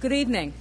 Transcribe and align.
Good 0.00 0.12
evening. 0.12 0.52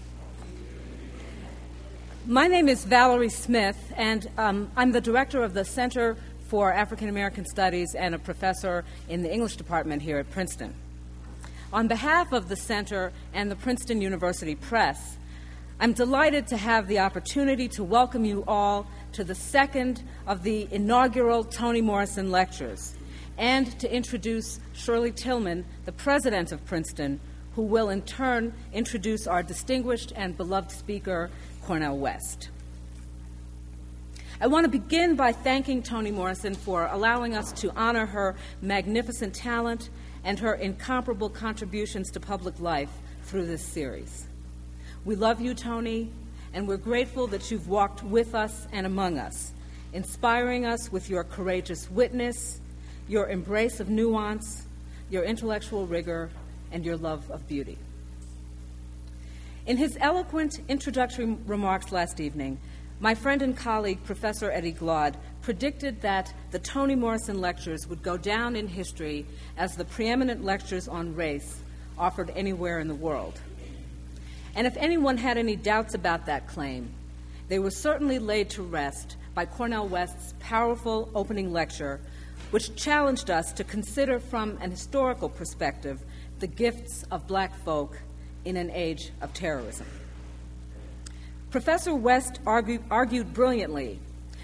My 2.26 2.48
name 2.48 2.68
is 2.68 2.86
Valerie 2.86 3.30
Smith, 3.30 3.94
and 3.96 4.28
um, 4.36 4.72
I'm 4.76 4.94
the 4.94 5.00
director 5.00 5.44
of 5.44 5.54
the 5.54 5.64
Center 5.64 6.18
for 6.48 6.74
African 6.74 7.08
American 7.08 7.46
Studies 7.46 7.94
and 7.94 8.16
a 8.16 8.18
professor 8.18 8.84
in 9.08 9.22
the 9.22 9.32
English 9.32 9.56
department 9.56 10.02
here 10.02 10.18
at 10.18 10.32
Princeton. 10.32 10.74
On 11.72 11.88
behalf 11.88 12.34
of 12.34 12.50
the 12.50 12.56
Center 12.56 13.12
and 13.32 13.52
the 13.52 13.56
Princeton 13.56 14.02
University 14.02 14.56
Press, 14.56 15.18
I'm 15.80 15.94
delighted 15.94 16.48
to 16.48 16.58
have 16.58 16.88
the 16.88 16.98
opportunity 16.98 17.68
to 17.68 17.84
welcome 17.84 18.26
you 18.26 18.44
all 18.48 18.88
to 19.12 19.24
the 19.24 19.36
second 19.36 20.02
of 20.26 20.42
the 20.42 20.68
inaugural 20.72 21.44
Toni 21.44 21.82
Morrison 21.82 22.32
Lectures 22.32 22.96
and 23.38 23.80
to 23.80 23.96
introduce 23.96 24.60
Shirley 24.74 25.12
Tilghman, 25.12 25.64
the 25.86 25.92
president 25.92 26.52
of 26.52 26.66
Princeton, 26.66 27.20
who 27.58 27.64
will 27.64 27.90
in 27.90 28.04
turn 28.04 28.54
introduce 28.72 29.26
our 29.26 29.42
distinguished 29.42 30.14
and 30.16 30.38
beloved 30.38 30.70
speaker, 30.70 31.28
Cornel 31.64 31.98
West. 31.98 32.50
I 34.40 34.46
want 34.46 34.66
to 34.66 34.70
begin 34.70 35.16
by 35.16 35.32
thanking 35.32 35.82
Toni 35.82 36.12
Morrison 36.12 36.54
for 36.54 36.86
allowing 36.86 37.36
us 37.36 37.52
to 37.54 37.72
honor 37.76 38.06
her 38.06 38.36
magnificent 38.62 39.34
talent 39.34 39.90
and 40.24 40.38
her 40.38 40.54
incomparable 40.54 41.32
contributions 41.32 42.12
to 42.12 42.20
public 42.20 42.60
life 42.60 42.92
through 43.24 43.48
this 43.48 43.64
series. 43.64 44.28
We 45.04 45.16
love 45.16 45.42
you, 45.42 45.56
Toni, 45.56 46.12
and 46.54 46.68
we're 46.68 46.78
grateful 46.78 47.26
that 47.26 47.50
you've 47.50 47.68
walked 47.68 48.04
with 48.04 48.36
us 48.36 48.68
and 48.72 48.86
among 48.86 49.18
us, 49.18 49.52
inspiring 49.94 50.64
us 50.64 50.92
with 50.92 51.10
your 51.10 51.24
courageous 51.24 51.90
witness, 51.90 52.60
your 53.08 53.30
embrace 53.30 53.80
of 53.80 53.90
nuance, 53.90 54.68
your 55.10 55.24
intellectual 55.24 55.88
rigor, 55.88 56.30
and 56.72 56.86
your 56.86 56.98
love 56.98 57.30
of 57.32 57.48
beauty. 57.48 57.78
In 59.66 59.78
his 59.78 59.98
eloquent 60.00 60.60
introductory 60.70 61.38
remarks 61.46 61.92
last 61.92 62.20
evening, 62.20 62.58
my 63.00 63.14
friend 63.14 63.42
and 63.42 63.56
colleague, 63.56 64.04
Professor 64.06 64.50
Eddie 64.50 64.72
Glaude, 64.72 65.18
predicted 65.42 66.02
that 66.02 66.34
the 66.52 66.60
Toni 66.60 66.96
Morrison 66.96 67.42
lectures 67.42 67.86
would 67.88 68.02
go 68.02 68.18
down 68.18 68.56
in 68.56 68.68
history 68.68 69.26
as 69.58 69.76
the 69.76 69.86
preeminent 69.86 70.44
lectures 70.44 70.88
on 70.88 71.16
race 71.16 71.62
offered 71.98 72.32
anywhere 72.36 72.80
in 72.80 72.88
the 72.88 72.96
world. 72.96 73.40
And 74.56 74.66
if 74.66 74.76
anyone 74.78 75.18
had 75.18 75.38
any 75.38 75.56
doubts 75.56 75.94
about 75.94 76.26
that 76.26 76.48
claim, 76.48 76.90
they 77.48 77.60
were 77.60 77.72
certainly 77.72 78.20
laid 78.20 78.50
to 78.52 78.64
rest 78.64 79.16
by 79.36 79.46
Cornel 79.46 79.88
West's 79.88 80.34
powerful 80.40 81.10
opening 81.14 81.54
lecture, 81.54 82.00
which 82.52 82.76
challenged 82.76 83.30
us 83.30 83.54
to 83.54 83.64
consider 83.64 84.20
from 84.20 84.58
an 84.62 84.72
historical 84.72 85.30
perspective 85.30 86.02
the 86.40 86.48
gifts 86.48 87.04
of 87.12 87.28
black 87.28 87.64
folk 87.64 88.00
in 88.46 88.58
an 88.58 88.72
age 88.72 89.12
of 89.22 89.34
terrorism. 89.34 89.88
Professor 91.50 91.96
West 91.96 92.40
argued, 92.46 92.84
argued, 92.92 93.34
brilliantly 93.34 94.00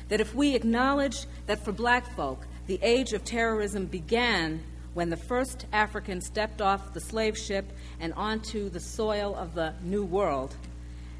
that 0.09 0.21
if 0.21 0.33
we 0.33 0.55
acknowledge 0.55 1.25
that 1.47 1.63
for 1.63 1.71
black 1.71 2.15
folk 2.15 2.45
the 2.67 2.79
age 2.81 3.13
of 3.13 3.25
terrorism 3.25 3.85
began 3.85 4.61
when 4.93 5.09
the 5.09 5.17
first 5.17 5.65
African 5.73 6.21
stepped 6.21 6.61
off 6.61 6.93
the 6.93 7.01
slave 7.01 7.37
ship 7.37 7.65
and 7.99 8.13
onto 8.13 8.69
the 8.69 8.79
soil 8.79 9.35
of 9.35 9.53
the 9.55 9.73
New 9.81 10.03
World, 10.03 10.55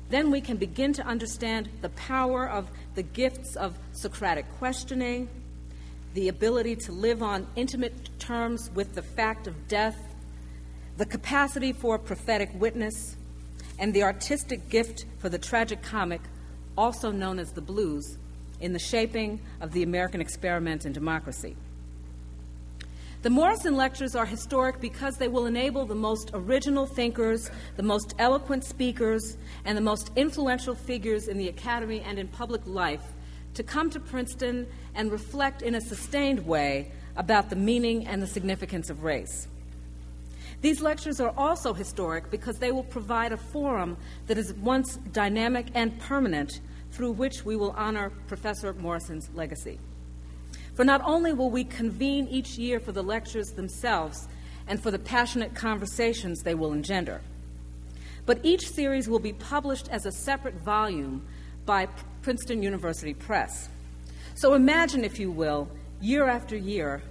then 0.09 0.30
we 0.30 0.41
can 0.41 0.58
begin 0.58 0.93
to 0.93 1.05
understand 1.05 1.69
the 1.81 1.89
power 1.89 2.47
of 2.47 2.69
the 2.95 3.03
gifts 3.03 3.55
of 3.55 3.77
Socratic 3.93 4.45
questioning, 4.59 5.27
the 6.13 6.27
ability 6.27 6.75
to 6.75 6.91
live 6.91 7.23
on 7.23 7.47
intimate 7.55 8.19
terms 8.19 8.69
with 8.75 8.93
the 8.93 9.02
fact 9.02 9.47
of 9.47 9.67
death, 9.67 9.97
the 10.97 11.05
capacity 11.05 11.73
for 11.73 11.97
prophetic 11.97 12.49
witness, 12.53 13.16
and 13.80 13.94
the 13.94 14.03
artistic 14.03 14.69
gift 14.69 15.05
for 15.19 15.30
the 15.30 15.39
tragic 15.39 15.81
comic, 15.81 16.22
also 16.77 17.11
known 17.11 17.39
as 17.39 17.52
the 17.52 17.61
blues, 17.61 18.17
in 18.59 18.73
the 18.73 18.80
shaping 18.80 19.39
of 19.61 19.71
the 19.71 19.83
American 19.83 20.21
experiment 20.21 20.86
in 20.86 20.94
democracy. 20.94 21.55
The 23.23 23.30
Morrison 23.30 23.77
Lectures 23.77 24.15
are 24.15 24.26
historic 24.26 24.81
because 24.81 25.17
they 25.17 25.30
will 25.30 25.45
enable 25.45 25.86
the 25.86 25.95
most 25.95 26.31
original 26.33 26.86
thinkers, 26.86 27.49
the 27.77 27.83
most 27.83 28.14
eloquent 28.20 28.65
speakers, 28.65 29.37
and 29.64 29.77
the 29.77 29.81
most 29.81 30.11
influential 30.17 30.75
figures 30.75 31.30
in 31.30 31.37
the 31.37 31.48
academy 31.48 32.02
and 32.02 32.20
in 32.20 32.27
public 32.27 32.61
life 32.65 33.04
to 33.54 33.64
come 33.64 33.89
to 33.92 33.99
Princeton 33.99 34.67
and 34.93 35.11
reflect 35.11 35.61
in 35.61 35.75
a 35.75 35.81
sustained 35.81 36.45
way 36.45 36.92
about 37.15 37.49
the 37.49 37.55
meaning 37.55 38.08
and 38.08 38.21
the 38.21 38.27
significance 38.27 38.89
of 38.89 39.04
race. 39.04 39.48
These 40.63 40.81
lectures 40.81 41.19
are 41.19 41.33
also 41.37 41.73
historic 41.73 42.31
because 42.31 42.57
they 42.57 42.71
will 42.71 42.85
provide 42.85 43.33
a 43.33 43.37
forum 43.37 43.97
that 44.27 44.37
is 44.37 44.53
once 44.53 44.95
dynamic 45.11 45.67
and 45.75 45.99
permanent 45.99 46.61
through 46.93 47.11
which 47.11 47.43
we 47.43 47.57
will 47.57 47.71
honor 47.71 48.11
Professor 48.27 48.71
Morrison's 48.71 49.29
legacy. 49.35 49.77
For 50.75 50.85
not 50.85 51.01
only 51.03 51.33
will 51.33 51.51
we 51.51 51.65
convene 51.65 52.29
each 52.29 52.57
year 52.57 52.79
for 52.79 52.93
the 52.93 53.03
lectures 53.03 53.49
themselves 53.49 54.29
and 54.65 54.81
for 54.81 54.89
the 54.89 54.99
passionate 54.99 55.53
conversations 55.53 56.43
they 56.43 56.55
will 56.55 56.71
engender, 56.71 57.19
but 58.25 58.39
each 58.41 58.69
series 58.69 59.09
will 59.09 59.19
be 59.19 59.33
published 59.33 59.89
as 59.89 60.05
a 60.05 60.13
separate 60.13 60.55
volume 60.63 61.23
by 61.65 61.89
Princeton 62.21 62.63
University 62.63 63.13
Press. 63.13 63.67
So 64.35 64.53
imagine, 64.53 65.03
if 65.03 65.19
you 65.19 65.30
will, 65.30 65.67
year 65.99 66.30
after 66.30 66.55
year, 66.55 67.01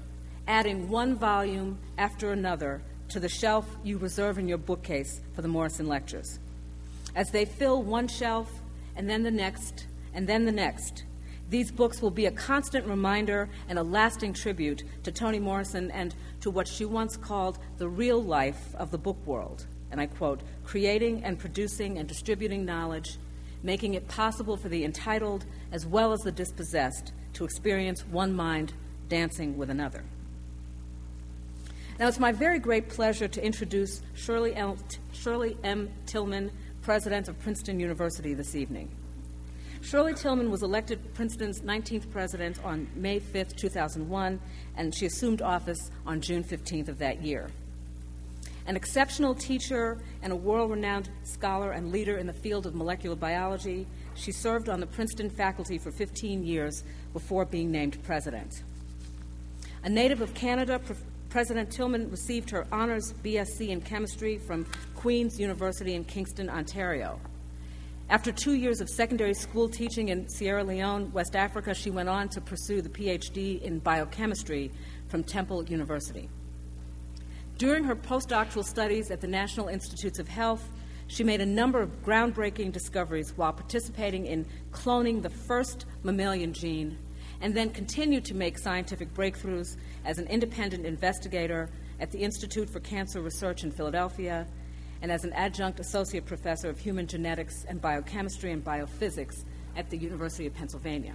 adding 0.48 0.88
one 0.88 1.16
volume 1.16 1.76
after 1.98 2.32
another 2.32 2.80
to 3.12 3.20
the 3.20 3.28
shelf 3.28 3.66
you 3.84 3.98
reserve 3.98 4.38
in 4.38 4.48
your 4.48 4.56
bookcase 4.56 5.20
for 5.34 5.42
the 5.42 5.48
Morrison 5.48 5.86
Lectures. 5.86 6.38
As 7.14 7.30
they 7.30 7.44
fill 7.44 7.82
one 7.82 8.08
shelf, 8.08 8.50
and 8.96 9.08
then 9.08 9.22
the 9.22 9.30
next, 9.30 9.86
and 10.14 10.26
then 10.26 10.46
the 10.46 10.52
next, 10.52 11.04
these 11.50 11.70
books 11.70 12.00
will 12.00 12.10
be 12.10 12.24
a 12.24 12.30
constant 12.30 12.86
reminder 12.86 13.50
and 13.68 13.78
a 13.78 13.82
lasting 13.82 14.32
tribute 14.32 14.82
to 15.04 15.12
Toni 15.12 15.38
Morrison 15.38 15.90
and 15.90 16.14
to 16.40 16.50
what 16.50 16.66
she 16.66 16.86
once 16.86 17.18
called 17.18 17.58
the 17.76 17.86
real 17.86 18.22
life 18.22 18.74
of 18.76 18.90
the 18.90 18.96
book 18.96 19.18
world. 19.26 19.66
And 19.90 20.00
I 20.00 20.06
quote, 20.06 20.40
creating 20.64 21.22
and 21.22 21.38
producing 21.38 21.98
and 21.98 22.08
distributing 22.08 22.64
knowledge, 22.64 23.18
making 23.62 23.92
it 23.92 24.08
possible 24.08 24.56
for 24.56 24.70
the 24.70 24.86
entitled 24.86 25.44
as 25.70 25.84
well 25.84 26.14
as 26.14 26.20
the 26.20 26.32
dispossessed 26.32 27.12
to 27.34 27.44
experience 27.44 28.06
one 28.06 28.34
mind 28.34 28.72
dancing 29.10 29.58
with 29.58 29.68
another. 29.68 30.02
Now, 32.02 32.08
it's 32.08 32.18
my 32.18 32.32
very 32.32 32.58
great 32.58 32.88
pleasure 32.88 33.28
to 33.28 33.44
introduce 33.46 34.02
Shirley, 34.14 34.56
L. 34.56 34.76
Shirley 35.12 35.56
M. 35.62 35.88
Tilghman, 36.04 36.50
president 36.82 37.28
of 37.28 37.38
Princeton 37.38 37.78
University, 37.78 38.34
this 38.34 38.56
evening. 38.56 38.90
Shirley 39.82 40.12
Tilghman 40.12 40.50
was 40.50 40.64
elected 40.64 41.14
Princeton's 41.14 41.60
19th 41.60 42.10
president 42.10 42.58
on 42.64 42.88
May 42.96 43.20
5, 43.20 43.54
2001, 43.54 44.40
and 44.76 44.92
she 44.92 45.06
assumed 45.06 45.42
office 45.42 45.92
on 46.04 46.20
June 46.20 46.42
15th 46.42 46.88
of 46.88 46.98
that 46.98 47.22
year. 47.22 47.52
An 48.66 48.74
exceptional 48.74 49.36
teacher 49.36 49.96
and 50.24 50.32
a 50.32 50.36
world 50.36 50.72
renowned 50.72 51.08
scholar 51.22 51.70
and 51.70 51.92
leader 51.92 52.18
in 52.18 52.26
the 52.26 52.32
field 52.32 52.66
of 52.66 52.74
molecular 52.74 53.14
biology, 53.14 53.86
she 54.16 54.32
served 54.32 54.68
on 54.68 54.80
the 54.80 54.88
Princeton 54.88 55.30
faculty 55.30 55.78
for 55.78 55.92
15 55.92 56.42
years 56.42 56.82
before 57.12 57.44
being 57.44 57.70
named 57.70 58.02
president. 58.02 58.64
A 59.84 59.88
native 59.88 60.20
of 60.20 60.34
Canada, 60.34 60.80
President 61.32 61.70
Tilghman 61.70 62.10
received 62.10 62.50
her 62.50 62.66
honors 62.70 63.14
BSc 63.24 63.66
in 63.66 63.80
chemistry 63.80 64.36
from 64.36 64.66
Queen's 64.94 65.40
University 65.40 65.94
in 65.94 66.04
Kingston, 66.04 66.50
Ontario. 66.50 67.18
After 68.10 68.30
two 68.30 68.52
years 68.52 68.82
of 68.82 68.90
secondary 68.90 69.32
school 69.32 69.66
teaching 69.66 70.08
in 70.08 70.28
Sierra 70.28 70.62
Leone, 70.62 71.10
West 71.10 71.34
Africa, 71.34 71.72
she 71.72 71.88
went 71.88 72.10
on 72.10 72.28
to 72.28 72.42
pursue 72.42 72.82
the 72.82 72.90
PhD 72.90 73.62
in 73.62 73.78
biochemistry 73.78 74.70
from 75.08 75.24
Temple 75.24 75.64
University. 75.64 76.28
During 77.56 77.84
her 77.84 77.96
postdoctoral 77.96 78.62
studies 78.62 79.10
at 79.10 79.22
the 79.22 79.26
National 79.26 79.68
Institutes 79.68 80.18
of 80.18 80.28
Health, 80.28 80.68
she 81.06 81.24
made 81.24 81.40
a 81.40 81.46
number 81.46 81.80
of 81.80 82.04
groundbreaking 82.04 82.72
discoveries 82.72 83.32
while 83.38 83.54
participating 83.54 84.26
in 84.26 84.44
cloning 84.70 85.22
the 85.22 85.30
first 85.30 85.86
mammalian 86.02 86.52
gene, 86.52 86.98
and 87.42 87.54
then 87.54 87.70
continued 87.70 88.24
to 88.24 88.34
make 88.34 88.56
scientific 88.56 89.12
breakthroughs 89.12 89.76
as 90.04 90.18
an 90.18 90.26
independent 90.28 90.86
investigator 90.86 91.68
at 92.00 92.10
the 92.10 92.18
Institute 92.18 92.70
for 92.70 92.80
Cancer 92.80 93.20
Research 93.20 93.64
in 93.64 93.72
Philadelphia 93.72 94.46
and 95.02 95.10
as 95.10 95.24
an 95.24 95.32
adjunct 95.32 95.80
associate 95.80 96.24
professor 96.24 96.70
of 96.70 96.78
human 96.78 97.06
genetics 97.06 97.64
and 97.68 97.82
biochemistry 97.82 98.52
and 98.52 98.64
biophysics 98.64 99.42
at 99.76 99.90
the 99.90 99.98
University 99.98 100.46
of 100.46 100.54
Pennsylvania. 100.54 101.14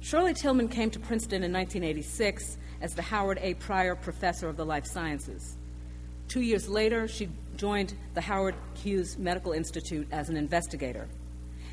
Shirley 0.00 0.34
Tilghman 0.34 0.70
came 0.70 0.90
to 0.90 0.98
Princeton 0.98 1.44
in 1.44 1.52
1986 1.52 2.56
as 2.80 2.94
the 2.94 3.02
Howard 3.02 3.38
A. 3.40 3.54
Prior 3.54 3.94
Professor 3.94 4.48
of 4.48 4.56
the 4.56 4.66
Life 4.66 4.86
Sciences. 4.86 5.56
Two 6.28 6.40
years 6.40 6.68
later, 6.68 7.06
she 7.06 7.28
joined 7.56 7.94
the 8.14 8.20
Howard 8.20 8.54
Hughes 8.74 9.18
Medical 9.18 9.52
Institute 9.52 10.08
as 10.10 10.28
an 10.28 10.36
investigator. 10.36 11.08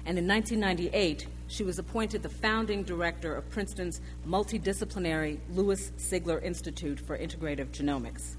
And 0.06 0.18
in 0.18 0.28
1998, 0.28 1.28
she 1.48 1.64
was 1.64 1.80
appointed 1.80 2.24
the 2.24 2.30
founding 2.30 2.84
director 2.84 3.36
of 3.36 3.50
Princeton's 3.50 4.02
multidisciplinary 4.28 5.40
Lewis 5.52 5.92
Sigler 5.98 6.44
Institute 6.44 7.00
for 7.00 7.18
Integrative 7.18 7.68
Genomics. 7.68 8.36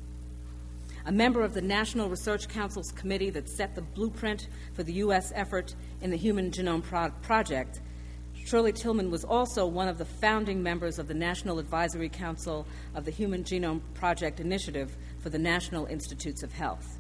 a 1.07 1.13
member 1.13 1.43
of 1.43 1.55
the 1.55 1.63
National 1.63 2.09
Research 2.09 2.49
Council's 2.49 2.91
committee 2.91 3.31
that 3.31 3.49
set 3.49 3.77
the 3.77 3.81
blueprint 3.81 4.49
for 4.75 4.83
the 4.83 4.95
U.S. 4.95 5.31
effort 5.37 5.77
in 6.01 6.11
the 6.11 6.17
Human 6.17 6.51
Genome 6.51 6.83
Pro- 6.83 7.11
Project, 7.23 7.81
Shirley 8.45 8.73
Tilghman 8.73 9.11
was 9.11 9.25
also 9.25 9.67
one 9.67 9.89
of 9.89 9.99
the 9.99 10.05
founding 10.05 10.63
members 10.63 10.99
of 10.99 11.09
the 11.09 11.15
National 11.15 11.59
Advisory 11.59 12.09
Council 12.09 12.67
of 12.95 13.05
the 13.05 13.11
Human 13.11 13.45
Genome 13.45 13.81
Project 13.95 14.41
Initiative 14.41 14.97
for 15.21 15.31
the 15.31 15.39
National 15.39 15.87
Institutes 15.87 16.43
of 16.43 16.53
Health. 16.53 16.99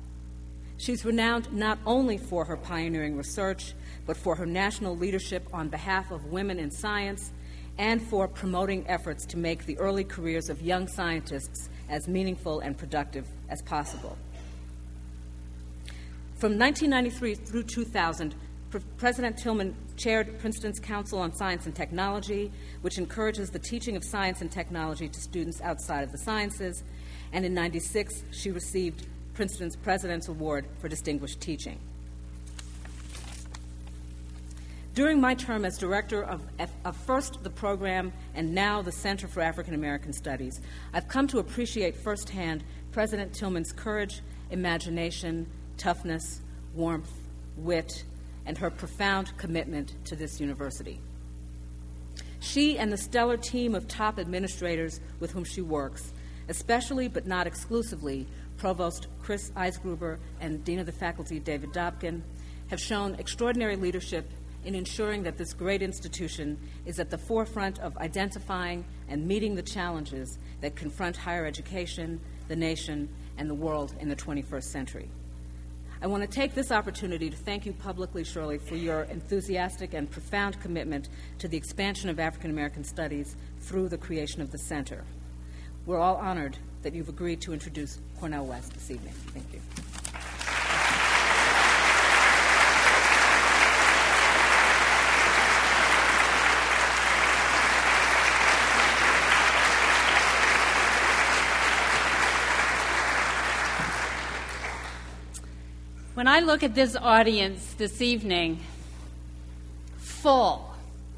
She's 0.79 1.05
renowned 1.05 1.52
not 1.52 1.79
only 1.87 2.19
for 2.19 2.44
her 2.44 2.56
pioneering 2.56 3.17
research, 3.17 3.75
but 4.06 4.17
for 4.17 4.37
her 4.37 4.47
national 4.47 4.97
leadership 4.97 5.47
on 5.53 5.69
behalf 5.69 6.11
of 6.11 6.26
women 6.26 6.58
in 6.58 6.70
science 6.70 7.32
and 7.79 8.00
for 8.00 8.26
promoting 8.26 8.88
efforts 8.88 9.26
to 9.26 9.37
make 9.37 9.67
the 9.67 9.76
early 9.79 10.05
careers 10.05 10.49
of 10.49 10.62
young 10.62 10.88
scientists 10.88 11.69
as 11.88 12.08
meaningful 12.08 12.61
and 12.61 12.79
productive 12.79 13.26
as 13.49 13.61
possible. 13.62 14.17
From 16.38 16.58
1993 16.58 17.35
through 17.35 17.64
2000, 17.64 18.35
President 18.99 19.37
Tilghman 19.37 19.75
chaired 19.97 20.38
Princeton's 20.38 20.79
Council 20.79 21.19
on 21.19 21.35
Science 21.35 21.64
and 21.67 21.75
Technology, 21.75 22.50
which 22.82 22.99
encourages 22.99 23.50
the 23.50 23.59
teaching 23.59 23.97
of 23.97 24.05
science 24.05 24.43
and 24.43 24.50
technology 24.50 25.09
to 25.09 25.20
students 25.20 25.61
outside 25.62 26.02
of 26.02 26.12
the 26.12 26.19
sciences. 26.19 26.82
And 27.32 27.44
in 27.44 27.55
96, 27.55 28.23
she 28.32 28.50
received 28.50 29.06
Princeton's 29.35 29.76
President's 29.76 30.29
Award 30.29 30.67
for 30.81 30.88
Distinguished 30.88 31.41
Teaching. 31.41 31.79
During 34.97 35.21
my 35.21 35.35
term 35.35 35.67
as 35.67 35.77
director 35.77 36.25
of, 36.25 36.41
of, 36.87 36.97
first 36.97 37.45
the 37.45 37.51
program 37.51 38.15
and 38.35 38.55
now 38.55 38.81
the 38.81 38.91
Center 38.91 39.29
for 39.29 39.43
African 39.43 39.75
American 39.75 40.11
Studies, 40.15 40.59
I've 40.95 41.07
come 41.07 41.29
to 41.29 41.39
appreciate 41.39 41.95
firsthand 41.97 42.65
President 42.93 43.35
Tilghman's 43.35 43.73
courage, 43.73 44.23
imagination, 44.51 45.49
toughness, 45.77 46.41
warmth, 46.75 47.13
wit, 47.59 48.05
and 48.47 48.57
her 48.57 48.71
profound 48.71 49.37
commitment 49.37 49.93
to 50.07 50.17
this 50.17 50.41
university. 50.41 50.99
She 52.41 52.79
and 52.79 52.91
the 52.91 52.97
stellar 52.97 53.37
team 53.37 53.75
of 53.75 53.87
top 53.89 54.19
administrators 54.19 55.01
with 55.21 55.31
whom 55.31 55.45
she 55.45 55.61
works, 55.61 56.11
especially 56.49 57.09
but 57.09 57.27
not 57.27 57.47
exclusively 57.47 58.27
Provost 58.57 59.09
Chris 59.23 59.51
Eisgruber 59.51 60.17
and 60.41 60.65
Dean 60.65 60.79
of 60.79 60.87
the 60.87 60.93
Faculty 60.93 61.39
David 61.39 61.75
Dobkin, 61.75 62.23
have 62.69 62.81
shown 62.81 63.15
extraordinary 63.17 63.77
leadership 63.77 64.27
in 64.67 64.75
ensuring 64.75 65.23
that 65.23 65.39
this 65.39 65.55
great 65.55 65.81
institution 65.81 66.59
is 66.85 66.99
at 66.99 67.09
the 67.09 67.17
forefront 67.17 67.79
of 67.79 67.97
identifying 67.99 68.85
and 69.09 69.27
meeting 69.27 69.55
the 69.55 69.63
challenges 69.63 70.39
that 70.61 70.75
confront 70.75 71.17
higher 71.17 71.47
education, 71.47 72.21
the 72.49 72.57
nation, 72.57 73.09
and 73.39 73.49
the 73.49 73.55
world 73.55 73.95
in 74.01 74.09
the 74.09 74.17
21st 74.17 74.65
century. 74.65 75.09
I 76.03 76.09
want 76.09 76.23
to 76.23 76.29
take 76.29 76.55
this 76.55 76.73
opportunity 76.73 77.31
to 77.31 77.37
thank 77.37 77.65
you 77.65 77.73
publicly, 77.73 78.25
Shirley, 78.25 78.59
for 78.59 78.75
your 78.75 79.05
enthusiastic 79.05 79.95
and 79.95 80.11
profound 80.11 80.61
commitment 80.61 81.09
to 81.39 81.49
the 81.49 81.57
expansion 81.57 82.11
of 82.11 82.21
African 82.21 82.51
American 82.51 82.85
studies 82.85 83.37
through 83.61 83.89
the 83.89 83.97
creation 83.97 84.43
of 84.43 84.51
the 84.51 84.59
Center. 84.59 85.05
We're 85.87 86.01
all 86.01 86.17
honored 86.17 86.59
that 86.83 86.93
you've 86.93 87.09
agreed 87.09 87.41
to 87.43 87.53
introduce 87.53 87.99
Cornel 88.19 88.47
West 88.47 88.75
this 88.75 88.91
evening. 88.91 89.15
Thank 89.33 89.53
you. 89.55 89.86
When 106.17 106.27
I 106.27 106.41
look 106.41 106.63
at 106.63 106.75
this 106.75 106.97
audience 106.97 107.75
this 107.75 108.01
evening, 108.01 108.61
full 109.99 110.75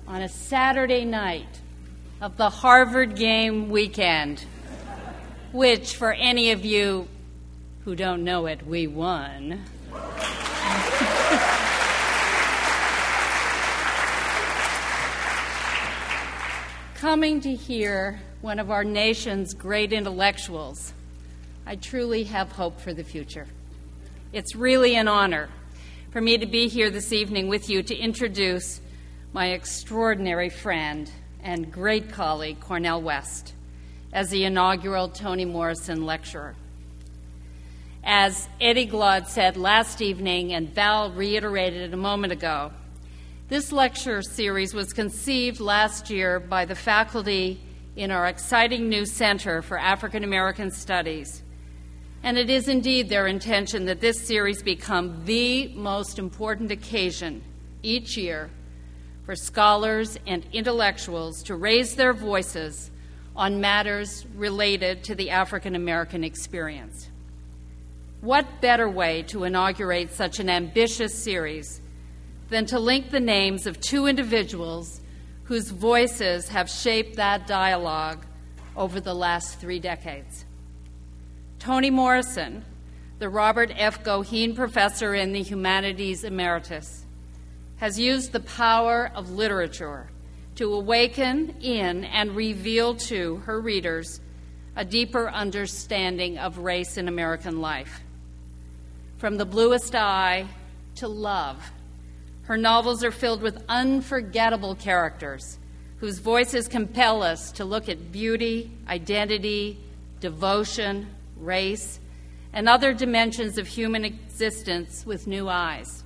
on 0.08 0.22
a 0.22 0.28
Saturday 0.28 1.04
night 1.04 1.60
of 2.20 2.36
the 2.36 2.50
Harvard 2.50 3.14
game 3.14 3.70
weekend, 3.70 4.44
which, 5.52 5.94
for 5.94 6.12
any 6.12 6.50
of 6.50 6.64
you 6.64 7.06
who 7.84 7.94
don't 7.94 8.24
know 8.24 8.46
it, 8.46 8.66
we 8.66 8.88
won. 8.88 9.62
Coming 16.96 17.40
to 17.42 17.54
hear 17.54 18.20
one 18.40 18.58
of 18.58 18.72
our 18.72 18.82
nation's 18.82 19.54
great 19.54 19.92
intellectuals, 19.92 20.92
I 21.64 21.76
truly 21.76 22.24
have 22.24 22.50
hope 22.50 22.80
for 22.80 22.92
the 22.92 23.04
future. 23.04 23.46
It's 24.30 24.54
really 24.54 24.94
an 24.94 25.08
honor 25.08 25.48
for 26.10 26.20
me 26.20 26.36
to 26.36 26.44
be 26.44 26.68
here 26.68 26.90
this 26.90 27.14
evening 27.14 27.48
with 27.48 27.70
you 27.70 27.82
to 27.82 27.96
introduce 27.96 28.78
my 29.32 29.52
extraordinary 29.52 30.50
friend 30.50 31.10
and 31.42 31.72
great 31.72 32.12
colleague, 32.12 32.60
Cornel 32.60 33.00
West, 33.00 33.54
as 34.12 34.28
the 34.28 34.44
inaugural 34.44 35.08
Toni 35.08 35.46
Morrison 35.46 36.04
Lecturer. 36.04 36.54
As 38.04 38.46
Eddie 38.60 38.84
Glaude 38.84 39.28
said 39.28 39.56
last 39.56 40.02
evening, 40.02 40.52
and 40.52 40.74
Val 40.74 41.10
reiterated 41.10 41.94
a 41.94 41.96
moment 41.96 42.34
ago, 42.34 42.70
this 43.48 43.72
lecture 43.72 44.20
series 44.20 44.74
was 44.74 44.92
conceived 44.92 45.58
last 45.58 46.10
year 46.10 46.38
by 46.38 46.66
the 46.66 46.74
faculty 46.74 47.60
in 47.96 48.10
our 48.10 48.26
exciting 48.26 48.90
new 48.90 49.06
Center 49.06 49.62
for 49.62 49.78
African 49.78 50.22
American 50.22 50.70
Studies 50.70 51.42
and 52.22 52.36
it 52.36 52.50
is 52.50 52.68
indeed 52.68 53.08
their 53.08 53.26
intention 53.26 53.84
that 53.86 54.00
this 54.00 54.26
series 54.26 54.62
become 54.62 55.24
the 55.24 55.68
most 55.74 56.18
important 56.18 56.70
occasion 56.70 57.42
each 57.82 58.16
year 58.16 58.50
for 59.24 59.36
scholars 59.36 60.18
and 60.26 60.44
intellectuals 60.52 61.42
to 61.44 61.54
raise 61.54 61.94
their 61.94 62.12
voices 62.12 62.90
on 63.36 63.60
matters 63.60 64.26
related 64.34 65.04
to 65.04 65.14
the 65.14 65.30
African 65.30 65.76
American 65.76 66.24
experience. 66.24 67.08
What 68.20 68.60
better 68.60 68.88
way 68.88 69.22
to 69.28 69.44
inaugurate 69.44 70.12
such 70.12 70.40
an 70.40 70.50
ambitious 70.50 71.22
series 71.22 71.80
than 72.48 72.66
to 72.66 72.80
link 72.80 73.10
the 73.10 73.20
names 73.20 73.66
of 73.66 73.80
two 73.80 74.06
individuals 74.06 75.00
whose 75.44 75.70
voices 75.70 76.48
have 76.48 76.68
shaped 76.68 77.16
that 77.16 77.46
dialogue 77.46 78.24
over 78.76 79.00
the 79.00 79.14
last 79.14 79.60
three 79.60 79.78
decades? 79.78 80.44
Toni 81.58 81.90
Morrison, 81.90 82.64
the 83.18 83.28
Robert 83.28 83.72
F. 83.74 84.04
Goheen 84.04 84.54
Professor 84.54 85.14
in 85.14 85.32
the 85.32 85.42
Humanities 85.42 86.22
Emeritus, 86.22 87.04
has 87.78 87.98
used 87.98 88.30
the 88.30 88.40
power 88.40 89.10
of 89.14 89.30
literature 89.30 90.08
to 90.54 90.72
awaken 90.72 91.56
in 91.60 92.04
and 92.04 92.36
reveal 92.36 92.94
to 92.94 93.36
her 93.38 93.60
readers 93.60 94.20
a 94.76 94.84
deeper 94.84 95.28
understanding 95.28 96.38
of 96.38 96.58
race 96.58 96.96
in 96.96 97.08
American 97.08 97.60
life. 97.60 98.00
From 99.18 99.36
The 99.36 99.44
Bluest 99.44 99.96
Eye 99.96 100.46
to 100.96 101.08
Love, 101.08 101.72
her 102.44 102.56
novels 102.56 103.02
are 103.02 103.10
filled 103.10 103.42
with 103.42 103.64
unforgettable 103.68 104.76
characters 104.76 105.58
whose 105.98 106.20
voices 106.20 106.68
compel 106.68 107.24
us 107.24 107.50
to 107.52 107.64
look 107.64 107.88
at 107.88 108.12
beauty, 108.12 108.70
identity, 108.88 109.76
devotion, 110.20 111.08
race, 111.40 112.00
and 112.52 112.68
other 112.68 112.92
dimensions 112.92 113.58
of 113.58 113.66
human 113.66 114.04
existence 114.04 115.04
with 115.04 115.26
new 115.26 115.48
eyes. 115.48 116.02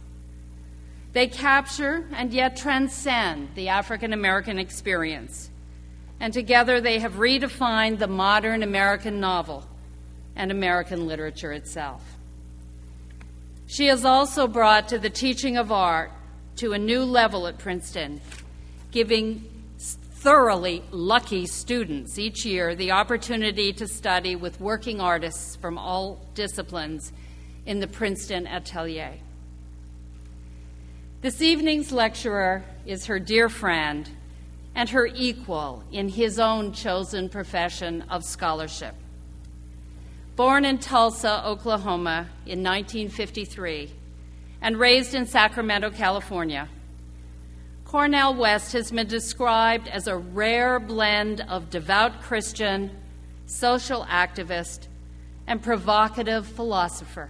They 1.12 1.26
capture 1.26 2.06
and 2.12 2.32
yet 2.32 2.56
transcend 2.56 3.50
the 3.54 3.68
African 3.68 4.12
American 4.12 4.58
experience, 4.58 5.50
and 6.20 6.32
together 6.32 6.80
they 6.80 6.98
have 6.98 7.14
redefined 7.14 7.98
the 7.98 8.06
modern 8.06 8.62
American 8.62 9.20
novel 9.20 9.64
and 10.34 10.50
American 10.50 11.06
literature 11.06 11.52
itself. 11.52 12.02
She 13.66 13.86
has 13.86 14.04
also 14.04 14.46
brought 14.46 14.88
to 14.88 14.98
the 14.98 15.10
teaching 15.10 15.56
of 15.56 15.70
art 15.70 16.10
to 16.56 16.72
a 16.72 16.78
new 16.78 17.04
level 17.04 17.46
at 17.46 17.58
Princeton, 17.58 18.20
giving 18.90 19.44
thoroughly 20.22 20.84
lucky 20.92 21.44
students 21.46 22.16
each 22.16 22.46
year 22.46 22.76
the 22.76 22.92
opportunity 22.92 23.72
to 23.72 23.88
study 23.88 24.36
with 24.36 24.60
working 24.60 25.00
artists 25.00 25.56
from 25.56 25.76
all 25.76 26.24
disciplines 26.36 27.12
in 27.66 27.80
the 27.80 27.88
Princeton 27.88 28.46
Atelier. 28.46 29.14
This 31.22 31.42
evening's 31.42 31.90
lecturer 31.90 32.62
is 32.86 33.06
her 33.06 33.18
dear 33.18 33.48
friend 33.48 34.08
and 34.76 34.88
her 34.90 35.06
equal 35.06 35.82
in 35.90 36.08
his 36.08 36.38
own 36.38 36.72
chosen 36.72 37.28
profession 37.28 38.02
of 38.02 38.22
scholarship. 38.22 38.94
Born 40.36 40.64
in 40.64 40.78
Tulsa, 40.78 41.44
Oklahoma 41.44 42.28
in 42.46 42.62
1953 42.62 43.90
and 44.60 44.78
raised 44.78 45.14
in 45.14 45.26
Sacramento, 45.26 45.90
California. 45.90 46.68
Cornel 47.92 48.32
West 48.32 48.72
has 48.72 48.90
been 48.90 49.06
described 49.06 49.86
as 49.86 50.06
a 50.06 50.16
rare 50.16 50.80
blend 50.80 51.42
of 51.42 51.68
devout 51.68 52.22
Christian, 52.22 52.90
social 53.44 54.06
activist, 54.06 54.86
and 55.46 55.62
provocative 55.62 56.46
philosopher, 56.46 57.28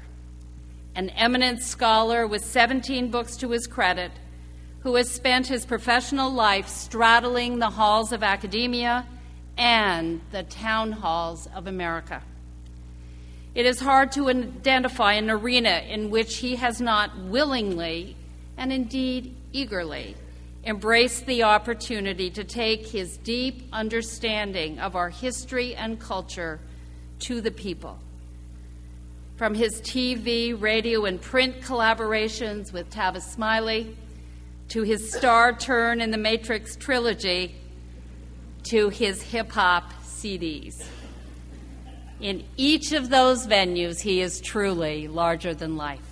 an 0.95 1.11
eminent 1.11 1.65
scholar 1.65 2.29
with 2.29 2.45
17 2.45 3.11
books 3.11 3.37
to 3.39 3.51
his 3.51 3.67
credit, 3.67 4.13
who 4.85 4.95
has 4.95 5.11
spent 5.11 5.49
his 5.49 5.67
professional 5.67 6.31
life 6.31 6.69
straddling 6.69 7.59
the 7.59 7.71
halls 7.71 8.13
of 8.13 8.23
academia 8.23 9.05
and 9.59 10.21
the 10.31 10.45
town 10.45 10.93
halls 10.93 11.49
of 11.57 11.67
America. 11.67 12.23
It 13.57 13.67
is 13.67 13.81
hard 13.81 14.13
to 14.13 14.29
identify 14.29 15.15
an 15.15 15.29
arena 15.29 15.83
in 15.89 16.09
which 16.09 16.37
he 16.37 16.55
has 16.55 16.81
not 16.81 17.19
willingly 17.19 18.15
and 18.57 18.73
indeed 18.73 19.35
eagerly 19.53 20.15
embraced 20.65 21.27
the 21.27 21.43
opportunity 21.43 22.31
to 22.31 22.45
take 22.45 22.87
his 22.87 23.17
deep 23.19 23.69
understanding 23.73 24.79
of 24.79 24.95
our 24.95 25.09
history 25.09 25.75
and 25.75 25.99
culture 25.99 26.61
to 27.21 27.41
the 27.41 27.51
people. 27.51 27.99
From 29.37 29.55
his 29.55 29.81
TV, 29.81 30.59
radio, 30.59 31.05
and 31.05 31.21
print 31.21 31.61
collaborations 31.63 32.73
with 32.73 32.91
Tavis 32.91 33.23
Smiley, 33.23 33.97
to 34.69 34.83
his 34.83 35.13
star 35.13 35.53
turn 35.53 36.01
in 36.01 36.11
the 36.11 36.19
Matrix 36.19 36.77
trilogy, 36.77 37.55
to 38.65 38.89
his 38.89 39.21
hip 39.21 39.51
hop 39.51 39.93
CDs. 40.05 40.85
In 42.21 42.45
each 42.57 42.93
of 42.93 43.11
those 43.11 43.49
venues, 43.49 44.01
he 44.01 44.21
is 44.21 44.41
truly 44.41 45.09
larger 45.09 45.55
than 45.55 45.77
life. 45.77 46.12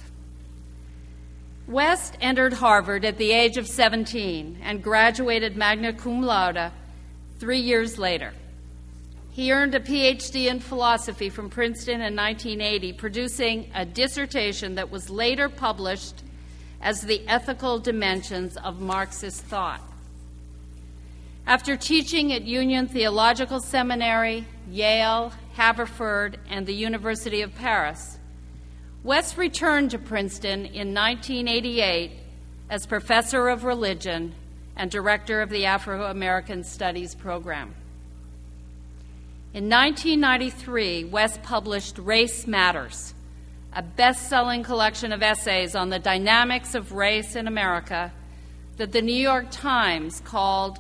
West 1.71 2.19
entered 2.21 2.55
Harvard 2.55 3.05
at 3.05 3.17
the 3.17 3.31
age 3.31 3.57
of 3.57 3.65
17 3.65 4.59
and 4.61 4.83
graduated 4.83 5.57
magna 5.57 5.93
cum 5.93 6.21
laude 6.21 6.73
three 7.39 7.61
years 7.61 7.97
later. 7.97 8.33
He 9.31 9.53
earned 9.53 9.77
a 9.77 9.81
PhD 9.81 10.47
in 10.51 10.59
philosophy 10.59 11.31
from 11.31 11.49
Princeton 11.49 12.01
in 12.01 12.17
1980, 12.17 12.95
producing 12.95 13.71
a 13.73 13.85
dissertation 13.85 14.75
that 14.75 14.91
was 14.91 15.11
later 15.11 15.49
published 15.49 16.25
as 16.83 17.03
The 17.03 17.23
Ethical 17.29 17.79
Dimensions 17.79 18.57
of 18.57 18.81
Marxist 18.81 19.43
Thought. 19.43 19.81
After 21.47 21.77
teaching 21.77 22.33
at 22.33 22.43
Union 22.43 22.89
Theological 22.89 23.61
Seminary, 23.61 24.45
Yale, 24.69 25.33
Haverford, 25.55 26.41
and 26.49 26.67
the 26.67 26.75
University 26.75 27.43
of 27.43 27.55
Paris, 27.55 28.19
West 29.03 29.39
returned 29.39 29.91
to 29.93 29.99
Princeton 29.99 30.67
in 30.67 30.93
1988 30.93 32.11
as 32.69 32.85
professor 32.85 33.49
of 33.49 33.65
religion 33.65 34.35
and 34.77 34.91
director 34.91 35.41
of 35.41 35.49
the 35.49 35.65
Afro 35.65 36.05
American 36.05 36.63
Studies 36.65 37.15
program. 37.15 37.75
In 39.55 39.71
1993, 39.71 41.05
West 41.05 41.43
published 41.43 41.99
Race 41.99 42.47
Matters, 42.47 43.15
a 43.73 43.81
best 43.83 44.29
selling 44.29 44.63
collection 44.63 45.13
of 45.13 45.23
essays 45.23 45.75
on 45.75 45.89
the 45.89 45.99
dynamics 45.99 46.75
of 46.75 46.93
race 46.93 47.37
in 47.37 47.49
America 47.49 48.13
that 48.77 48.93
the 48.93 49.03
New 49.03 49.13
York 49.13 49.47
Times 49.51 50.21
called 50.21 50.79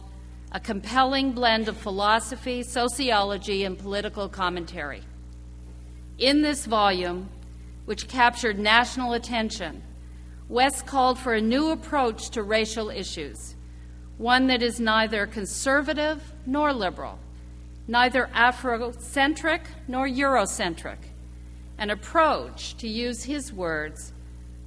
a 0.52 0.60
compelling 0.60 1.32
blend 1.32 1.68
of 1.68 1.76
philosophy, 1.76 2.62
sociology, 2.62 3.64
and 3.64 3.78
political 3.78 4.28
commentary. 4.28 5.02
In 6.18 6.42
this 6.42 6.66
volume, 6.66 7.28
which 7.84 8.08
captured 8.08 8.58
national 8.58 9.12
attention, 9.12 9.82
West 10.48 10.86
called 10.86 11.18
for 11.18 11.34
a 11.34 11.40
new 11.40 11.70
approach 11.70 12.30
to 12.30 12.42
racial 12.42 12.90
issues, 12.90 13.54
one 14.18 14.48
that 14.48 14.62
is 14.62 14.80
neither 14.80 15.26
conservative 15.26 16.32
nor 16.44 16.72
liberal, 16.72 17.18
neither 17.86 18.28
Afrocentric 18.34 19.60
nor 19.88 20.08
Eurocentric, 20.08 20.98
an 21.78 21.90
approach, 21.90 22.76
to 22.76 22.88
use 22.88 23.24
his 23.24 23.52
words, 23.52 24.12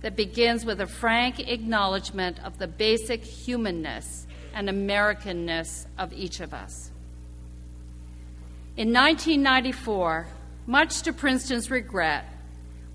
that 0.01 0.15
begins 0.15 0.65
with 0.65 0.81
a 0.81 0.87
frank 0.87 1.39
acknowledgement 1.39 2.37
of 2.43 2.59
the 2.59 2.67
basic 2.67 3.23
humanness 3.23 4.27
and 4.53 4.67
Americanness 4.69 5.85
of 5.97 6.13
each 6.13 6.39
of 6.39 6.53
us. 6.53 6.91
In 8.75 8.91
1994, 8.91 10.27
much 10.67 11.01
to 11.03 11.13
Princeton's 11.13 11.71
regret, 11.71 12.25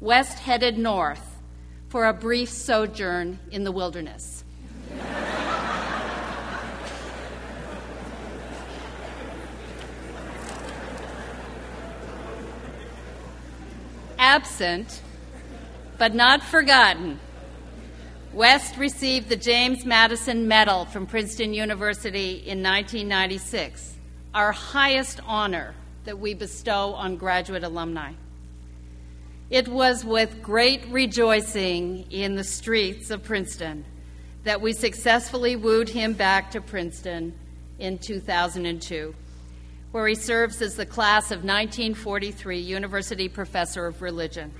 West 0.01 0.39
headed 0.39 0.79
north 0.79 1.41
for 1.89 2.07
a 2.07 2.13
brief 2.13 2.49
sojourn 2.49 3.39
in 3.51 3.65
the 3.65 3.73
wilderness. 3.73 4.45
Absent, 14.19 15.03
but 15.97 16.15
not 16.15 16.43
forgotten, 16.43 17.19
West 18.33 18.77
received 18.77 19.29
the 19.29 19.37
James 19.37 19.85
Madison 19.85 20.47
Medal 20.47 20.85
from 20.85 21.07
Princeton 21.07 21.55
University 21.55 22.35
in 22.35 22.63
1996, 22.63 23.97
our 24.35 24.53
highest 24.53 25.21
honor 25.27 25.75
that 26.05 26.21
we 26.21 26.35
bestow 26.35 26.95
on 26.95 27.17
graduate 27.17 27.65
alumni. 27.65 28.13
It 29.51 29.67
was 29.67 30.05
with 30.05 30.43
great 30.43 30.85
rejoicing 30.89 32.05
in 32.11 32.35
the 32.35 32.45
streets 32.45 33.11
of 33.11 33.25
Princeton 33.25 33.83
that 34.45 34.61
we 34.61 34.75
successfully 34.75 35.57
wooed 35.57 35.89
him 35.89 36.13
back 36.13 36.51
to 36.51 36.61
Princeton 36.61 37.33
in 37.79 37.97
2002, 37.97 39.15
where 39.91 40.07
he 40.07 40.15
serves 40.15 40.61
as 40.61 40.77
the 40.77 40.85
class 40.85 41.31
of 41.31 41.45
1943 41.45 42.59
University 42.59 43.27
Professor 43.27 43.87
of 43.87 44.03
Religion. 44.03 44.53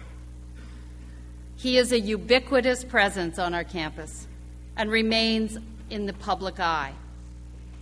He 1.59 1.77
is 1.77 1.93
a 1.93 2.01
ubiquitous 2.01 2.83
presence 2.83 3.39
on 3.39 3.53
our 3.53 3.65
campus 3.65 4.27
and 4.75 4.91
remains 4.91 5.59
in 5.91 6.07
the 6.07 6.15
public 6.15 6.61
eye. 6.61 6.95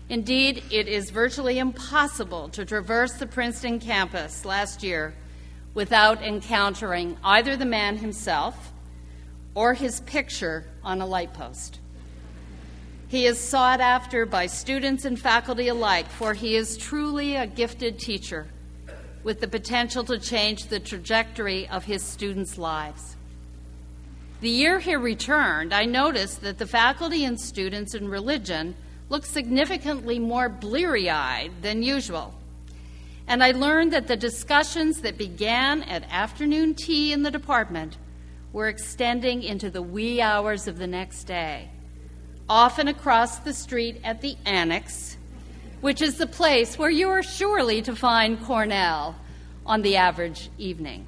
Indeed, 0.09 0.65
it 0.73 0.89
is 0.89 1.11
virtually 1.11 1.61
impossible 1.61 2.49
to 2.49 2.65
traverse 2.65 3.13
the 3.13 3.27
Princeton 3.29 3.79
campus 3.79 4.45
last 4.45 4.83
year 4.83 5.15
without 5.77 6.23
encountering 6.23 7.19
either 7.23 7.55
the 7.55 7.67
man 7.67 7.99
himself 7.99 8.73
or 9.55 9.75
his 9.75 10.01
picture 10.01 10.65
on 10.83 11.03
a 11.03 11.07
light 11.07 11.35
post. 11.35 11.79
He 13.09 13.27
is 13.27 13.39
sought 13.39 13.81
after 13.81 14.25
by 14.25 14.47
students 14.47 15.05
and 15.05 15.21
faculty 15.21 15.69
alike, 15.69 16.09
for 16.09 16.33
he 16.33 16.57
is 16.57 16.79
truly 16.79 17.37
a 17.37 17.47
gifted 17.47 17.99
teacher 17.99 18.47
with 19.23 19.41
the 19.41 19.49
potential 19.49 20.03
to 20.05 20.19
change 20.19 20.67
the 20.67 20.81
trajectory 20.81 21.69
of 21.69 21.85
his 21.85 22.03
students' 22.03 22.57
lives. 22.57 23.15
The 24.41 24.49
year 24.49 24.79
he 24.79 24.97
returned, 24.97 25.75
I 25.75 25.85
noticed 25.85 26.41
that 26.41 26.57
the 26.57 26.67
faculty 26.67 27.23
and 27.27 27.39
students 27.39 27.95
in 27.95 28.09
religion 28.09 28.77
looked 29.11 29.27
significantly 29.27 30.19
more 30.19 30.49
bleary 30.49 31.11
eyed 31.11 31.53
than 31.61 31.83
usual. 31.83 32.33
And 33.29 33.43
I 33.43 33.51
learned 33.51 33.93
that 33.93 34.07
the 34.07 34.17
discussions 34.17 35.01
that 35.01 35.19
began 35.19 35.83
at 35.83 36.05
afternoon 36.11 36.75
tea 36.75 37.13
in 37.13 37.23
the 37.23 37.31
department 37.31 37.97
were 38.53 38.69
extending 38.69 39.43
into 39.43 39.69
the 39.69 39.83
wee 39.83 40.21
hours 40.21 40.69
of 40.69 40.79
the 40.79 40.87
next 40.87 41.25
day, 41.25 41.69
often 42.49 42.89
across 42.89 43.39
the 43.39 43.53
street 43.53 44.01
at 44.05 44.21
the 44.21 44.37
Annex, 44.47 45.17
which 45.81 46.01
is 46.01 46.19
the 46.19 46.27
place 46.27 46.79
where 46.79 46.91
you 46.91 47.09
are 47.09 47.23
surely 47.23 47.83
to 47.83 47.97
find 47.97 48.43
Cornel 48.45 49.17
on 49.67 49.83
the 49.83 49.97
average 49.97 50.49
evening. 50.57 51.07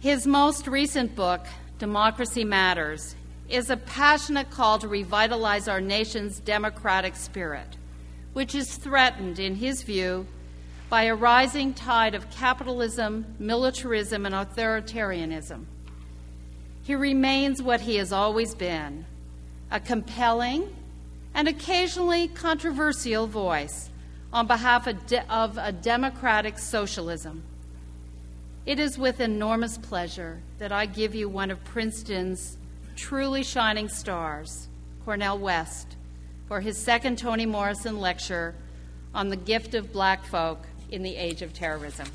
His 0.00 0.26
most 0.26 0.66
recent 0.66 1.16
book, 1.16 1.46
Democracy 1.78 2.44
Matters, 2.44 3.14
is 3.48 3.70
a 3.70 3.76
passionate 3.76 4.50
call 4.50 4.78
to 4.78 4.88
revitalize 4.88 5.68
our 5.68 5.80
nation's 5.80 6.38
democratic 6.38 7.16
spirit, 7.16 7.76
which 8.32 8.54
is 8.54 8.76
threatened, 8.76 9.38
in 9.38 9.56
his 9.56 9.82
view, 9.82 10.26
by 10.92 11.04
a 11.04 11.14
rising 11.14 11.72
tide 11.72 12.14
of 12.14 12.30
capitalism, 12.30 13.24
militarism, 13.38 14.26
and 14.26 14.34
authoritarianism. 14.34 15.64
He 16.82 16.94
remains 16.94 17.62
what 17.62 17.80
he 17.80 17.96
has 17.96 18.12
always 18.12 18.54
been 18.54 19.06
a 19.70 19.80
compelling 19.80 20.68
and 21.32 21.48
occasionally 21.48 22.28
controversial 22.28 23.26
voice 23.26 23.88
on 24.34 24.46
behalf 24.46 24.86
of, 24.86 25.06
de- 25.06 25.32
of 25.32 25.56
a 25.56 25.72
democratic 25.72 26.58
socialism 26.58 27.42
it 28.66 28.78
is 28.78 28.98
with 28.98 29.18
enormous 29.18 29.78
pleasure 29.78 30.42
that 30.58 30.72
I 30.72 30.84
give 30.84 31.14
you 31.14 31.26
one 31.26 31.50
of 31.50 31.64
Princeton's 31.64 32.58
truly 32.96 33.42
shining 33.42 33.88
stars, 33.88 34.68
Cornel 35.06 35.38
West, 35.38 35.96
for 36.48 36.60
his 36.60 36.76
second 36.76 37.16
Toni 37.16 37.46
Morrison 37.46 37.98
lecture 37.98 38.54
on 39.14 39.30
the 39.30 39.36
gift 39.36 39.74
of 39.74 39.90
black 39.90 40.26
folk 40.26 40.58
in 40.92 41.02
the 41.02 41.16
age 41.16 41.42
of 41.42 41.52
terrorism. 41.52 42.06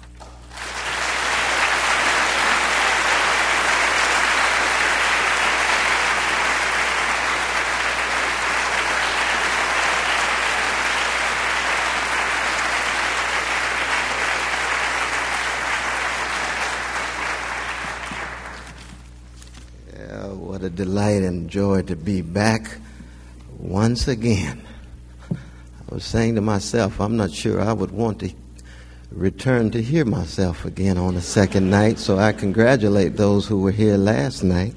A 20.59 20.69
delight 20.69 21.21
and 21.21 21.49
joy 21.49 21.83
to 21.83 21.95
be 21.95 22.21
back 22.21 22.79
once 23.57 24.09
again. 24.09 24.61
I 25.31 25.35
was 25.95 26.03
saying 26.03 26.35
to 26.35 26.41
myself, 26.41 26.99
I'm 26.99 27.15
not 27.15 27.31
sure 27.31 27.61
I 27.61 27.71
would 27.71 27.91
want 27.91 28.19
to 28.19 28.33
return 29.11 29.71
to 29.71 29.81
hear 29.81 30.05
myself 30.05 30.65
again 30.65 30.97
on 30.97 31.15
the 31.15 31.21
second 31.21 31.69
night, 31.69 31.99
so 31.99 32.17
I 32.17 32.33
congratulate 32.33 33.17
those 33.17 33.47
who 33.47 33.61
were 33.61 33.71
here 33.71 33.97
last 33.97 34.43
night. 34.43 34.75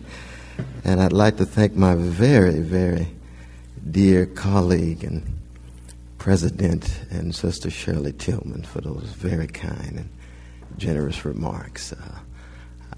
And 0.85 1.01
I'd 1.01 1.13
like 1.13 1.37
to 1.39 1.47
thank 1.47 1.75
my 1.75 1.95
very, 1.95 2.61
very 2.61 3.09
dear 3.91 4.27
colleague 4.27 5.05
and 5.05 5.23
president 6.19 7.01
and 7.11 7.35
Sister 7.35 7.71
Shirley 7.71 8.13
Tilghman 8.13 8.67
for 8.67 8.81
those 8.81 9.05
very 9.17 9.47
kind 9.47 9.99
and 9.99 10.09
generous 10.79 11.25
remarks. 11.25 11.93
Uh, 11.93 12.19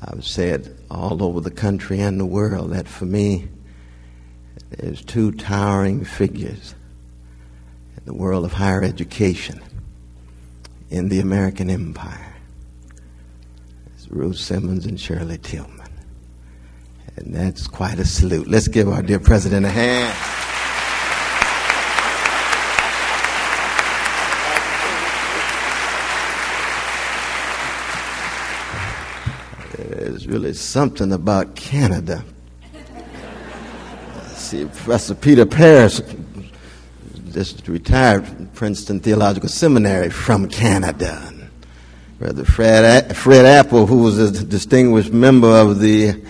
I've 0.05 0.27
said 0.27 0.77
all 0.91 1.23
over 1.23 1.41
the 1.41 1.51
country 1.51 2.01
and 2.01 2.19
the 2.19 2.27
world 2.27 2.73
that 2.73 2.89
for 2.89 3.05
me, 3.05 3.49
there's 4.71 5.05
two 5.05 5.33
towering 5.33 6.05
figures 6.05 6.75
in 7.97 8.05
the 8.05 8.15
world 8.15 8.45
of 8.45 8.53
higher 8.53 8.83
education 8.83 9.63
in 10.93 11.09
the 11.09 11.21
American 11.21 11.71
empire. 11.71 12.35
It's 13.95 14.07
Ruth 14.11 14.37
Simmons 14.37 14.85
and 14.85 15.01
Shirley 15.01 15.39
Tilghman. 15.39 15.89
And 17.17 17.35
that's 17.35 17.67
quite 17.67 17.99
a 17.99 18.05
salute. 18.05 18.47
Let's 18.47 18.69
give 18.69 18.91
our 18.91 19.01
dear 19.01 19.19
president 19.19 19.65
a 19.65 19.71
hand. 19.71 20.15
There's 29.79 30.27
really 30.29 30.53
something 30.53 31.11
about 31.11 31.55
Canada. 31.55 32.23
See, 34.35 34.67
Professor 34.67 35.15
Peter 35.15 35.47
Paris 35.47 36.03
just 37.33 37.67
retired 37.69 38.27
from 38.27 38.47
Princeton 38.49 39.01
Theological 39.01 39.49
Seminary 39.49 40.11
from 40.11 40.49
Canada. 40.49 41.33
Brother 42.19 42.45
Fred, 42.45 43.17
Fred 43.17 43.45
Appel, 43.45 43.87
who 43.87 43.99
was 43.99 44.19
a 44.19 44.45
distinguished 44.45 45.13
member 45.13 45.49
of 45.49 45.81
the 45.81 46.23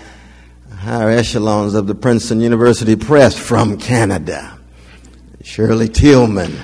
higher 0.74 1.10
echelons 1.10 1.74
of 1.74 1.86
the 1.86 1.94
Princeton 1.94 2.40
University 2.40 2.96
Press 2.96 3.38
from 3.38 3.78
Canada. 3.78 4.58
Shirley 5.42 5.88
Tilghman 5.88 6.56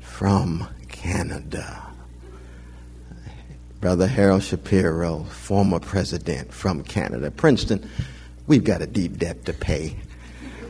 from 0.00 0.66
Canada. 0.88 1.82
Brother 3.80 4.06
Harold 4.06 4.42
Shapiro, 4.42 5.24
former 5.24 5.80
president 5.80 6.52
from 6.52 6.82
Canada. 6.82 7.30
Princeton, 7.30 7.88
we've 8.46 8.64
got 8.64 8.82
a 8.82 8.86
deep 8.86 9.18
debt 9.18 9.44
to 9.46 9.52
pay 9.52 9.96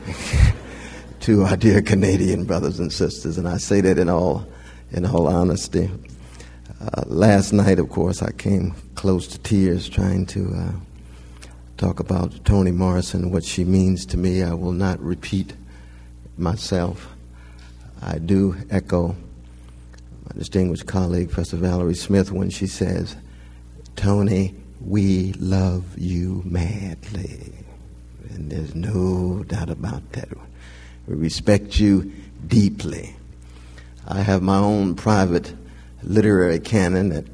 to 1.21 1.43
our 1.43 1.55
dear 1.55 1.83
Canadian 1.83 2.45
brothers 2.45 2.79
and 2.79 2.91
sisters, 2.91 3.37
and 3.37 3.47
I 3.47 3.57
say 3.57 3.79
that 3.81 3.99
in 3.99 4.09
all, 4.09 4.43
in 4.91 5.05
all 5.05 5.27
honesty. 5.27 5.87
Uh, 6.81 7.03
last 7.05 7.53
night, 7.53 7.77
of 7.77 7.89
course, 7.89 8.23
I 8.23 8.31
came 8.31 8.73
close 8.95 9.27
to 9.27 9.37
tears 9.37 9.87
trying 9.87 10.25
to 10.27 10.51
uh, 10.51 10.71
talk 11.77 11.99
about 11.99 12.43
Toni 12.43 12.71
Morrison, 12.71 13.29
what 13.29 13.43
she 13.43 13.63
means 13.63 14.03
to 14.07 14.17
me. 14.17 14.41
I 14.41 14.55
will 14.55 14.71
not 14.71 14.99
repeat 14.99 15.53
myself. 16.39 17.07
I 18.01 18.17
do 18.17 18.55
echo 18.71 19.09
my 19.09 20.35
distinguished 20.35 20.87
colleague, 20.87 21.29
Professor 21.29 21.57
Valerie 21.57 21.93
Smith, 21.93 22.31
when 22.31 22.49
she 22.49 22.65
says, 22.65 23.15
Toni, 23.95 24.55
we 24.83 25.33
love 25.33 25.83
you 25.99 26.41
madly. 26.45 27.53
And 28.31 28.51
there's 28.51 28.73
no 28.73 29.43
doubt 29.43 29.69
about 29.69 30.13
that. 30.13 30.27
We 31.07 31.15
respect 31.15 31.79
you 31.79 32.11
deeply. 32.47 33.15
I 34.07 34.21
have 34.21 34.41
my 34.41 34.57
own 34.57 34.95
private 34.95 35.53
literary 36.03 36.59
canon 36.59 37.09
that 37.09 37.25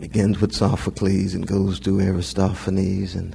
begins 0.00 0.40
with 0.40 0.54
Sophocles 0.54 1.34
and 1.34 1.46
goes 1.46 1.78
through 1.78 2.00
Aristophanes 2.00 3.14
and 3.14 3.34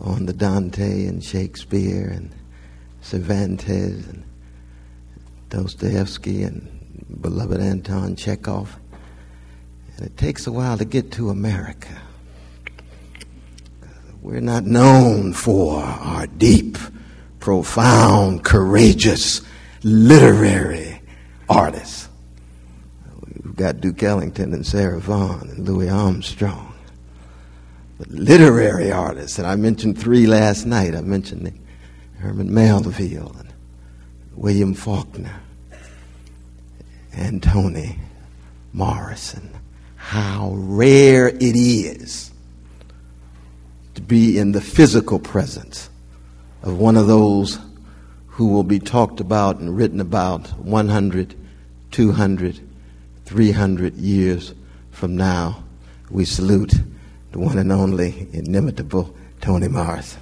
on 0.00 0.26
the 0.26 0.32
Dante 0.32 1.06
and 1.06 1.22
Shakespeare 1.22 2.08
and 2.08 2.30
Cervantes 3.02 4.06
and 4.06 4.24
Dostoevsky 5.48 6.42
and 6.42 6.68
beloved 7.20 7.60
Anton 7.60 8.16
Chekhov. 8.16 8.76
And 9.96 10.06
it 10.06 10.16
takes 10.16 10.46
a 10.46 10.52
while 10.52 10.76
to 10.76 10.84
get 10.84 11.12
to 11.12 11.30
America. 11.30 11.96
We're 14.22 14.40
not 14.40 14.64
known 14.64 15.32
for 15.32 15.82
our 15.82 16.26
deep, 16.26 16.78
profound, 17.46 18.42
courageous, 18.42 19.40
literary 19.84 21.00
artists. 21.48 22.08
We've 23.44 23.54
got 23.54 23.80
Duke 23.80 24.02
Ellington 24.02 24.52
and 24.52 24.66
Sarah 24.66 24.98
Vaughan 24.98 25.50
and 25.50 25.64
Louis 25.64 25.88
Armstrong. 25.88 26.74
But 27.98 28.08
literary 28.08 28.90
artists, 28.90 29.38
and 29.38 29.46
I 29.46 29.54
mentioned 29.54 29.96
three 29.96 30.26
last 30.26 30.66
night. 30.66 30.96
I 30.96 31.02
mentioned 31.02 31.56
Herman 32.18 32.52
Melville 32.52 33.36
and 33.38 33.52
William 34.34 34.74
Faulkner 34.74 35.40
and 37.12 37.40
Toni 37.40 37.96
Morrison. 38.72 39.50
How 39.94 40.50
rare 40.52 41.28
it 41.28 41.40
is 41.40 42.32
to 43.94 44.02
be 44.02 44.36
in 44.36 44.50
the 44.50 44.60
physical 44.60 45.20
presence 45.20 45.90
of 46.66 46.80
one 46.80 46.96
of 46.96 47.06
those 47.06 47.60
who 48.26 48.48
will 48.48 48.64
be 48.64 48.80
talked 48.80 49.20
about 49.20 49.60
and 49.60 49.76
written 49.76 50.00
about 50.00 50.48
100, 50.58 51.36
200, 51.92 52.60
300 53.24 53.94
years 53.94 54.52
from 54.90 55.16
now. 55.16 55.62
We 56.10 56.24
salute 56.24 56.74
the 57.30 57.38
one 57.38 57.56
and 57.56 57.70
only 57.70 58.26
inimitable 58.32 59.14
Toni 59.40 59.68
Morrison. 59.68 60.20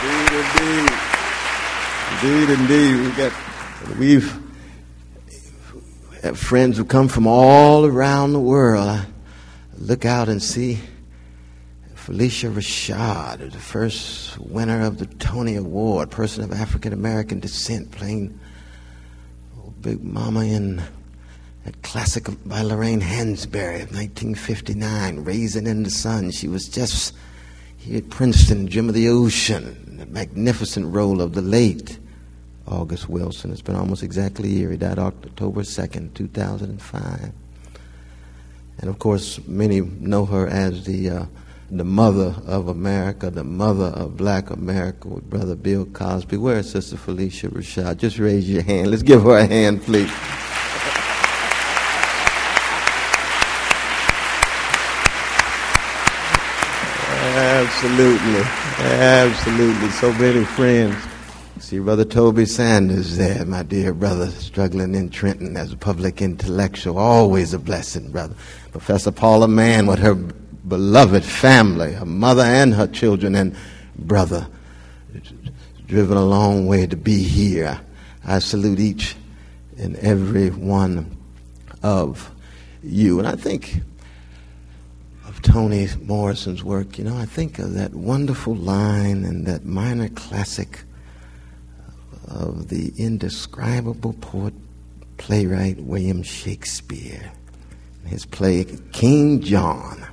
Indeed, 0.00 0.90
indeed, 2.22 2.48
indeed. 2.58 2.96
We 3.04 3.10
got, 3.16 3.32
we've 3.98 4.47
have 6.22 6.38
friends 6.38 6.76
who 6.76 6.84
come 6.84 7.08
from 7.08 7.26
all 7.26 7.84
around 7.84 8.32
the 8.32 8.40
world. 8.40 8.88
I 8.88 9.06
look 9.78 10.04
out 10.04 10.28
and 10.28 10.42
see 10.42 10.78
Phylicia 11.94 12.52
Rashad, 12.52 13.52
the 13.52 13.58
first 13.58 14.38
winner 14.38 14.84
of 14.84 14.98
the 14.98 15.06
Tony 15.06 15.56
Award, 15.56 16.10
person 16.10 16.42
of 16.42 16.52
African 16.52 16.92
American 16.92 17.40
descent, 17.40 17.90
playing 17.90 18.38
Big 19.80 20.02
Mama 20.02 20.44
in 20.44 20.82
that 21.64 21.82
classic 21.82 22.26
by 22.46 22.62
Lorraine 22.62 23.00
Hansberry 23.00 23.82
of 23.82 23.92
1959, 23.92 25.24
Raisin 25.24 25.66
in 25.66 25.82
the 25.82 25.90
Sun. 25.90 26.30
She 26.32 26.48
was 26.48 26.68
just 26.68 27.14
here 27.76 27.98
at 27.98 28.10
Princeton, 28.10 28.68
Gem 28.68 28.88
of 28.88 28.94
the 28.94 29.08
Ocean 29.08 29.88
the 29.98 30.06
magnificent 30.06 30.94
role 30.94 31.20
of 31.20 31.34
the 31.34 31.42
late 31.42 31.98
August 32.68 33.08
Wilson. 33.08 33.50
It's 33.50 33.62
been 33.62 33.76
almost 33.76 34.02
exactly 34.02 34.48
a 34.48 34.52
year. 34.52 34.70
He 34.70 34.76
died 34.76 34.98
October 34.98 35.62
2nd, 35.62 36.14
2005. 36.14 37.32
And 38.80 38.90
of 38.90 38.98
course, 38.98 39.40
many 39.46 39.80
know 39.80 40.24
her 40.26 40.46
as 40.46 40.84
the, 40.84 41.10
uh, 41.10 41.24
the 41.70 41.84
mother 41.84 42.34
of 42.46 42.68
America, 42.68 43.30
the 43.30 43.44
mother 43.44 43.86
of 43.86 44.16
black 44.16 44.50
America 44.50 45.08
with 45.08 45.28
Brother 45.28 45.56
Bill 45.56 45.84
Cosby. 45.86 46.36
Where 46.36 46.58
is 46.58 46.70
Sister 46.70 46.96
Phylicia 46.96 47.50
Rashad? 47.50 47.98
Just 47.98 48.18
raise 48.18 48.48
your 48.48 48.62
hand. 48.62 48.90
Let's 48.90 49.02
give 49.02 49.22
her 49.22 49.38
a 49.38 49.46
hand, 49.46 49.82
please. 49.82 50.10
Absolutely. 57.38 58.42
Absolutely. 58.78 59.90
So 59.90 60.12
many 60.12 60.44
friends. 60.44 61.07
See 61.60 61.80
Brother 61.80 62.04
Toby 62.04 62.46
Sanders 62.46 63.16
there, 63.16 63.44
my 63.44 63.64
dear 63.64 63.92
brother, 63.92 64.28
struggling 64.28 64.94
in 64.94 65.10
Trenton 65.10 65.56
as 65.56 65.72
a 65.72 65.76
public 65.76 66.22
intellectual. 66.22 66.98
Always 66.98 67.52
a 67.52 67.58
blessing, 67.58 68.12
brother. 68.12 68.34
Professor 68.70 69.10
Paula 69.10 69.48
Mann 69.48 69.86
with 69.86 69.98
her 69.98 70.14
beloved 70.14 71.24
family, 71.24 71.94
her 71.94 72.04
mother 72.04 72.42
and 72.42 72.74
her 72.74 72.86
children 72.86 73.34
and 73.34 73.56
brother. 73.98 74.46
Driven 75.88 76.16
a 76.16 76.24
long 76.24 76.68
way 76.68 76.86
to 76.86 76.96
be 76.96 77.24
here. 77.24 77.80
I 78.24 78.38
salute 78.38 78.78
each 78.78 79.16
and 79.76 79.96
every 79.96 80.50
one 80.50 81.16
of 81.82 82.30
you. 82.84 83.18
And 83.18 83.26
I 83.26 83.34
think 83.34 83.80
of 85.26 85.42
Toni 85.42 85.88
Morrison's 86.02 86.62
work, 86.62 86.98
you 86.98 87.04
know, 87.04 87.16
I 87.16 87.26
think 87.26 87.58
of 87.58 87.74
that 87.74 87.94
wonderful 87.94 88.54
line 88.54 89.24
in 89.24 89.42
that 89.44 89.64
minor 89.64 90.08
classic 90.08 90.84
of 92.28 92.68
the 92.68 92.92
indescribable 92.96 94.12
poet 94.14 94.54
playwright 95.16 95.78
William 95.80 96.22
Shakespeare. 96.22 97.32
His 98.06 98.24
play, 98.24 98.64
King 98.92 99.40
John. 99.40 100.06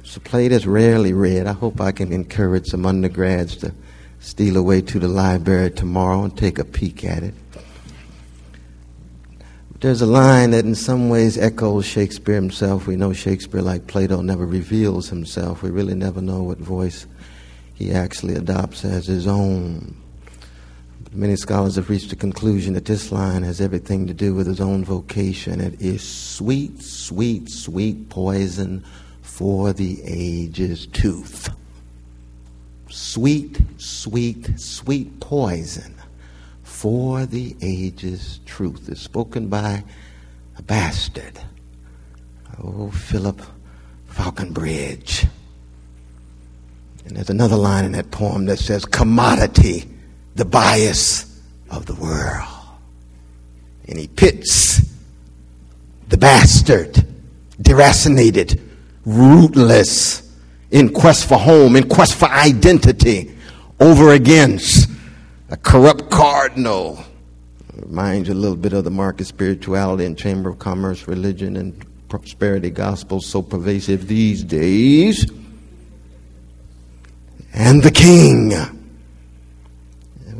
It's 0.00 0.16
a 0.16 0.20
play 0.20 0.48
that's 0.48 0.66
rarely 0.66 1.12
read. 1.12 1.46
I 1.46 1.52
hope 1.52 1.80
I 1.80 1.92
can 1.92 2.12
encourage 2.12 2.66
some 2.66 2.86
undergrads 2.86 3.56
to 3.56 3.74
steal 4.20 4.56
away 4.56 4.80
to 4.82 4.98
the 4.98 5.08
library 5.08 5.70
tomorrow 5.70 6.24
and 6.24 6.36
take 6.36 6.58
a 6.58 6.64
peek 6.64 7.04
at 7.04 7.22
it. 7.22 7.34
There's 9.80 10.00
a 10.00 10.06
line 10.06 10.52
that 10.52 10.64
in 10.64 10.76
some 10.76 11.08
ways 11.08 11.36
echoes 11.36 11.84
Shakespeare 11.84 12.36
himself. 12.36 12.86
We 12.86 12.94
know 12.94 13.12
Shakespeare, 13.12 13.62
like 13.62 13.88
Plato, 13.88 14.20
never 14.22 14.46
reveals 14.46 15.08
himself. 15.08 15.62
We 15.62 15.70
really 15.70 15.94
never 15.94 16.22
know 16.22 16.42
what 16.44 16.58
voice 16.58 17.06
he 17.74 17.90
actually 17.90 18.36
adopts 18.36 18.84
as 18.84 19.06
his 19.06 19.26
own. 19.26 19.96
Many 21.14 21.36
scholars 21.36 21.76
have 21.76 21.90
reached 21.90 22.08
the 22.08 22.16
conclusion 22.16 22.72
that 22.72 22.86
this 22.86 23.12
line 23.12 23.42
has 23.42 23.60
everything 23.60 24.06
to 24.06 24.14
do 24.14 24.34
with 24.34 24.46
his 24.46 24.62
own 24.62 24.82
vocation. 24.82 25.60
It 25.60 25.78
is 25.78 26.02
sweet, 26.02 26.80
sweet, 26.80 27.50
sweet 27.50 28.08
poison 28.08 28.82
for 29.20 29.74
the 29.74 30.02
age's 30.04 30.86
tooth. 30.86 31.50
Sweet, 32.88 33.60
sweet, 33.76 34.58
sweet 34.58 35.20
poison 35.20 35.94
for 36.62 37.26
the 37.26 37.56
ages 37.60 38.40
truth 38.46 38.88
is 38.88 38.98
spoken 38.98 39.48
by 39.48 39.84
a 40.56 40.62
bastard. 40.62 41.38
Oh, 42.62 42.90
Philip 42.90 43.42
Faulconbridge. 44.08 45.26
And 47.04 47.16
there's 47.16 47.28
another 47.28 47.56
line 47.56 47.84
in 47.84 47.92
that 47.92 48.10
poem 48.10 48.46
that 48.46 48.58
says, 48.58 48.86
commodity, 48.86 49.91
the 50.34 50.44
bias 50.44 51.40
of 51.70 51.86
the 51.86 51.94
world. 51.94 52.48
And 53.88 53.98
he 53.98 54.08
pits 54.08 54.80
the 56.08 56.16
bastard, 56.16 56.94
deracinated, 57.60 58.60
rootless, 59.04 60.30
in 60.70 60.92
quest 60.92 61.28
for 61.28 61.38
home, 61.38 61.76
in 61.76 61.88
quest 61.88 62.14
for 62.14 62.28
identity, 62.28 63.34
over 63.80 64.12
against 64.12 64.88
a 65.50 65.56
corrupt 65.56 66.10
cardinal. 66.10 67.04
Reminds 67.74 68.28
you 68.28 68.34
a 68.34 68.36
little 68.36 68.56
bit 68.56 68.72
of 68.72 68.84
the 68.84 68.90
market 68.90 69.26
spirituality 69.26 70.04
and 70.04 70.16
chamber 70.16 70.48
of 70.50 70.58
commerce, 70.58 71.06
religion, 71.08 71.56
and 71.56 71.84
prosperity 72.08 72.70
gospel 72.70 73.20
so 73.20 73.42
pervasive 73.42 74.06
these 74.06 74.44
days. 74.44 75.30
And 77.52 77.82
the 77.82 77.90
king. 77.90 78.52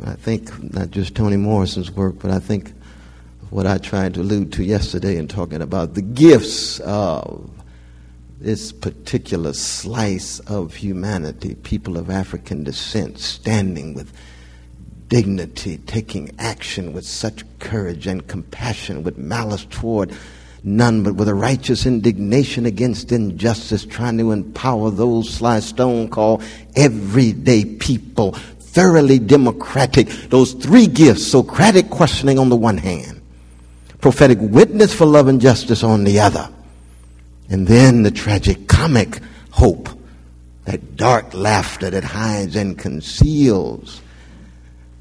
I 0.03 0.13
think 0.13 0.73
not 0.73 0.91
just 0.91 1.15
Toni 1.15 1.37
Morrison's 1.37 1.91
work, 1.91 2.15
but 2.19 2.31
I 2.31 2.39
think 2.39 2.73
what 3.49 3.65
I 3.65 3.77
tried 3.77 4.15
to 4.15 4.21
allude 4.21 4.51
to 4.53 4.63
yesterday 4.63 5.17
in 5.17 5.27
talking 5.27 5.61
about 5.61 5.93
the 5.93 6.01
gifts 6.01 6.79
of 6.81 7.49
this 8.39 8.73
particular 8.73 9.53
slice 9.53 10.39
of 10.41 10.75
humanity, 10.75 11.55
people 11.55 11.97
of 11.97 12.09
African 12.09 12.63
descent, 12.63 13.19
standing 13.19 13.93
with 13.93 14.11
dignity, 15.07 15.77
taking 15.85 16.31
action 16.39 16.91
with 16.91 17.05
such 17.05 17.43
courage 17.59 18.07
and 18.07 18.27
compassion, 18.27 19.03
with 19.03 19.17
malice 19.17 19.65
toward 19.69 20.11
none, 20.63 21.03
but 21.03 21.15
with 21.15 21.27
a 21.29 21.35
righteous 21.35 21.85
indignation 21.85 22.65
against 22.65 23.11
injustice, 23.11 23.85
trying 23.85 24.17
to 24.17 24.31
empower 24.31 24.89
those 24.89 25.29
Sly 25.29 25.59
Stone 25.59 26.09
call 26.09 26.41
everyday 26.75 27.63
people, 27.63 28.35
thoroughly 28.73 29.19
democratic. 29.19 30.07
Those 30.29 30.53
three 30.53 30.87
gifts, 30.87 31.25
Socratic 31.25 31.89
questioning 31.89 32.39
on 32.39 32.49
the 32.49 32.55
one 32.55 32.77
hand, 32.77 33.21
prophetic 34.01 34.39
witness 34.41 34.93
for 34.93 35.05
love 35.05 35.27
and 35.27 35.39
justice 35.39 35.83
on 35.83 36.03
the 36.03 36.19
other, 36.19 36.49
and 37.49 37.67
then 37.67 38.03
the 38.03 38.11
tragic 38.11 38.67
comic 38.67 39.19
hope, 39.51 39.89
that 40.65 40.95
dark 40.95 41.33
laughter 41.33 41.89
that 41.89 42.03
hides 42.03 42.55
and 42.55 42.77
conceals 42.77 44.01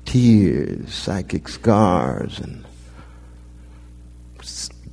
tears, 0.04 0.92
psychic 0.92 1.48
scars, 1.48 2.38
and 2.40 2.64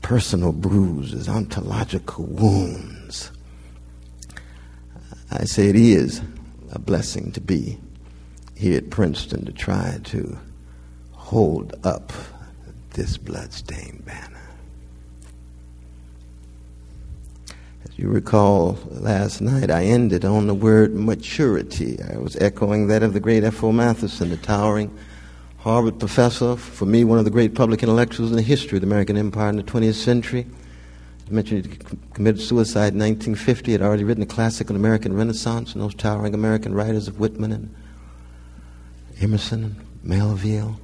personal 0.02 0.52
bruises, 0.52 1.28
ontological 1.28 2.26
wounds. 2.26 3.32
I 5.32 5.44
say 5.46 5.68
it 5.68 5.76
is 5.76 6.22
a 6.72 6.80
blessing 6.80 7.32
to 7.34 7.42
be 7.42 7.78
here 8.60 8.78
at 8.78 8.90
Princeton 8.90 9.46
to 9.46 9.54
try 9.54 9.98
to 10.04 10.38
hold 11.14 11.74
up 11.86 12.12
this 12.92 13.16
bloodstained 13.16 14.04
banner. 14.06 14.50
As 17.86 17.98
you 17.98 18.10
recall, 18.10 18.78
last 18.90 19.40
night 19.40 19.72
I 19.72 19.86
ended 19.86 20.26
on 20.26 20.48
the 20.48 20.54
word 20.54 20.94
maturity. 20.94 22.00
I 22.04 22.18
was 22.18 22.36
echoing 22.36 22.88
that 22.88 23.02
of 23.02 23.14
the 23.14 23.22
great 23.22 23.46
F.O. 23.46 23.72
Matthiessen, 23.72 24.30
the 24.30 24.36
towering 24.36 24.94
Harvard 25.60 25.98
professor, 25.98 26.58
for 26.58 26.86
me, 26.86 27.06
one 27.06 27.18
of 27.18 27.24
the 27.24 27.32
great 27.32 27.56
public 27.56 27.82
intellectuals 27.82 28.30
in 28.30 28.36
the 28.36 28.42
history 28.42 28.76
of 28.76 28.82
the 28.82 28.88
American 28.88 29.16
Empire 29.16 29.50
in 29.50 29.56
the 29.56 29.64
20th 29.64 29.94
century. 29.94 30.46
I 31.30 31.32
mentioned 31.34 31.66
he 31.66 31.78
committed 32.14 32.42
suicide 32.42 32.92
in 32.94 33.00
1950. 33.00 33.72
Had 33.72 33.82
already 33.82 34.04
written 34.04 34.24
a 34.24 34.26
classic 34.26 34.70
on 34.70 34.76
American 34.76 35.16
Renaissance 35.16 35.72
and 35.72 35.82
those 35.82 35.96
towering 35.96 36.34
American 36.34 36.74
writers 36.74 37.08
of 37.08 37.20
Whitman 37.20 37.54
and 37.54 37.74
Emerson 39.22 39.76
Melville. 40.04 40.80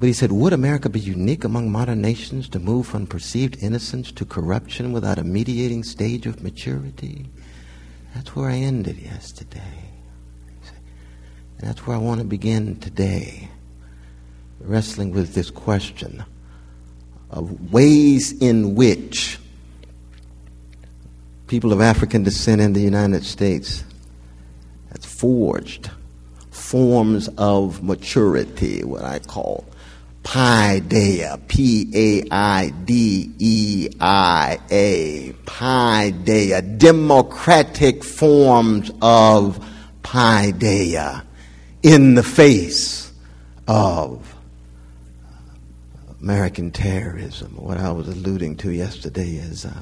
But 0.00 0.06
he 0.06 0.12
said, 0.12 0.30
Would 0.30 0.52
America 0.52 0.88
be 0.88 1.00
unique 1.00 1.44
among 1.44 1.70
modern 1.70 2.00
nations 2.00 2.48
to 2.50 2.58
move 2.58 2.86
from 2.86 3.06
perceived 3.06 3.62
innocence 3.62 4.12
to 4.12 4.24
corruption 4.24 4.92
without 4.92 5.18
a 5.18 5.24
mediating 5.24 5.82
stage 5.82 6.26
of 6.26 6.42
maturity? 6.42 7.26
That's 8.14 8.34
where 8.34 8.48
I 8.48 8.56
ended 8.56 8.98
yesterday. 8.98 9.88
And 11.58 11.68
that's 11.68 11.86
where 11.86 11.96
I 11.96 12.00
want 12.00 12.20
to 12.20 12.26
begin 12.26 12.76
today 12.76 13.48
wrestling 14.60 15.12
with 15.12 15.34
this 15.34 15.50
question 15.50 16.24
of 17.30 17.72
ways 17.72 18.32
in 18.40 18.74
which 18.74 19.38
people 21.46 21.72
of 21.72 21.80
African 21.80 22.22
descent 22.22 22.60
in 22.60 22.72
the 22.72 22.80
United 22.80 23.24
States 23.24 23.84
have 24.92 25.04
forged 25.04 25.90
forms 26.68 27.28
of 27.38 27.82
maturity, 27.82 28.84
what 28.84 29.02
I 29.02 29.20
call 29.20 29.64
paideia, 30.22 31.40
P-A-I-D-E-I-A, 31.48 32.22
paideia, 35.46 36.78
democratic 36.78 38.04
forms 38.04 38.90
of 39.00 39.64
paideia 40.02 41.24
in 41.82 42.14
the 42.14 42.22
face 42.22 43.12
of 43.66 44.34
American 46.20 46.70
terrorism, 46.70 47.56
what 47.56 47.78
I 47.78 47.90
was 47.92 48.08
alluding 48.08 48.56
to 48.58 48.72
yesterday 48.72 49.36
is 49.36 49.64
uh, 49.64 49.72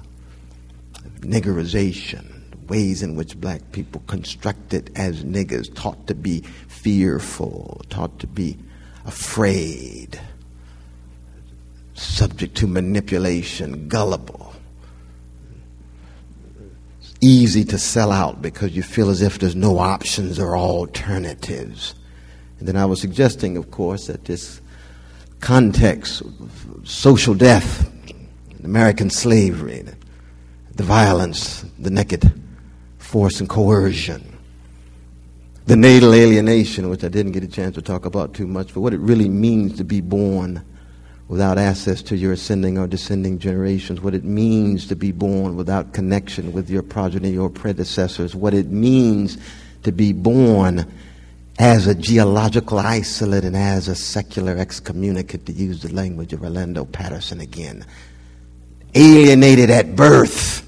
niggerization, 1.21 2.37
ways 2.69 3.03
in 3.03 3.17
which 3.17 3.41
black 3.41 3.73
people 3.73 4.03
constructed 4.07 4.93
as 4.97 5.25
niggers, 5.25 5.75
taught 5.75 6.07
to 6.07 6.15
be 6.15 6.45
fearful, 6.87 7.83
taught 7.91 8.17
to 8.21 8.29
be 8.29 8.57
afraid, 9.05 10.21
subject 11.95 12.57
to 12.57 12.69
manipulation, 12.69 13.89
gullible. 13.89 14.55
easy 17.23 17.65
to 17.65 17.79
sell 17.79 18.13
out 18.13 18.41
because 18.41 18.77
you 18.77 18.83
feel 18.83 19.09
as 19.09 19.23
if 19.23 19.39
there's 19.39 19.57
no 19.57 19.79
options 19.79 20.39
or 20.39 20.57
alternatives. 20.57 21.95
And 22.61 22.69
then 22.69 22.77
I 22.77 22.85
was 22.85 23.01
suggesting, 23.01 23.57
of 23.57 23.71
course, 23.71 24.07
that 24.07 24.27
this 24.27 24.61
context, 25.41 26.23
social 26.85 27.35
death, 27.35 27.91
American 28.63 29.11
slavery, 29.11 29.85
the 30.75 30.83
violence, 30.85 31.65
the 31.79 31.91
naked 31.91 32.31
force 32.99 33.41
and 33.41 33.49
coercion, 33.49 34.36
the 35.67 35.77
natal 35.77 36.15
alienation, 36.15 36.89
which 36.89 37.03
I 37.03 37.09
didn't 37.09 37.33
get 37.33 37.43
a 37.43 37.49
chance 37.49 37.75
to 37.75 37.83
talk 37.83 38.07
about 38.07 38.35
too 38.35 38.47
much, 38.47 38.73
but 38.73 38.81
what 38.81 38.95
it 38.95 39.01
really 39.01 39.29
means 39.29 39.77
to 39.79 39.85
be 39.85 40.01
born 40.01 40.63
without 41.29 41.59
access 41.59 42.03
to 42.03 42.17
your 42.17 42.33
ascending 42.33 42.79
or 42.79 42.87
descending 42.87 43.41
generations, 43.41 44.01
what 44.01 44.15
it 44.15 44.23
means 44.23 44.87
to 44.87 44.95
be 44.95 45.11
born 45.11 45.57
without 45.57 45.93
connection 45.93 46.53
with 46.53 46.71
your 46.71 46.85
progeny 46.85 47.37
or 47.37 47.51
predecessors, 47.51 48.33
what 48.35 48.55
it 48.55 48.69
means 48.69 49.39
to 49.83 49.91
be 49.91 50.13
born 50.13 50.87
as 51.59 51.89
a 51.89 51.95
genealogical 51.97 52.79
isolate 52.79 53.43
and 53.43 53.57
as 53.57 53.89
a 53.89 53.95
secular 53.95 54.57
excommunicate, 54.57 55.47
to 55.47 55.53
use 55.53 55.83
the 55.83 55.93
language 55.93 56.33
of 56.33 56.45
Orlando 56.45 56.85
Patterson 56.85 57.41
again. 57.41 57.85
Alienated 58.95 59.71
at 59.71 59.97
birth 59.97 60.63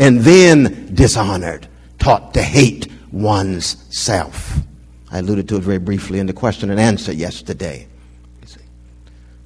and 0.00 0.20
then 0.20 0.92
dishonored, 0.92 1.68
taught 2.00 2.34
to 2.34 2.42
hate 2.42 2.90
one's 3.12 3.76
self. 3.96 4.58
I 5.10 5.18
alluded 5.18 5.48
to 5.48 5.56
it 5.56 5.62
very 5.62 5.78
briefly 5.78 6.18
in 6.18 6.26
the 6.26 6.32
question 6.32 6.70
and 6.70 6.78
answer 6.78 7.12
yesterday. 7.12 7.86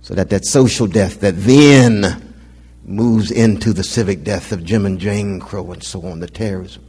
So 0.03 0.15
that 0.15 0.29
that 0.31 0.45
social 0.45 0.87
death 0.87 1.21
that 1.21 1.35
then 1.39 2.35
moves 2.85 3.31
into 3.31 3.73
the 3.73 3.83
civic 3.83 4.23
death 4.23 4.53
of 4.53 4.63
Jim 4.63 4.85
and 4.85 4.99
Jane 4.99 5.41
Crow 5.41 5.73
and 5.73 5.83
so 5.83 6.03
on, 6.03 6.21
the 6.21 6.27
terrorism. 6.27 6.85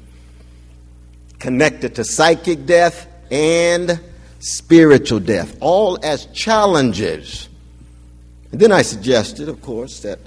Connected 1.39 1.95
to 1.95 2.03
psychic 2.03 2.65
death 2.65 3.07
and 3.31 3.99
spiritual 4.39 5.19
death, 5.19 5.55
all 5.61 5.97
as 6.03 6.25
challenges. 6.27 7.47
And 8.51 8.59
then 8.59 8.71
I 8.71 8.81
suggested, 8.81 9.47
of 9.47 9.61
course, 9.61 10.01
that 10.01 10.19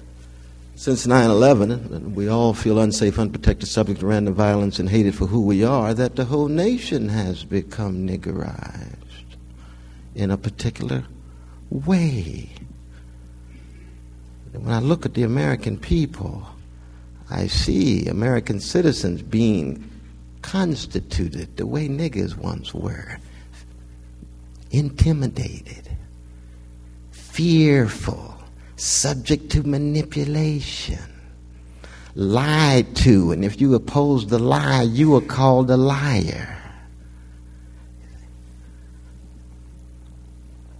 since 0.78 1.08
9 1.08 1.28
11, 1.28 2.14
we 2.14 2.28
all 2.28 2.54
feel 2.54 2.78
unsafe, 2.78 3.18
unprotected, 3.18 3.68
subject 3.68 3.98
to 3.98 4.06
random 4.06 4.32
violence, 4.32 4.78
and 4.78 4.88
hated 4.88 5.12
for 5.12 5.26
who 5.26 5.40
we 5.40 5.64
are, 5.64 5.92
that 5.92 6.14
the 6.14 6.24
whole 6.24 6.46
nation 6.46 7.08
has 7.08 7.42
become 7.42 8.06
niggerized 8.06 8.94
in 10.14 10.30
a 10.30 10.36
particular 10.36 11.02
way. 11.68 12.48
When 14.52 14.72
I 14.72 14.78
look 14.78 15.04
at 15.04 15.14
the 15.14 15.24
American 15.24 15.78
people, 15.78 16.46
I 17.28 17.48
see 17.48 18.06
American 18.06 18.60
citizens 18.60 19.20
being 19.20 19.90
constituted 20.42 21.56
the 21.56 21.66
way 21.66 21.88
niggers 21.88 22.36
once 22.36 22.72
were 22.72 23.18
intimidated, 24.70 25.90
fearful, 27.10 28.37
subject 28.78 29.50
to 29.50 29.62
manipulation, 29.62 30.98
lied 32.14 32.96
to, 32.96 33.32
and 33.32 33.44
if 33.44 33.60
you 33.60 33.74
oppose 33.74 34.26
the 34.26 34.38
lie, 34.38 34.82
you 34.82 35.14
are 35.16 35.20
called 35.20 35.70
a 35.70 35.76
liar. 35.76 36.54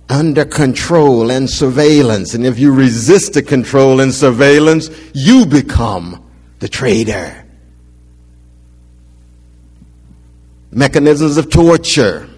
Under 0.08 0.46
control 0.46 1.30
and 1.30 1.50
surveillance, 1.50 2.32
and 2.32 2.46
if 2.46 2.58
you 2.58 2.72
resist 2.72 3.34
the 3.34 3.42
control 3.42 4.00
and 4.00 4.14
surveillance, 4.14 4.88
you 5.12 5.44
become 5.44 6.24
the 6.60 6.68
traitor. 6.68 7.44
Mechanisms 10.70 11.36
of 11.36 11.50
torture 11.50 12.28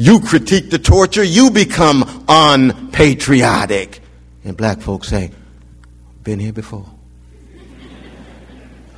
you 0.00 0.20
critique 0.20 0.70
the 0.70 0.78
torture, 0.78 1.22
you 1.22 1.50
become 1.50 2.24
unpatriotic. 2.26 3.99
And 4.50 4.56
black 4.56 4.80
folks 4.80 5.06
say, 5.06 5.30
been 6.24 6.40
here 6.40 6.52
before. 6.52 6.84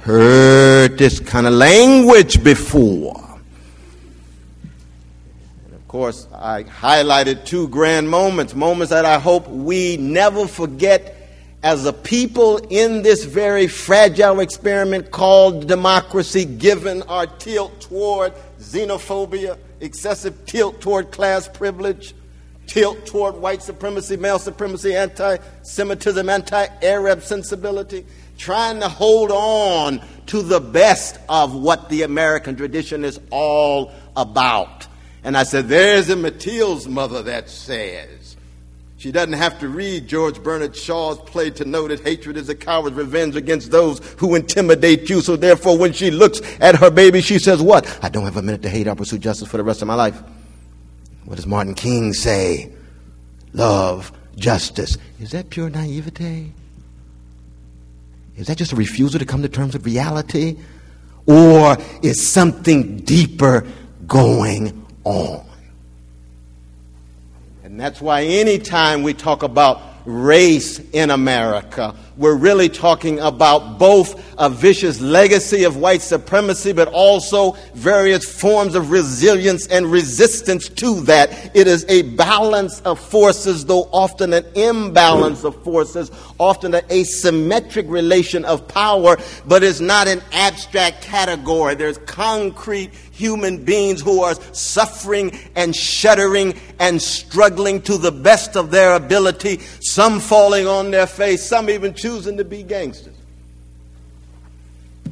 Heard 0.00 0.96
this 0.96 1.20
kind 1.20 1.46
of 1.46 1.52
language 1.52 2.42
before. 2.42 3.38
And 5.66 5.74
of 5.74 5.86
course, 5.88 6.26
I 6.32 6.62
highlighted 6.62 7.44
two 7.44 7.68
grand 7.68 8.08
moments, 8.08 8.54
moments 8.54 8.92
that 8.92 9.04
I 9.04 9.18
hope 9.18 9.46
we 9.46 9.98
never 9.98 10.46
forget 10.46 11.18
as 11.62 11.84
a 11.84 11.92
people 11.92 12.56
in 12.70 13.02
this 13.02 13.24
very 13.24 13.66
fragile 13.66 14.40
experiment 14.40 15.10
called 15.10 15.68
democracy, 15.68 16.46
given 16.46 17.02
our 17.02 17.26
tilt 17.26 17.78
toward 17.82 18.32
xenophobia 18.58 19.58
excessive 19.80 20.46
tilt 20.46 20.80
toward 20.80 21.10
class 21.10 21.46
privilege, 21.46 22.14
tilt 22.72 23.04
toward 23.04 23.36
white 23.36 23.62
supremacy, 23.62 24.16
male 24.16 24.38
supremacy, 24.38 24.96
anti 24.96 25.36
Semitism, 25.62 26.26
anti 26.26 26.66
Arab 26.80 27.22
sensibility, 27.22 28.06
trying 28.38 28.80
to 28.80 28.88
hold 28.88 29.30
on 29.30 30.00
to 30.26 30.40
the 30.40 30.58
best 30.58 31.18
of 31.28 31.54
what 31.54 31.90
the 31.90 32.00
American 32.00 32.56
tradition 32.56 33.04
is 33.04 33.20
all 33.30 33.92
about. 34.16 34.86
And 35.22 35.36
I 35.36 35.42
said, 35.42 35.68
There's 35.68 36.08
a 36.08 36.16
Matilda's 36.16 36.88
mother 36.88 37.22
that 37.24 37.50
says, 37.50 38.36
she 38.96 39.12
doesn't 39.12 39.34
have 39.34 39.58
to 39.58 39.68
read 39.68 40.08
George 40.08 40.42
Bernard 40.42 40.74
Shaw's 40.74 41.18
play 41.18 41.50
to 41.50 41.66
know 41.66 41.88
that 41.88 42.00
hatred 42.00 42.38
is 42.38 42.48
a 42.48 42.54
coward's 42.54 42.96
revenge 42.96 43.36
against 43.36 43.70
those 43.70 43.98
who 44.16 44.34
intimidate 44.34 45.10
you. 45.10 45.20
So 45.20 45.36
therefore, 45.36 45.76
when 45.76 45.92
she 45.92 46.10
looks 46.10 46.40
at 46.60 46.76
her 46.76 46.90
baby, 46.90 47.20
she 47.20 47.38
says, 47.38 47.60
What? 47.60 47.98
I 48.02 48.08
don't 48.08 48.24
have 48.24 48.38
a 48.38 48.42
minute 48.42 48.62
to 48.62 48.70
hate. 48.70 48.88
I'll 48.88 48.96
pursue 48.96 49.18
justice 49.18 49.48
for 49.48 49.58
the 49.58 49.64
rest 49.64 49.82
of 49.82 49.88
my 49.88 49.94
life. 49.94 50.22
What 51.32 51.36
does 51.36 51.46
Martin 51.46 51.72
King 51.72 52.12
say? 52.12 52.70
Love, 53.54 54.12
justice. 54.36 54.98
Is 55.18 55.30
that 55.30 55.48
pure 55.48 55.70
naivete? 55.70 56.52
Is 58.36 58.48
that 58.48 58.58
just 58.58 58.72
a 58.72 58.76
refusal 58.76 59.18
to 59.18 59.24
come 59.24 59.40
to 59.40 59.48
terms 59.48 59.72
with 59.72 59.86
reality? 59.86 60.58
Or 61.24 61.78
is 62.02 62.30
something 62.30 62.98
deeper 62.98 63.66
going 64.06 64.86
on? 65.04 65.46
And 67.64 67.80
that's 67.80 68.02
why 68.02 68.24
anytime 68.24 69.02
we 69.02 69.14
talk 69.14 69.42
about 69.42 69.80
race 70.04 70.80
in 70.90 71.08
America, 71.08 71.94
we're 72.16 72.36
really 72.36 72.68
talking 72.68 73.18
about 73.20 73.78
both 73.78 74.20
a 74.38 74.48
vicious 74.48 75.00
legacy 75.00 75.64
of 75.64 75.76
white 75.76 76.02
supremacy, 76.02 76.72
but 76.72 76.88
also 76.88 77.52
various 77.74 78.24
forms 78.24 78.74
of 78.74 78.90
resilience 78.90 79.66
and 79.68 79.86
resistance 79.86 80.68
to 80.68 81.00
that. 81.02 81.54
It 81.54 81.66
is 81.66 81.84
a 81.88 82.02
balance 82.02 82.80
of 82.80 82.98
forces, 82.98 83.64
though 83.64 83.88
often 83.92 84.32
an 84.32 84.44
imbalance 84.54 85.44
of 85.44 85.62
forces, 85.62 86.10
often 86.38 86.74
an 86.74 86.84
asymmetric 86.84 87.88
relation 87.88 88.44
of 88.44 88.66
power, 88.68 89.16
but 89.46 89.62
it's 89.62 89.80
not 89.80 90.08
an 90.08 90.22
abstract 90.32 91.02
category. 91.02 91.74
There's 91.74 91.98
concrete 91.98 92.92
human 93.12 93.64
beings 93.64 94.00
who 94.00 94.22
are 94.22 94.34
suffering 94.52 95.38
and 95.54 95.76
shuddering 95.76 96.58
and 96.80 97.00
struggling 97.00 97.80
to 97.82 97.96
the 97.96 98.10
best 98.10 98.56
of 98.56 98.70
their 98.70 98.94
ability, 98.94 99.60
some 99.80 100.18
falling 100.18 100.66
on 100.66 100.90
their 100.90 101.06
face, 101.06 101.42
some 101.42 101.70
even 101.70 101.94
choosing 102.02 102.36
to 102.36 102.44
be 102.44 102.64
gangsters. 102.64 103.14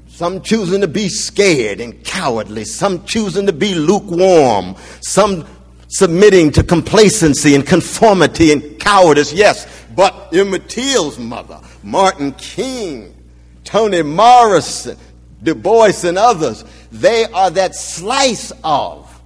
Some 0.08 0.42
choosing 0.42 0.80
to 0.80 0.88
be 0.88 1.08
scared 1.08 1.80
and 1.80 2.04
cowardly, 2.04 2.64
some 2.64 3.04
choosing 3.04 3.46
to 3.46 3.52
be 3.52 3.76
lukewarm, 3.76 4.74
some 5.00 5.46
submitting 5.86 6.50
to 6.50 6.64
complacency 6.64 7.54
and 7.54 7.64
conformity 7.64 8.52
and 8.52 8.78
cowardice, 8.80 9.32
yes, 9.32 9.86
but 9.94 10.34
Emmett 10.34 10.68
Till's 10.68 11.16
mother, 11.16 11.60
Martin 11.84 12.32
King, 12.32 13.14
Toni 13.62 14.02
Morrison, 14.02 14.98
Du 15.44 15.54
Bois, 15.54 16.02
and 16.02 16.18
others, 16.18 16.64
they 16.90 17.24
are 17.26 17.50
that 17.50 17.76
slice 17.76 18.52
of 18.64 19.22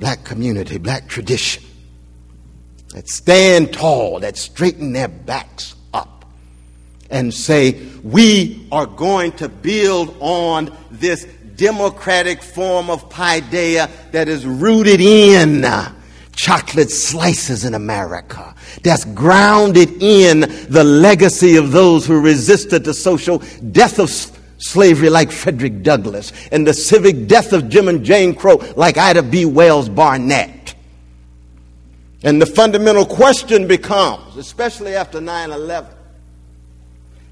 black 0.00 0.24
community, 0.24 0.78
black 0.78 1.06
tradition 1.06 1.62
that 2.94 3.08
stand 3.08 3.72
tall, 3.72 4.20
that 4.20 4.36
straighten 4.36 4.92
their 4.92 5.08
backs 5.08 5.74
up 5.92 6.24
and 7.10 7.32
say, 7.32 7.80
We 8.02 8.66
are 8.72 8.86
going 8.86 9.32
to 9.32 9.48
build 9.48 10.16
on 10.20 10.76
this 10.90 11.26
democratic 11.56 12.42
form 12.42 12.88
of 12.88 13.10
paideia 13.10 13.90
that 14.12 14.28
is 14.28 14.46
rooted 14.46 15.00
in 15.00 15.64
chocolate 16.38 16.90
slices 16.90 17.64
in 17.64 17.74
America, 17.74 18.54
that's 18.84 19.04
grounded 19.06 19.90
in 20.00 20.40
the 20.68 20.84
legacy 20.84 21.56
of 21.56 21.72
those 21.72 22.06
who 22.06 22.20
resisted 22.20 22.84
the 22.84 22.94
social 22.94 23.38
death 23.72 23.98
of 23.98 24.08
slavery 24.58 25.10
like 25.10 25.32
Frederick 25.32 25.82
Douglass 25.82 26.32
and 26.52 26.64
the 26.64 26.74
civic 26.74 27.26
death 27.26 27.52
of 27.52 27.68
Jim 27.68 27.88
and 27.88 28.04
Jane 28.04 28.34
Crow 28.34 28.56
like 28.76 28.96
Ida 28.96 29.22
B. 29.22 29.44
Wells 29.46 29.88
Barnett. 29.88 30.57
And 32.22 32.42
the 32.42 32.46
fundamental 32.46 33.06
question 33.06 33.68
becomes, 33.68 34.36
especially 34.36 34.94
after 34.94 35.20
9 35.20 35.50
11, 35.50 35.92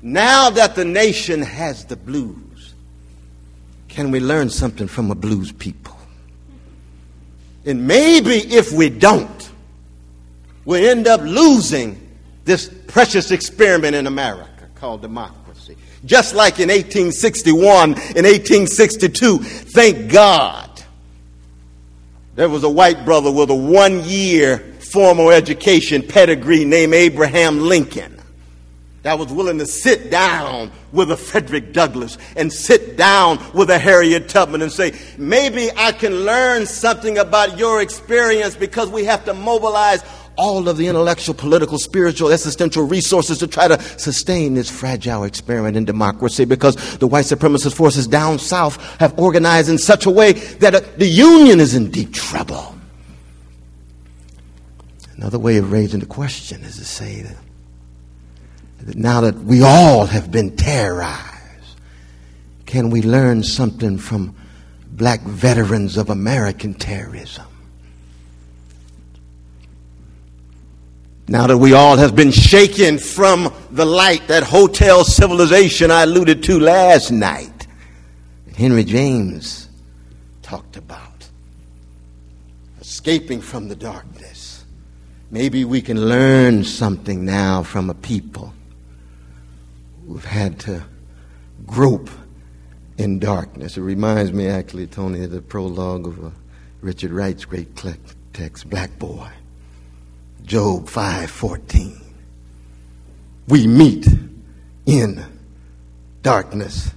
now 0.02 0.50
that 0.50 0.76
the 0.76 0.84
nation 0.84 1.42
has 1.42 1.84
the 1.86 1.96
blues, 1.96 2.74
can 3.88 4.10
we 4.10 4.20
learn 4.20 4.50
something 4.50 4.86
from 4.86 5.10
a 5.10 5.14
blues 5.14 5.50
people? 5.50 5.96
And 7.64 7.86
maybe 7.88 8.36
if 8.36 8.70
we 8.70 8.88
don't, 8.88 9.50
we'll 10.64 10.88
end 10.88 11.08
up 11.08 11.20
losing 11.22 12.00
this 12.44 12.68
precious 12.86 13.32
experiment 13.32 13.96
in 13.96 14.06
America 14.06 14.68
called 14.76 15.02
democracy. 15.02 15.76
Just 16.04 16.34
like 16.36 16.60
in 16.60 16.68
1861 16.68 17.94
and 17.94 17.96
1862, 17.96 19.38
thank 19.38 20.12
God 20.12 20.70
there 22.36 22.48
was 22.48 22.62
a 22.62 22.70
white 22.70 23.04
brother 23.04 23.32
with 23.32 23.50
a 23.50 23.54
one 23.54 24.04
year 24.04 24.75
formal 24.96 25.30
education 25.30 26.00
pedigree 26.00 26.64
named 26.64 26.94
Abraham 26.94 27.60
Lincoln 27.60 28.18
that 29.02 29.18
was 29.18 29.30
willing 29.30 29.58
to 29.58 29.66
sit 29.66 30.10
down 30.10 30.72
with 30.90 31.10
a 31.10 31.18
Frederick 31.18 31.74
Douglass 31.74 32.16
and 32.34 32.50
sit 32.50 32.96
down 32.96 33.38
with 33.52 33.68
a 33.68 33.78
Harriet 33.78 34.30
Tubman 34.30 34.62
and 34.62 34.72
say, 34.72 34.94
maybe 35.18 35.68
I 35.76 35.92
can 35.92 36.24
learn 36.24 36.64
something 36.64 37.18
about 37.18 37.58
your 37.58 37.82
experience 37.82 38.56
because 38.56 38.88
we 38.88 39.04
have 39.04 39.22
to 39.26 39.34
mobilize 39.34 40.02
all 40.38 40.66
of 40.66 40.78
the 40.78 40.88
intellectual, 40.88 41.34
political, 41.34 41.78
spiritual, 41.78 42.32
existential 42.32 42.84
resources 42.84 43.36
to 43.40 43.46
try 43.46 43.68
to 43.68 43.78
sustain 43.98 44.54
this 44.54 44.70
fragile 44.70 45.24
experiment 45.24 45.76
in 45.76 45.84
democracy 45.84 46.46
because 46.46 46.74
the 46.96 47.06
white 47.06 47.26
supremacist 47.26 47.74
forces 47.74 48.06
down 48.06 48.38
south 48.38 48.82
have 48.98 49.18
organized 49.18 49.68
in 49.68 49.76
such 49.76 50.06
a 50.06 50.10
way 50.10 50.32
that 50.32 50.74
uh, 50.74 50.80
the 50.96 51.06
Union 51.06 51.60
is 51.60 51.74
in 51.74 51.90
deep 51.90 52.14
trouble. 52.14 52.75
Another 55.16 55.38
way 55.38 55.56
of 55.56 55.72
raising 55.72 56.00
the 56.00 56.06
question 56.06 56.62
is 56.62 56.76
to 56.76 56.84
say 56.84 57.22
that, 57.22 57.36
that 58.82 58.96
now 58.96 59.22
that 59.22 59.34
we 59.34 59.62
all 59.62 60.06
have 60.06 60.30
been 60.30 60.54
terrorized, 60.56 61.80
can 62.66 62.90
we 62.90 63.00
learn 63.00 63.42
something 63.42 63.96
from 63.96 64.36
black 64.90 65.20
veterans 65.22 65.96
of 65.96 66.10
American 66.10 66.74
terrorism? 66.74 67.46
Now 71.28 71.46
that 71.48 71.58
we 71.58 71.72
all 71.72 71.96
have 71.96 72.14
been 72.14 72.30
shaken 72.30 72.98
from 72.98 73.52
the 73.70 73.84
light, 73.84 74.28
that 74.28 74.44
hotel 74.44 75.02
civilization 75.02 75.90
I 75.90 76.02
alluded 76.02 76.44
to 76.44 76.60
last 76.60 77.10
night, 77.10 77.66
Henry 78.54 78.84
James 78.84 79.68
talked 80.42 80.76
about, 80.76 81.28
escaping 82.80 83.40
from 83.40 83.68
the 83.68 83.74
darkness. 83.74 84.35
Maybe 85.30 85.64
we 85.64 85.82
can 85.82 86.08
learn 86.08 86.64
something 86.64 87.24
now 87.24 87.62
from 87.62 87.90
a 87.90 87.94
people 87.94 88.52
who've 90.06 90.24
had 90.24 90.60
to 90.60 90.84
grope 91.66 92.10
in 92.96 93.18
darkness. 93.18 93.76
It 93.76 93.82
reminds 93.82 94.32
me, 94.32 94.46
actually, 94.46 94.86
Toni, 94.86 95.24
of 95.24 95.32
the 95.32 95.42
prologue 95.42 96.06
of 96.06 96.24
uh, 96.24 96.30
Richard 96.80 97.10
Wright's 97.10 97.44
great 97.44 97.68
text, 98.32 98.70
Black 98.70 98.96
Boy. 98.98 99.28
Job 100.44 100.86
5:14. 100.86 102.00
We 103.48 103.66
meet 103.66 104.06
in 104.86 105.24
darkness 106.22 106.92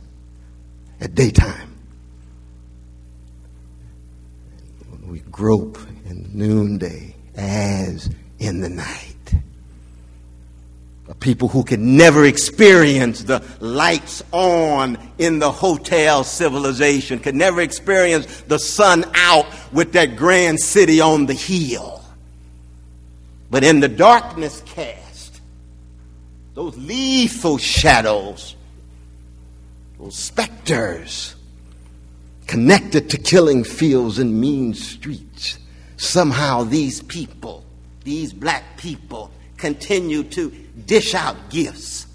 at 1.01 1.15
daytime. 1.15 1.75
We 5.07 5.19
grope 5.31 5.79
in 6.05 6.29
noonday 6.33 7.15
as 7.39 8.10
in 8.39 8.62
the 8.62 8.69
night. 8.69 9.15
A 11.08 11.15
people 11.15 11.47
who 11.47 11.63
can 11.63 11.97
never 11.97 12.25
experience 12.25 13.23
the 13.23 13.43
lights 13.60 14.23
on 14.32 14.97
in 15.17 15.39
the 15.39 15.52
hotel 15.52 16.23
civilization, 16.23 17.17
could 17.19 17.34
never 17.34 17.62
experience 17.62 18.41
the 18.41 18.60
sun 18.60 19.06
out 19.15 19.47
with 19.73 19.93
that 19.93 20.15
grand 20.15 20.60
city 20.60 21.02
on 21.02 21.25
the 21.25 21.34
hill. 21.34 22.04
But 23.49 23.63
in 23.63 23.80
the 23.80 23.88
darkness 23.88 24.62
cast, 24.67 25.41
those 26.54 26.78
lethal 26.78 27.58
shadows, 27.58 28.56
those 29.97 30.15
specters 30.15 31.36
connected 32.45 33.10
to 33.12 33.17
killing 33.17 33.63
fields 33.63 34.19
and 34.19 34.39
mean 34.39 34.75
streets, 34.75 35.28
somehow 35.99 36.63
these 36.63 37.03
people, 37.03 37.63
these 38.05 38.33
black 38.33 38.77
people, 38.77 39.31
continue 39.57 40.23
to 40.23 40.49
dish 40.85 41.13
out 41.13 41.35
gifts 41.49 42.07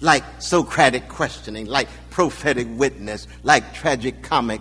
like 0.00 0.24
Socratic 0.40 1.08
questioning, 1.08 1.66
like 1.66 1.88
prophetic 2.10 2.66
witness, 2.72 3.26
like 3.44 3.72
tragic 3.74 4.22
comic 4.22 4.60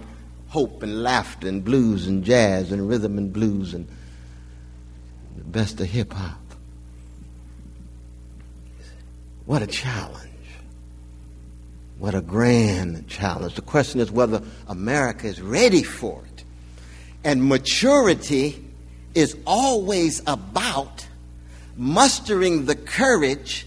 hope 0.50 0.84
and 0.84 1.04
laughter 1.04 1.48
and 1.48 1.66
blues 1.66 2.08
and 2.08 2.24
jazz 2.24 2.72
and 2.72 2.88
rhythm 2.88 3.18
and 3.18 3.34
blues 3.34 3.74
and 3.74 3.88
the 5.36 5.44
best 5.44 5.82
of 5.82 5.88
hip 5.88 6.14
hop. 6.14 6.38
What 9.46 9.62
a 9.62 9.68
challenge. 9.68 10.24
What 11.98 12.14
a 12.14 12.22
grand 12.22 13.08
challenge. 13.08 13.56
The 13.56 13.62
question 13.62 14.00
is 14.00 14.12
whether 14.12 14.42
America 14.68 15.26
is 15.26 15.42
ready 15.42 15.82
for 15.84 16.24
it. 16.26 16.44
And 17.24 17.44
maturity 17.44 18.64
is 19.14 19.36
always 19.46 20.22
about 20.28 21.08
mustering 21.76 22.66
the 22.66 22.76
courage 22.76 23.66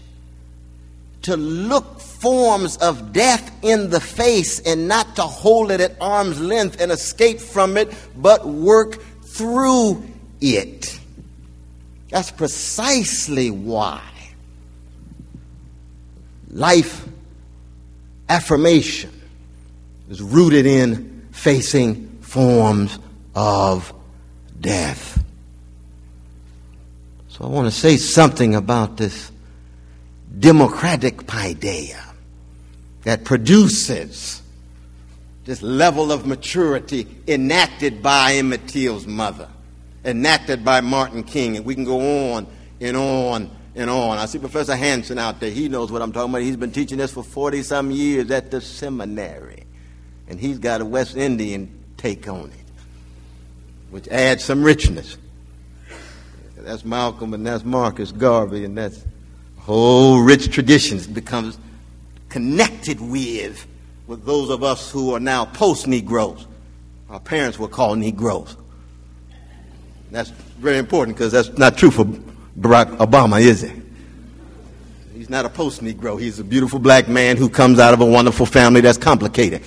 to 1.23 1.37
look 1.37 1.99
forms 1.99 2.77
of 2.77 3.13
death 3.13 3.51
in 3.63 3.89
the 3.89 3.99
face 3.99 4.59
and 4.59 4.87
not 4.87 5.15
to 5.15 5.23
hold 5.23 5.71
it 5.71 5.81
at 5.81 5.95
arm's 6.01 6.39
length 6.39 6.79
and 6.79 6.91
escape 6.91 7.39
from 7.39 7.77
it, 7.77 7.93
but 8.15 8.45
work 8.45 9.01
through 9.23 10.03
it. 10.39 10.99
That's 12.09 12.31
precisely 12.31 13.49
why 13.49 14.01
life 16.51 17.07
affirmation 18.27 19.09
is 20.09 20.21
rooted 20.21 20.65
in 20.65 21.27
facing 21.31 22.07
forms 22.21 22.99
of 23.33 23.93
death. 24.59 25.20
So 27.31 27.45
I 27.45 27.47
want 27.47 27.65
to 27.65 27.71
say 27.71 27.95
something 27.95 28.55
about 28.55 28.97
this 28.97 29.31
democratic 30.37 31.25
paideia 31.25 32.03
that 33.03 33.23
produces 33.23 34.41
this 35.45 35.61
level 35.63 36.11
of 36.11 36.27
maturity 36.27 37.07
enacted 37.27 38.03
by 38.03 38.33
Emmett 38.33 38.67
Till's 38.67 39.07
mother 39.07 39.47
enacted 40.03 40.65
by 40.65 40.81
Martin 40.81 41.23
King, 41.23 41.55
and 41.57 41.65
we 41.65 41.73
can 41.73 41.85
go 41.85 42.33
on 42.33 42.47
and 42.81 42.97
on 42.97 43.49
and 43.75 43.89
on. 43.89 44.17
I 44.17 44.25
see 44.25 44.39
Professor 44.39 44.75
Hanson 44.75 45.17
out 45.17 45.39
there. 45.39 45.51
He 45.51 45.69
knows 45.69 45.91
what 45.91 46.01
I'm 46.01 46.11
talking 46.11 46.31
about. 46.31 46.41
He's 46.41 46.57
been 46.57 46.71
teaching 46.71 46.97
this 46.97 47.13
for 47.13 47.23
40 47.23 47.63
some 47.63 47.91
years 47.91 48.29
at 48.31 48.51
the 48.51 48.59
seminary, 48.59 49.63
and 50.27 50.39
he's 50.39 50.59
got 50.59 50.81
a 50.81 50.85
West 50.85 51.15
Indian 51.15 51.71
take 51.97 52.27
on 52.27 52.49
it, 52.49 52.65
which 53.89 54.07
adds 54.09 54.43
some 54.43 54.63
richness. 54.63 55.17
That's 56.63 56.85
Malcolm, 56.85 57.33
and 57.33 57.45
that's 57.45 57.63
Marcus 57.65 58.11
Garvey, 58.11 58.65
and 58.65 58.77
that's 58.77 59.03
whole 59.57 60.21
rich 60.21 60.51
traditions 60.51 61.07
becomes 61.07 61.57
connected 62.29 62.99
with 62.99 63.67
with 64.07 64.25
those 64.25 64.49
of 64.49 64.63
us 64.63 64.91
who 64.91 65.13
are 65.13 65.19
now 65.19 65.45
post 65.45 65.87
Negroes. 65.87 66.47
Our 67.09 67.19
parents 67.19 67.59
were 67.59 67.67
called 67.67 67.99
Negroes. 67.99 68.55
That's 70.11 70.29
very 70.29 70.77
important 70.77 71.17
because 71.17 71.31
that's 71.31 71.57
not 71.57 71.77
true 71.77 71.91
for 71.91 72.05
Barack 72.59 72.97
Obama, 72.97 73.41
is 73.41 73.63
it? 73.63 73.75
He's 75.13 75.29
not 75.29 75.45
a 75.45 75.49
post 75.49 75.81
Negro. 75.81 76.19
He's 76.19 76.39
a 76.39 76.43
beautiful 76.43 76.79
black 76.79 77.07
man 77.07 77.37
who 77.37 77.47
comes 77.47 77.79
out 77.79 77.93
of 77.93 78.01
a 78.01 78.05
wonderful 78.05 78.45
family 78.45 78.81
that's 78.81 78.97
complicated. 78.97 79.63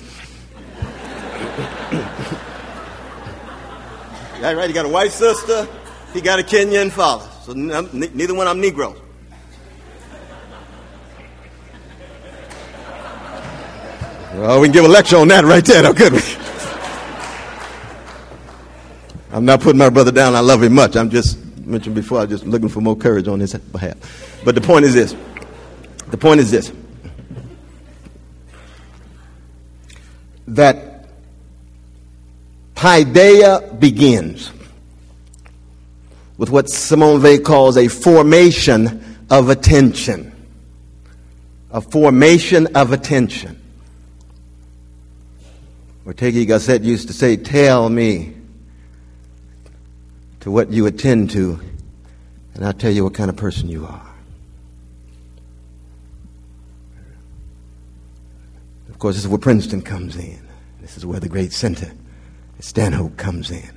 that 4.41 4.55
right? 4.55 4.67
He 4.67 4.73
got 4.73 4.85
a 4.85 4.89
white 4.89 5.11
sister, 5.11 5.67
he 6.15 6.21
got 6.21 6.39
a 6.39 6.43
Kenyan 6.43 6.89
father. 6.89 7.29
So 7.43 7.53
neither 7.53 8.33
one 8.33 8.47
of 8.47 8.53
them 8.53 8.61
Negroes. 8.61 8.97
Well, 14.33 14.59
we 14.59 14.67
can 14.67 14.73
give 14.73 14.85
a 14.85 14.87
lecture 14.89 15.17
on 15.17 15.27
that 15.29 15.45
right 15.45 15.63
there, 15.63 15.81
though, 15.81 15.93
could 15.93 16.13
we? 16.13 16.21
I'm 19.31 19.45
not 19.45 19.61
putting 19.61 19.77
my 19.77 19.89
brother 19.89 20.11
down. 20.11 20.35
I 20.35 20.39
love 20.39 20.63
him 20.63 20.73
much. 20.73 20.95
I'm 20.95 21.09
just 21.09 21.37
mentioned 21.65 21.95
before. 21.95 22.21
I'm 22.21 22.29
just 22.29 22.45
looking 22.45 22.69
for 22.69 22.81
more 22.81 22.95
courage 22.95 23.27
on 23.27 23.39
his 23.39 23.53
behalf. 23.53 24.41
But 24.43 24.55
the 24.55 24.61
point 24.61 24.85
is 24.85 24.93
this. 24.93 25.15
The 26.07 26.17
point 26.17 26.39
is 26.39 26.51
this. 26.51 26.71
That 30.47 31.07
paideia 32.75 33.79
begins 33.79 34.51
with 36.37 36.49
what 36.49 36.69
Simone 36.69 37.21
Weil 37.21 37.39
calls 37.39 37.77
a 37.77 37.87
formation 37.87 39.17
of 39.29 39.49
attention. 39.49 40.31
A 41.71 41.81
formation 41.81 42.67
of 42.75 42.91
attention. 42.91 43.61
Ortega 46.05 46.45
Gasset 46.45 46.83
used 46.83 47.07
to 47.07 47.13
say, 47.13 47.35
Tell 47.35 47.89
me 47.89 48.33
to 50.41 50.51
what 50.51 50.71
you 50.71 50.85
attend 50.85 51.31
to, 51.31 51.59
and 52.53 52.65
I'll 52.65 52.73
tell 52.73 52.91
you 52.91 53.03
what 53.03 53.15
kind 53.15 53.29
of 53.29 53.35
person 53.35 53.67
you 53.67 53.85
are. 53.85 54.05
Of 58.89 58.99
course, 58.99 59.15
this 59.15 59.25
is 59.25 59.29
where 59.29 59.39
Princeton 59.39 59.81
comes 59.81 60.15
in. 60.15 60.39
This 60.79 60.97
is 60.97 61.05
where 61.05 61.19
the 61.19 61.27
great 61.27 61.51
center, 61.51 61.91
Stanhope, 62.59 63.17
comes 63.17 63.49
in. 63.49 63.74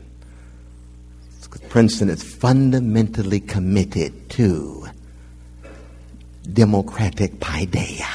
Princeton 1.69 2.09
is 2.09 2.23
fundamentally 2.23 3.41
committed 3.41 4.31
to 4.31 4.87
democratic 6.51 7.41
paideia. 7.41 8.07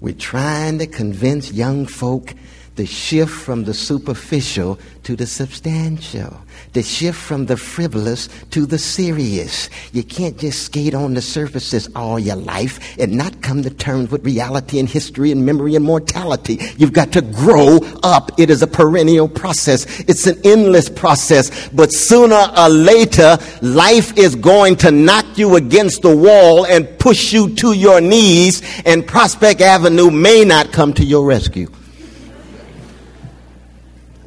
We're 0.00 0.14
trying 0.14 0.78
to 0.80 0.86
convince 0.86 1.52
young 1.52 1.86
folk 1.86 2.34
the 2.76 2.86
shift 2.86 3.32
from 3.32 3.64
the 3.64 3.74
superficial 3.74 4.78
to 5.04 5.14
the 5.14 5.26
substantial, 5.26 6.40
the 6.72 6.82
shift 6.82 7.18
from 7.18 7.46
the 7.46 7.56
frivolous 7.56 8.28
to 8.50 8.66
the 8.66 8.78
serious. 8.78 9.70
You 9.92 10.02
can't 10.02 10.36
just 10.38 10.62
skate 10.62 10.94
on 10.94 11.14
the 11.14 11.22
surfaces 11.22 11.88
all 11.94 12.18
your 12.18 12.36
life 12.36 12.98
and 12.98 13.12
not 13.12 13.42
come 13.42 13.62
to 13.62 13.70
terms 13.70 14.10
with 14.10 14.24
reality 14.24 14.80
and 14.80 14.88
history 14.88 15.30
and 15.30 15.46
memory 15.46 15.76
and 15.76 15.84
mortality. 15.84 16.58
You've 16.76 16.92
got 16.92 17.12
to 17.12 17.22
grow 17.22 17.78
up. 18.02 18.40
It 18.40 18.50
is 18.50 18.62
a 18.62 18.66
perennial 18.66 19.28
process. 19.28 20.00
It's 20.00 20.26
an 20.26 20.40
endless 20.42 20.88
process, 20.88 21.68
but 21.68 21.92
sooner 21.92 22.48
or 22.56 22.68
later, 22.68 23.38
life 23.62 24.16
is 24.18 24.34
going 24.34 24.76
to 24.76 24.90
knock 24.90 25.38
you 25.38 25.54
against 25.56 26.02
the 26.02 26.16
wall 26.16 26.66
and 26.66 26.88
push 26.98 27.32
you 27.32 27.54
to 27.56 27.72
your 27.72 28.00
knees, 28.00 28.62
and 28.84 29.06
Prospect 29.06 29.60
Avenue 29.60 30.10
may 30.10 30.44
not 30.44 30.72
come 30.72 30.92
to 30.94 31.04
your 31.04 31.24
rescue 31.24 31.68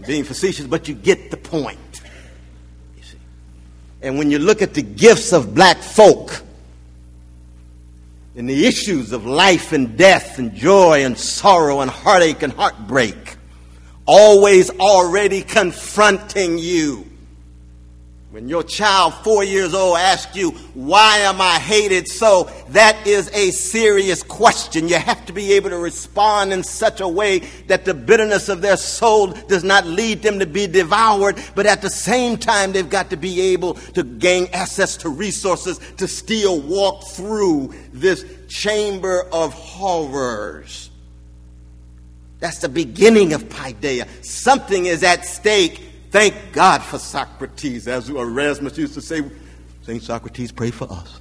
being 0.07 0.23
facetious, 0.23 0.65
but 0.65 0.87
you 0.87 0.95
get 0.95 1.29
the 1.29 1.37
point. 1.37 1.77
You 2.97 3.03
see. 3.03 3.17
And 4.01 4.17
when 4.17 4.31
you 4.31 4.39
look 4.39 4.61
at 4.61 4.73
the 4.73 4.81
gifts 4.81 5.33
of 5.33 5.53
black 5.53 5.77
folk 5.77 6.41
and 8.35 8.49
the 8.49 8.65
issues 8.65 9.11
of 9.11 9.25
life 9.25 9.73
and 9.73 9.97
death 9.97 10.39
and 10.39 10.55
joy 10.55 11.03
and 11.03 11.17
sorrow 11.17 11.81
and 11.81 11.91
heartache 11.91 12.41
and 12.41 12.53
heartbreak, 12.53 13.35
always 14.05 14.69
already 14.79 15.41
confronting 15.41 16.57
you 16.57 17.05
when 18.29 18.49
your 18.49 18.61
child, 18.61 19.13
four 19.23 19.45
years 19.45 19.73
old, 19.73 19.97
asks 19.97 20.35
you, 20.35 20.51
Why 20.73 21.19
am 21.19 21.39
I 21.39 21.59
hated 21.59 22.09
so? 22.09 22.51
That 22.69 23.07
is 23.07 23.31
a 23.33 23.51
serious 23.51 24.21
question. 24.21 24.89
You 24.89 24.95
have 24.95 25.25
to 25.27 25.33
be 25.33 25.53
able 25.53 25.69
to 25.69 25.77
respond 25.77 26.51
in 26.51 26.61
such 26.61 26.99
a 26.99 27.07
way 27.07 27.39
that 27.67 27.85
the 27.85 27.93
bitterness 27.93 28.49
of 28.49 28.61
their 28.61 28.75
soul 28.75 29.27
does 29.27 29.63
not 29.63 29.85
lead 29.85 30.23
them 30.23 30.39
to 30.39 30.45
be 30.45 30.67
devoured, 30.67 31.41
but 31.55 31.65
at 31.65 31.81
the 31.81 31.89
same 31.89 32.35
time, 32.35 32.73
they've 32.73 32.89
got 32.89 33.09
to 33.11 33.17
be 33.17 33.39
able 33.53 33.75
to 33.75 34.03
gain 34.03 34.49
access 34.51 34.97
to 34.97 35.09
resources 35.09 35.79
to 35.95 36.05
still 36.05 36.59
walk 36.59 37.05
through 37.07 37.73
this 37.93 38.25
chamber 38.49 39.25
of 39.31 39.53
horrors. 39.53 40.89
That's 42.39 42.59
the 42.59 42.69
beginning 42.69 43.31
of 43.31 43.45
Paideia. 43.45 44.05
Something 44.23 44.85
is 44.85 45.01
at 45.01 45.25
stake 45.25 45.86
Thank 46.09 46.53
God 46.53 46.81
for 46.81 46.97
Socrates. 46.99 47.87
As 47.87 48.09
Erasmus 48.09 48.77
used 48.77 48.93
to 48.93 49.01
say, 49.01 49.21
St. 49.83 50.01
Socrates, 50.01 50.51
pray 50.51 50.71
for 50.71 50.91
us. 50.91 51.19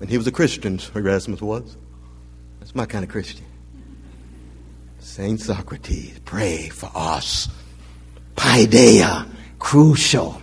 And 0.00 0.08
he 0.08 0.16
was 0.16 0.26
a 0.26 0.32
Christian, 0.32 0.80
Erasmus 0.94 1.42
was. 1.42 1.76
That's 2.60 2.74
my 2.74 2.86
kind 2.86 3.04
of 3.04 3.10
Christian. 3.10 3.44
St. 5.00 5.40
Socrates, 5.40 6.18
pray 6.24 6.68
for 6.68 6.90
us. 6.94 7.48
Paideia, 8.36 9.26
crucial. 9.58 10.40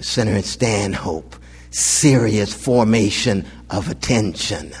Center 0.00 0.32
and 0.32 0.44
Stanhope, 0.44 1.36
serious 1.70 2.52
formation 2.52 3.46
of 3.70 3.88
attention. 3.88 4.72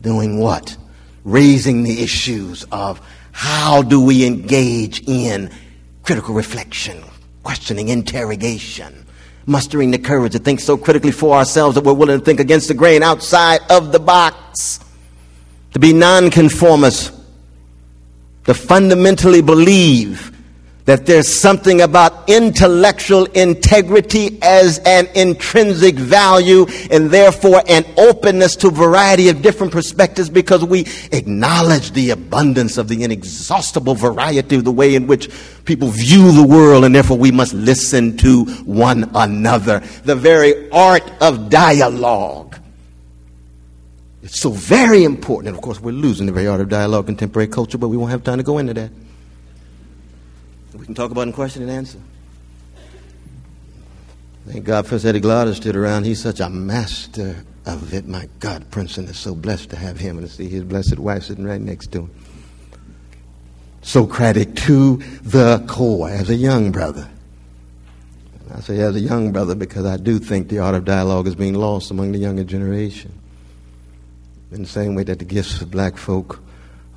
Doing 0.00 0.38
what? 0.38 0.76
Raising 1.24 1.82
the 1.82 2.02
issues 2.02 2.64
of 2.70 3.00
how 3.32 3.82
do 3.82 4.00
we 4.00 4.24
engage 4.24 5.06
in 5.08 5.50
critical 6.02 6.34
reflection, 6.34 7.02
questioning, 7.42 7.88
interrogation, 7.88 9.06
mustering 9.46 9.90
the 9.90 9.98
courage 9.98 10.32
to 10.32 10.38
think 10.38 10.60
so 10.60 10.76
critically 10.76 11.12
for 11.12 11.36
ourselves 11.36 11.74
that 11.74 11.84
we're 11.84 11.92
willing 11.92 12.18
to 12.18 12.24
think 12.24 12.40
against 12.40 12.68
the 12.68 12.74
grain 12.74 13.02
outside 13.02 13.60
of 13.70 13.92
the 13.92 14.00
box, 14.00 14.80
to 15.72 15.78
be 15.78 15.92
nonconformists, 15.92 17.12
to 18.44 18.54
fundamentally 18.54 19.42
believe 19.42 20.36
that 20.90 21.06
there's 21.06 21.32
something 21.32 21.82
about 21.82 22.28
intellectual 22.28 23.24
integrity 23.26 24.36
as 24.42 24.80
an 24.80 25.06
intrinsic 25.14 25.94
value 25.94 26.66
and 26.90 27.12
therefore 27.12 27.62
an 27.68 27.84
openness 27.96 28.56
to 28.56 28.70
variety 28.70 29.28
of 29.28 29.40
different 29.40 29.72
perspectives 29.72 30.28
because 30.28 30.64
we 30.64 30.80
acknowledge 31.12 31.92
the 31.92 32.10
abundance 32.10 32.76
of 32.76 32.88
the 32.88 33.04
inexhaustible 33.04 33.94
variety 33.94 34.56
of 34.56 34.64
the 34.64 34.72
way 34.72 34.96
in 34.96 35.06
which 35.06 35.30
people 35.64 35.90
view 35.90 36.32
the 36.32 36.42
world 36.42 36.84
and 36.84 36.92
therefore 36.92 37.16
we 37.16 37.30
must 37.30 37.54
listen 37.54 38.16
to 38.16 38.44
one 38.64 39.08
another. 39.14 39.78
The 40.02 40.16
very 40.16 40.68
art 40.72 41.08
of 41.20 41.50
dialogue. 41.50 42.58
It's 44.24 44.40
so 44.40 44.50
very 44.50 45.04
important. 45.04 45.50
And 45.50 45.56
of 45.56 45.62
course, 45.62 45.78
we're 45.78 45.92
losing 45.92 46.26
the 46.26 46.32
very 46.32 46.48
art 46.48 46.60
of 46.60 46.68
dialogue 46.68 47.08
in 47.08 47.14
contemporary 47.14 47.46
culture, 47.46 47.78
but 47.78 47.86
we 47.86 47.96
won't 47.96 48.10
have 48.10 48.24
time 48.24 48.38
to 48.38 48.42
go 48.42 48.58
into 48.58 48.74
that. 48.74 48.90
We 50.80 50.86
can 50.86 50.94
talk 50.94 51.10
about 51.10 51.26
in 51.26 51.34
question 51.34 51.60
and 51.60 51.70
answer. 51.70 51.98
Thank 54.46 54.64
God 54.64 54.86
First 54.86 55.04
Eddie 55.04 55.20
Glaude 55.20 55.54
stood 55.54 55.76
around. 55.76 56.06
He's 56.06 56.22
such 56.22 56.40
a 56.40 56.48
master 56.48 57.44
of 57.66 57.92
it. 57.92 58.08
My 58.08 58.30
God, 58.38 58.64
Princeton 58.70 59.04
is 59.04 59.18
so 59.18 59.34
blessed 59.34 59.68
to 59.70 59.76
have 59.76 60.00
him 60.00 60.16
and 60.16 60.26
to 60.26 60.32
see 60.32 60.48
his 60.48 60.64
blessed 60.64 60.98
wife 60.98 61.24
sitting 61.24 61.44
right 61.44 61.60
next 61.60 61.92
to 61.92 61.98
him. 62.00 62.10
Socratic 63.82 64.56
to 64.56 64.96
the 65.20 65.62
core 65.68 66.08
as 66.08 66.30
a 66.30 66.34
young 66.34 66.72
brother. 66.72 67.10
I 68.54 68.60
say 68.60 68.80
as 68.80 68.96
a 68.96 69.00
young 69.00 69.32
brother 69.32 69.54
because 69.54 69.84
I 69.84 69.98
do 69.98 70.18
think 70.18 70.48
the 70.48 70.60
art 70.60 70.74
of 70.74 70.86
dialogue 70.86 71.26
is 71.26 71.34
being 71.34 71.54
lost 71.54 71.90
among 71.90 72.12
the 72.12 72.18
younger 72.18 72.44
generation. 72.44 73.12
In 74.50 74.62
the 74.62 74.68
same 74.68 74.94
way 74.94 75.02
that 75.02 75.18
the 75.18 75.26
gifts 75.26 75.60
of 75.60 75.70
black 75.70 75.98
folk 75.98 76.40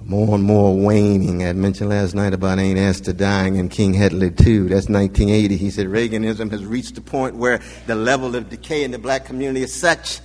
more 0.06 0.36
and 0.36 0.44
more 0.44 0.76
waning. 0.76 1.46
I 1.46 1.54
mentioned 1.54 1.90
last 1.90 2.14
night 2.14 2.34
about 2.34 2.60
Aunt 2.60 2.78
Esther 2.78 3.14
dying 3.14 3.58
and 3.58 3.72
King 3.72 3.94
Hedley 3.94 4.32
too. 4.32 4.68
That's 4.68 4.90
1980. 4.90 5.56
He 5.56 5.70
said 5.70 5.88
Reaganism 5.88 6.52
has 6.52 6.66
reached 6.66 6.96
the 6.96 7.02
point 7.02 7.36
where 7.36 7.62
the 7.88 7.96
level 7.96 8.36
of 8.36 8.50
decay 8.50 8.84
in 8.84 8.92
the 8.92 9.00
black 9.00 9.26
community 9.26 9.64
is 9.64 9.74
such 9.74 10.20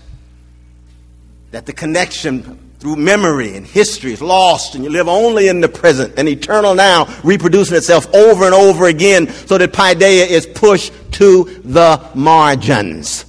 that 1.53 1.67
the 1.67 1.73
connection 1.73 2.59
through 2.81 2.97
memory 2.97 3.57
and 3.57 3.67
history 3.67 4.13
is 4.13 4.21
lost 4.21 4.75
and 4.75 4.85
you 4.85 4.91
live 4.91 5.09
only 5.09 5.49
in 5.49 5.61
the 5.61 5.69
present 5.69 6.15
and 6.17 6.29
eternal 6.29 6.75
now 6.75 7.07
reproducing 7.25 7.77
itself 7.77 8.13
over 8.15 8.45
and 8.45 8.55
over 8.55 8.87
again 8.87 9.29
so 9.29 9.59
that 9.59 9.73
paideia 9.73 10.27
is 10.27 10.47
pushed 10.47 10.93
to 11.13 11.45
the 11.65 12.01
margins. 12.15 13.25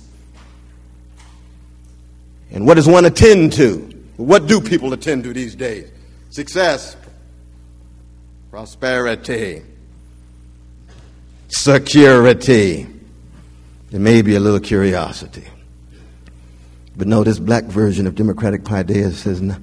And 2.52 2.66
what 2.66 2.76
does 2.76 2.88
one 2.88 3.06
attend 3.06 3.54
to? 3.54 3.78
What 4.18 4.48
do 4.48 4.60
people 4.60 4.94
attend 4.94 5.24
to 5.24 5.34
these 5.34 5.56
days? 5.56 5.90
Success, 6.30 6.96
prosperity, 8.50 9.62
security. 11.48 12.88
There 13.92 14.00
may 14.00 14.22
be 14.22 14.36
a 14.36 14.40
little 14.40 14.60
curiosity. 14.60 15.48
But 16.96 17.08
no, 17.08 17.24
this 17.24 17.40
black 17.40 17.64
version 17.64 18.08
of 18.08 18.16
democratic 18.16 18.64
paideia 18.64 19.12
says, 19.14 19.42
no, 19.42 19.56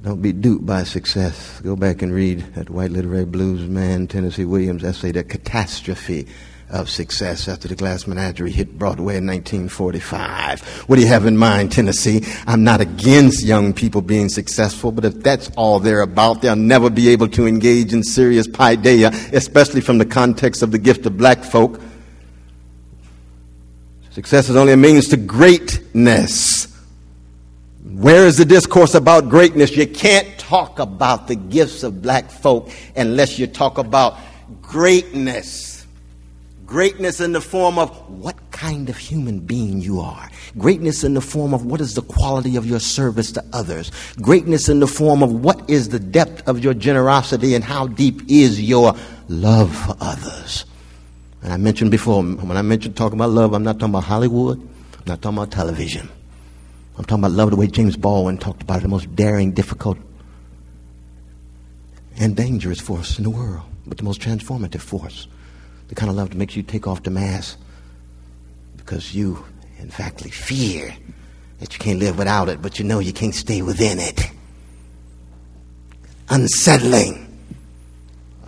don't 0.00 0.22
be 0.22 0.32
duped 0.32 0.64
by 0.64 0.84
success. 0.84 1.60
Go 1.60 1.76
back 1.76 2.02
and 2.02 2.14
read 2.14 2.40
that 2.54 2.70
white 2.70 2.90
literary 2.90 3.26
blues 3.26 3.68
man, 3.68 4.06
Tennessee 4.06 4.44
Williams 4.44 4.84
essay, 4.84 5.12
The 5.12 5.24
Catastrophe 5.24 6.26
of 6.72 6.88
success 6.88 7.48
after 7.48 7.68
the 7.68 7.76
Glass 7.76 8.06
Menagerie 8.06 8.50
hit 8.50 8.78
Broadway 8.78 9.16
in 9.18 9.26
1945. 9.26 10.62
What 10.88 10.96
do 10.96 11.02
you 11.02 11.08
have 11.08 11.26
in 11.26 11.36
mind, 11.36 11.70
Tennessee? 11.70 12.24
I'm 12.46 12.64
not 12.64 12.80
against 12.80 13.44
young 13.44 13.72
people 13.72 14.00
being 14.00 14.28
successful, 14.28 14.90
but 14.90 15.04
if 15.04 15.22
that's 15.22 15.50
all 15.56 15.78
they're 15.78 16.00
about, 16.00 16.40
they'll 16.40 16.56
never 16.56 16.88
be 16.88 17.10
able 17.10 17.28
to 17.28 17.46
engage 17.46 17.92
in 17.92 18.02
serious 18.02 18.48
paideia, 18.48 19.12
especially 19.32 19.82
from 19.82 19.98
the 19.98 20.06
context 20.06 20.62
of 20.62 20.72
the 20.72 20.78
gift 20.78 21.04
of 21.06 21.16
black 21.16 21.44
folk. 21.44 21.80
Success 24.10 24.48
is 24.48 24.56
only 24.56 24.72
a 24.72 24.76
means 24.76 25.08
to 25.08 25.16
greatness. 25.16 26.66
Where 27.84 28.26
is 28.26 28.38
the 28.38 28.44
discourse 28.44 28.94
about 28.94 29.28
greatness? 29.28 29.76
You 29.76 29.86
can't 29.86 30.38
talk 30.38 30.78
about 30.78 31.28
the 31.28 31.36
gifts 31.36 31.82
of 31.82 32.02
black 32.02 32.30
folk 32.30 32.70
unless 32.96 33.38
you 33.38 33.46
talk 33.46 33.78
about 33.78 34.18
greatness. 34.60 35.71
Greatness 36.72 37.20
in 37.20 37.32
the 37.32 37.40
form 37.42 37.78
of 37.78 37.90
what 38.08 38.34
kind 38.50 38.88
of 38.88 38.96
human 38.96 39.40
being 39.40 39.82
you 39.82 40.00
are. 40.00 40.30
Greatness 40.56 41.04
in 41.04 41.12
the 41.12 41.20
form 41.20 41.52
of 41.52 41.66
what 41.66 41.82
is 41.82 41.92
the 41.92 42.00
quality 42.00 42.56
of 42.56 42.64
your 42.64 42.80
service 42.80 43.30
to 43.32 43.44
others. 43.52 43.90
Greatness 44.22 44.70
in 44.70 44.80
the 44.80 44.86
form 44.86 45.22
of 45.22 45.30
what 45.30 45.68
is 45.68 45.90
the 45.90 45.98
depth 45.98 46.48
of 46.48 46.64
your 46.64 46.72
generosity 46.72 47.54
and 47.54 47.62
how 47.62 47.86
deep 47.88 48.22
is 48.26 48.58
your 48.58 48.94
love 49.28 49.76
for 49.76 49.94
others. 50.00 50.64
And 51.42 51.52
I 51.52 51.58
mentioned 51.58 51.90
before, 51.90 52.22
when 52.22 52.56
I 52.56 52.62
mentioned 52.62 52.96
talking 52.96 53.18
about 53.18 53.32
love, 53.32 53.52
I'm 53.52 53.64
not 53.64 53.78
talking 53.78 53.92
about 53.92 54.04
Hollywood. 54.04 54.58
I'm 54.58 55.04
not 55.04 55.20
talking 55.20 55.36
about 55.36 55.50
television. 55.50 56.08
I'm 56.96 57.04
talking 57.04 57.22
about 57.22 57.32
love 57.32 57.50
the 57.50 57.56
way 57.56 57.66
James 57.66 57.98
Baldwin 57.98 58.38
talked 58.38 58.62
about 58.62 58.78
it, 58.78 58.84
the 58.84 58.88
most 58.88 59.14
daring, 59.14 59.52
difficult, 59.52 59.98
and 62.18 62.34
dangerous 62.34 62.80
force 62.80 63.18
in 63.18 63.24
the 63.24 63.30
world, 63.30 63.60
but 63.86 63.98
the 63.98 64.04
most 64.04 64.22
transformative 64.22 64.80
force 64.80 65.26
the 65.88 65.94
kind 65.94 66.10
of 66.10 66.16
love 66.16 66.30
that 66.30 66.36
makes 66.36 66.56
you 66.56 66.62
take 66.62 66.86
off 66.86 67.02
the 67.02 67.10
mask 67.10 67.58
because 68.76 69.14
you, 69.14 69.44
in 69.78 69.90
fact, 69.90 70.22
fear 70.22 70.94
that 71.60 71.72
you 71.72 71.78
can't 71.78 71.98
live 71.98 72.18
without 72.18 72.48
it, 72.48 72.60
but 72.60 72.78
you 72.78 72.84
know 72.84 72.98
you 72.98 73.12
can't 73.12 73.34
stay 73.34 73.62
within 73.62 73.98
it. 73.98 74.30
unsettling. 76.28 77.28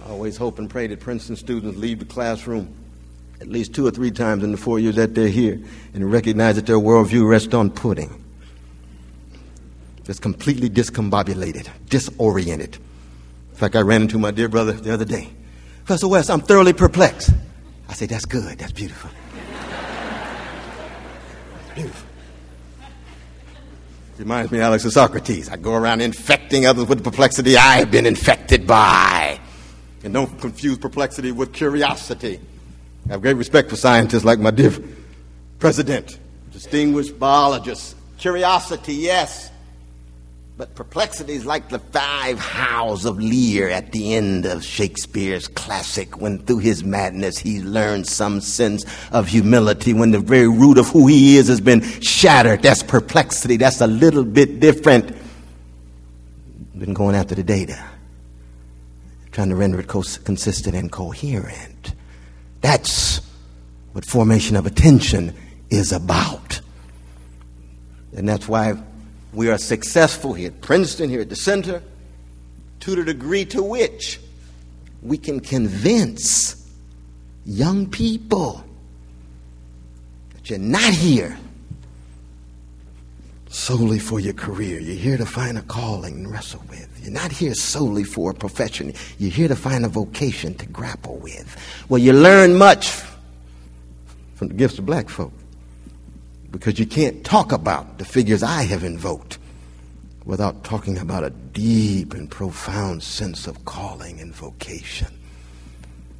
I 0.05 0.11
always 0.11 0.37
hope 0.37 0.59
and 0.59 0.68
pray 0.68 0.87
that 0.87 1.01
Princeton 1.01 1.37
students 1.37 1.78
leave 1.78 1.99
the 1.99 2.05
classroom 2.05 2.74
at 3.41 3.49
least 3.49 3.74
two 3.74 3.87
or 3.87 3.91
three 3.91 4.11
times 4.11 4.43
in 4.43 4.53
the 4.53 4.57
four 4.57 4.78
years 4.78 4.97
that 4.97 5.14
they're 5.14 5.28
here 5.28 5.61
and 5.93 6.11
recognize 6.11 6.57
that 6.57 6.66
their 6.66 6.78
worldview 6.78 7.28
rests 7.28 7.53
on 7.53 7.70
pudding. 7.70 8.22
Just 10.05 10.22
completely 10.22 10.70
discombobulated, 10.70 11.68
disoriented. 11.89 12.76
In 12.76 13.57
fact, 13.57 13.76
I 13.76 13.80
ran 13.80 14.03
into 14.03 14.18
my 14.18 14.30
dear 14.30 14.49
brother 14.49 14.72
the 14.72 14.93
other 14.93 15.05
day. 15.05 15.28
Professor 15.85 16.09
West, 16.09 16.30
I'm 16.30 16.41
thoroughly 16.41 16.72
perplexed. 16.72 17.30
I 17.91 17.93
say, 17.93 18.07
That's 18.07 18.24
good. 18.24 18.59
That's 18.59 18.72
beautiful. 18.72 19.11
That's 21.59 21.74
beautiful. 21.74 22.09
Reminds 24.16 24.51
me, 24.51 24.61
Alex, 24.61 24.87
of 24.87 24.93
Socrates. 24.93 25.51
I 25.51 25.57
go 25.57 25.74
around 25.74 26.01
infecting 26.01 26.64
others 26.64 26.87
with 26.87 26.99
the 26.99 27.11
perplexity 27.11 27.59
I 27.59 27.76
have 27.78 27.91
been 27.91 28.07
infected 28.07 28.66
by. 28.66 29.39
And 30.03 30.14
don't 30.14 30.41
confuse 30.41 30.78
perplexity 30.78 31.32
with 31.32 31.53
curiosity. 31.53 32.41
I 33.07 33.12
have 33.12 33.20
great 33.20 33.37
respect 33.37 33.68
for 33.68 33.76
scientists 33.76 34.24
like 34.24 34.39
my 34.39 34.53
dear 34.53 34.72
president, 35.59 36.18
distinguished 36.51 37.18
biologist. 37.18 37.97
Curiosity, 38.16 38.95
yes. 38.95 39.51
But 40.57 40.76
perplexity 40.76 41.32
is 41.32 41.44
like 41.44 41.68
the 41.68 41.80
five 41.80 42.38
howls 42.38 43.07
of 43.07 43.18
Lear 43.18 43.68
at 43.68 43.90
the 43.90 44.14
end 44.14 44.46
of 44.46 44.64
Shakespeare's 44.64 45.48
classic, 45.48 46.20
when 46.20 46.38
through 46.38 46.59
his 46.59 46.84
madness 46.84 47.38
he 47.38 47.61
learns 47.61 48.12
some 48.12 48.40
sense 48.40 48.84
of 49.11 49.26
humility, 49.26 49.92
when 49.92 50.12
the 50.12 50.20
very 50.20 50.46
root 50.46 50.78
of 50.78 50.86
who 50.88 51.09
he 51.09 51.38
is 51.38 51.48
has 51.48 51.61
been 51.61 51.80
shattered. 52.00 52.62
That's 52.62 52.84
perplexity. 52.84 53.57
That's 53.57 53.80
a 53.80 53.88
little 53.88 54.22
bit 54.22 54.61
different. 54.61 55.16
Been 56.78 56.94
going 56.94 57.16
after 57.16 57.34
the 57.34 57.42
data, 57.42 57.84
trying 59.32 59.48
to 59.48 59.57
render 59.57 59.80
it 59.80 59.88
consistent 59.88 60.76
and 60.76 60.90
coherent. 60.90 61.94
That's 62.61 63.20
what 63.92 64.05
formation 64.05 64.55
of 64.55 64.66
attention 64.66 65.34
is 65.68 65.90
about. 65.90 66.61
And 68.16 68.28
that's 68.28 68.46
why 68.46 68.74
we 69.35 69.51
are 69.51 69.59
successful 69.59 70.32
here 70.32 70.49
at 70.49 70.61
Princeton, 70.61 71.11
here 71.11 71.20
at 71.20 71.28
the 71.28 71.37
center, 71.37 71.82
to 72.80 72.95
the 72.95 73.05
degree 73.05 73.45
to 73.47 73.62
which 73.62 74.20
we 75.03 75.18
can 75.18 75.41
convince 75.41 76.70
young 77.45 77.89
people 77.89 78.64
that 80.35 80.51
you're 80.51 80.59
not 80.59 80.93
here 80.93 81.37
solely 83.49 83.99
for 83.99 84.18
your 84.18 84.35
career. 84.35 84.80
You're 84.80 84.97
here 84.97 85.16
to 85.16 85.26
find 85.26 85.59
a 85.59 85.62
calling 85.62 86.14
and 86.14 86.30
wrestle 86.30 86.62
with. 86.68 86.89
You're 87.03 87.12
not 87.12 87.30
here 87.30 87.55
solely 87.55 88.05
for 88.05 88.30
a 88.30 88.35
profession. 88.35 88.93
You're 89.18 89.30
here 89.30 89.49
to 89.49 89.57
find 89.57 89.85
a 89.85 89.89
vocation 89.89 90.55
to 90.55 90.66
grapple 90.66 91.18
with. 91.18 91.57
Well, 91.89 91.99
you 91.99 92.12
learn 92.12 92.57
much 92.57 92.91
from 94.35 94.49
the 94.49 94.55
gifts 94.55 94.78
of 94.78 94.87
black 94.87 95.09
folk 95.09 95.32
because 96.59 96.78
you 96.78 96.86
can't 96.86 97.24
talk 97.24 97.50
about 97.50 97.98
the 97.98 98.05
figures 98.05 98.42
I 98.44 98.62
have 98.62 98.84
invoked 98.84 99.38
without 100.24 100.62
talking 100.62 100.98
about 100.98 101.24
a 101.24 101.30
deep 101.30 102.14
and 102.14 102.30
profound 102.30 103.02
sense 103.02 103.48
of 103.48 103.64
calling 103.64 104.20
and 104.20 104.32
vocation. 104.32 105.09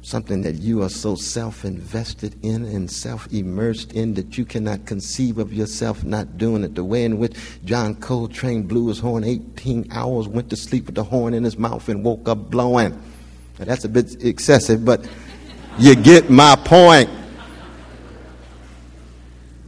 Something 0.01 0.41
that 0.41 0.55
you 0.55 0.83
are 0.83 0.89
so 0.89 1.15
self 1.15 1.63
invested 1.63 2.35
in 2.43 2.65
and 2.65 2.91
self 2.91 3.31
immersed 3.33 3.93
in 3.93 4.13
that 4.15 4.37
you 4.37 4.45
cannot 4.45 4.85
conceive 4.85 5.37
of 5.37 5.53
yourself 5.53 6.03
not 6.03 6.37
doing 6.37 6.63
it. 6.63 6.75
The 6.75 6.83
way 6.83 7.05
in 7.05 7.17
which 7.17 7.33
John 7.63 7.95
Coltrane 7.95 8.63
blew 8.63 8.89
his 8.89 8.99
horn 8.99 9.23
18 9.23 9.87
hours, 9.91 10.27
went 10.27 10.49
to 10.49 10.57
sleep 10.57 10.85
with 10.87 10.95
the 10.95 11.03
horn 11.03 11.33
in 11.33 11.43
his 11.45 11.57
mouth, 11.57 11.87
and 11.87 12.03
woke 12.03 12.27
up 12.27 12.51
blowing. 12.51 12.91
Now, 13.57 13.65
that's 13.65 13.85
a 13.85 13.89
bit 13.89 14.23
excessive, 14.23 14.83
but 14.83 15.07
you 15.79 15.95
get 15.95 16.29
my 16.29 16.55
point 16.57 17.09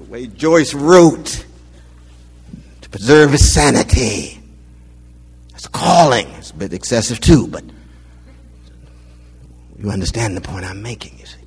way 0.08 0.28
Joyce 0.28 0.74
wrote 0.74 1.46
to 2.82 2.90
preserve 2.90 3.32
his 3.32 3.52
sanity. 3.52 4.40
That's 5.52 5.66
a 5.66 5.70
calling. 5.70 6.28
It's 6.36 6.52
a 6.52 6.56
bit 6.56 6.74
excessive 6.74 7.20
too, 7.20 7.48
but 7.48 7.64
you 9.78 9.90
understand 9.92 10.38
the 10.38 10.42
point 10.42 10.66
I'm 10.66 10.82
making, 10.82 11.20
you 11.20 11.26
see. 11.26 11.38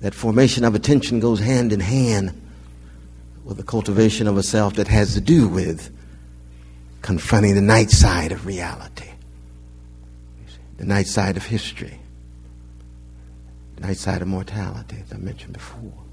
That 0.00 0.14
formation 0.14 0.64
of 0.64 0.74
attention 0.74 1.20
goes 1.20 1.40
hand 1.40 1.72
in 1.72 1.80
hand 1.80 2.40
with 3.44 3.56
the 3.56 3.62
cultivation 3.62 4.26
of 4.26 4.36
a 4.36 4.42
self 4.42 4.74
that 4.74 4.88
has 4.88 5.14
to 5.14 5.20
do 5.20 5.48
with 5.48 5.92
confronting 7.02 7.54
the 7.54 7.60
night 7.60 7.90
side 7.90 8.32
of 8.32 8.44
reality, 8.44 9.10
the 10.76 10.84
night 10.84 11.06
side 11.06 11.36
of 11.36 11.46
history, 11.46 11.98
the 13.76 13.86
night 13.86 13.96
side 13.96 14.20
of 14.20 14.28
mortality, 14.28 14.98
as 15.04 15.12
I 15.12 15.16
mentioned 15.16 15.54
before 15.54 16.05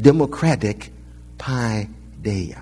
democratic 0.00 0.90
paideia. 1.38 2.60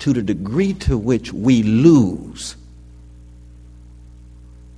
To 0.00 0.12
the 0.12 0.22
degree 0.22 0.74
to 0.74 0.96
which 0.96 1.32
we 1.32 1.62
lose 1.62 2.56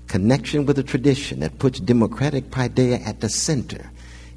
connection 0.06 0.66
with 0.66 0.78
a 0.78 0.82
tradition 0.82 1.40
that 1.40 1.58
puts 1.58 1.78
democratic 1.78 2.50
paideia 2.50 3.06
at 3.06 3.20
the 3.20 3.28
center 3.28 3.90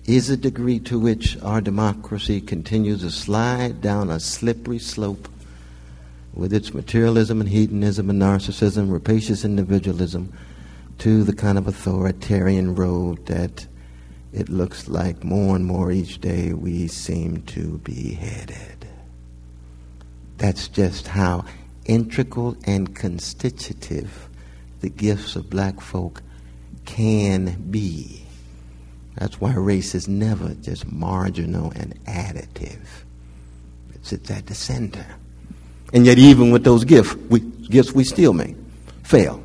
is 0.06 0.30
a 0.30 0.38
degree 0.38 0.80
to 0.80 1.00
which 1.00 1.42
our 1.42 1.62
democracy 1.62 2.42
continues 2.42 3.02
to 3.02 3.10
slide 3.10 3.82
down 3.82 4.10
a 4.10 4.20
slippery 4.20 4.78
slope 4.78 5.28
with 6.34 6.54
its 6.54 6.74
materialism 6.74 7.40
and 7.40 7.50
hedonism 7.50 8.10
and 8.10 8.22
narcissism, 8.22 8.92
rapacious 8.92 9.46
individualism, 9.46 10.32
to 11.00 11.24
the 11.24 11.34
kind 11.34 11.58
of 11.58 11.68
authoritarian 11.68 12.76
road 12.76 13.26
that 13.28 13.66
it 14.34 14.50
looks 14.50 14.88
like 14.88 15.24
more 15.24 15.56
and 15.56 15.66
more 15.66 15.92
each 15.92 16.20
day 16.20 16.54
we 16.54 16.88
seem 16.88 17.44
to 17.44 17.78
be 17.80 18.14
headed. 18.14 18.88
That's 20.40 20.68
just 20.68 21.08
how 21.08 21.46
integral 21.86 22.58
and 22.66 22.96
constitutive 22.96 24.28
the 24.82 24.90
gifts 24.90 25.36
of 25.36 25.50
black 25.50 25.80
folk 25.80 26.24
can 26.86 27.70
be. 27.70 28.26
That's 29.16 29.40
why 29.40 29.54
race 29.54 29.94
is 29.94 30.08
never 30.08 30.56
just 30.56 30.92
marginal 30.92 31.72
and 31.76 31.94
additive. 32.06 32.82
It 33.94 34.06
sits 34.06 34.32
at 34.32 34.48
the 34.48 34.56
center. 34.56 35.06
And 35.94 36.08
yet, 36.08 36.18
even 36.18 36.50
with 36.50 36.64
those 36.64 36.84
gifts, 36.84 37.14
we, 37.16 37.40
gifts 37.40 37.94
we 37.94 38.04
still 38.04 38.34
may 38.34 38.56
fail. 39.04 39.44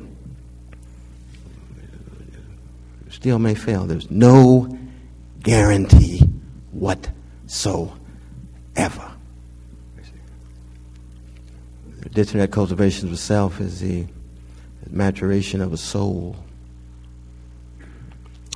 Still 3.11 3.37
may 3.37 3.53
fail. 3.53 3.85
There's 3.85 4.09
no 4.09 4.78
guarantee 5.49 6.19
whatsoever. 6.73 7.91
The 12.01 12.09
that 12.09 12.51
cultivation 12.51 13.07
of 13.07 13.17
self 13.17 13.59
is 13.59 13.79
the 13.79 14.05
maturation 14.91 15.59
of 15.59 15.73
a 15.73 15.77
soul. 15.77 16.35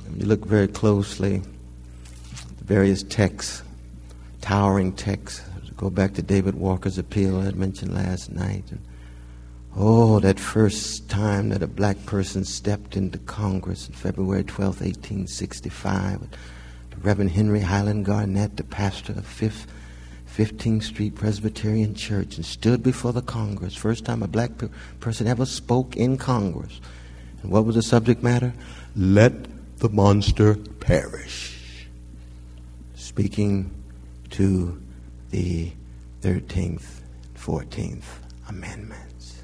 When 0.06 0.20
you 0.20 0.26
look 0.26 0.46
very 0.46 0.68
closely, 0.68 1.38
at 1.38 2.58
the 2.58 2.64
various 2.64 3.02
texts, 3.02 3.64
towering 4.40 4.92
texts, 4.92 5.42
go 5.76 5.90
back 5.90 6.14
to 6.14 6.22
David 6.22 6.54
Walker's 6.54 6.96
appeal 6.96 7.40
I 7.40 7.50
mentioned 7.50 7.92
last 7.92 8.30
night. 8.30 8.70
And, 8.70 8.80
oh, 9.76 10.20
that 10.20 10.38
first 10.38 11.10
time 11.10 11.48
that 11.48 11.60
a 11.60 11.66
black 11.66 12.06
person 12.06 12.44
stepped 12.44 12.96
into 12.96 13.18
Congress 13.18 13.88
on 13.88 13.94
February 13.94 14.44
12, 14.44 14.80
1865 14.80 16.28
Reverend 17.02 17.32
Henry 17.32 17.60
Highland 17.60 18.04
Garnet, 18.04 18.56
the 18.56 18.64
pastor 18.64 19.12
of 19.12 19.26
5th, 19.26 19.66
15th 20.34 20.82
Street 20.82 21.14
Presbyterian 21.14 21.94
Church, 21.94 22.36
and 22.36 22.44
stood 22.44 22.82
before 22.82 23.12
the 23.12 23.22
Congress. 23.22 23.74
First 23.74 24.04
time 24.04 24.22
a 24.22 24.28
black 24.28 24.58
pe- 24.58 24.68
person 25.00 25.26
ever 25.26 25.46
spoke 25.46 25.96
in 25.96 26.16
Congress. 26.16 26.80
And 27.42 27.52
what 27.52 27.64
was 27.64 27.76
the 27.76 27.82
subject 27.82 28.22
matter? 28.22 28.52
Let 28.96 29.32
the 29.78 29.88
monster 29.88 30.54
perish. 30.54 31.86
Speaking 32.96 33.70
to 34.30 34.80
the 35.30 35.70
13th, 36.22 37.00
14th 37.36 38.04
Amendments. 38.48 39.42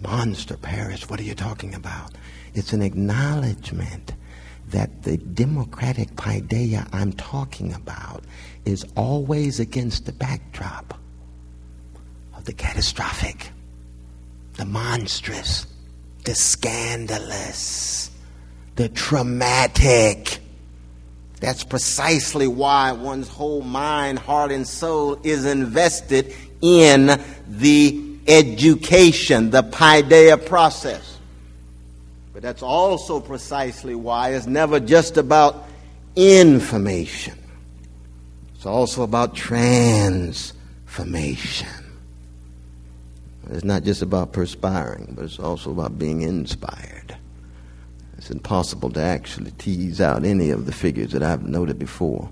Monster 0.00 0.56
perish, 0.56 1.08
what 1.08 1.20
are 1.20 1.24
you 1.24 1.34
talking 1.34 1.74
about? 1.74 2.12
It's 2.54 2.72
an 2.72 2.82
acknowledgement 2.82 4.12
that 4.74 5.04
the 5.04 5.16
democratic 5.16 6.08
paideia 6.16 6.88
I'm 6.92 7.12
talking 7.12 7.72
about 7.72 8.24
is 8.64 8.84
always 8.96 9.60
against 9.60 10.04
the 10.04 10.12
backdrop 10.12 10.98
of 12.36 12.44
the 12.44 12.52
catastrophic, 12.52 13.50
the 14.56 14.64
monstrous, 14.64 15.68
the 16.24 16.34
scandalous, 16.34 18.10
the 18.74 18.88
traumatic. 18.88 20.40
That's 21.38 21.62
precisely 21.62 22.48
why 22.48 22.90
one's 22.90 23.28
whole 23.28 23.62
mind, 23.62 24.18
heart, 24.18 24.50
and 24.50 24.66
soul 24.66 25.20
is 25.22 25.44
invested 25.44 26.34
in 26.60 27.20
the 27.46 28.18
education, 28.26 29.50
the 29.50 29.62
paideia 29.62 30.44
process. 30.44 31.20
But 32.34 32.42
that's 32.42 32.62
also 32.62 33.20
precisely 33.20 33.94
why 33.94 34.30
it's 34.30 34.48
never 34.48 34.80
just 34.80 35.16
about 35.16 35.68
information. 36.16 37.38
It's 38.56 38.66
also 38.66 39.04
about 39.04 39.36
transformation. 39.36 41.68
It's 43.50 43.62
not 43.62 43.84
just 43.84 44.02
about 44.02 44.32
perspiring, 44.32 45.12
but 45.14 45.26
it's 45.26 45.38
also 45.38 45.70
about 45.70 45.96
being 45.96 46.22
inspired. 46.22 47.16
It's 48.18 48.30
impossible 48.30 48.90
to 48.90 49.00
actually 49.00 49.52
tease 49.52 50.00
out 50.00 50.24
any 50.24 50.50
of 50.50 50.66
the 50.66 50.72
figures 50.72 51.12
that 51.12 51.22
I've 51.22 51.46
noted 51.46 51.78
before. 51.78 52.28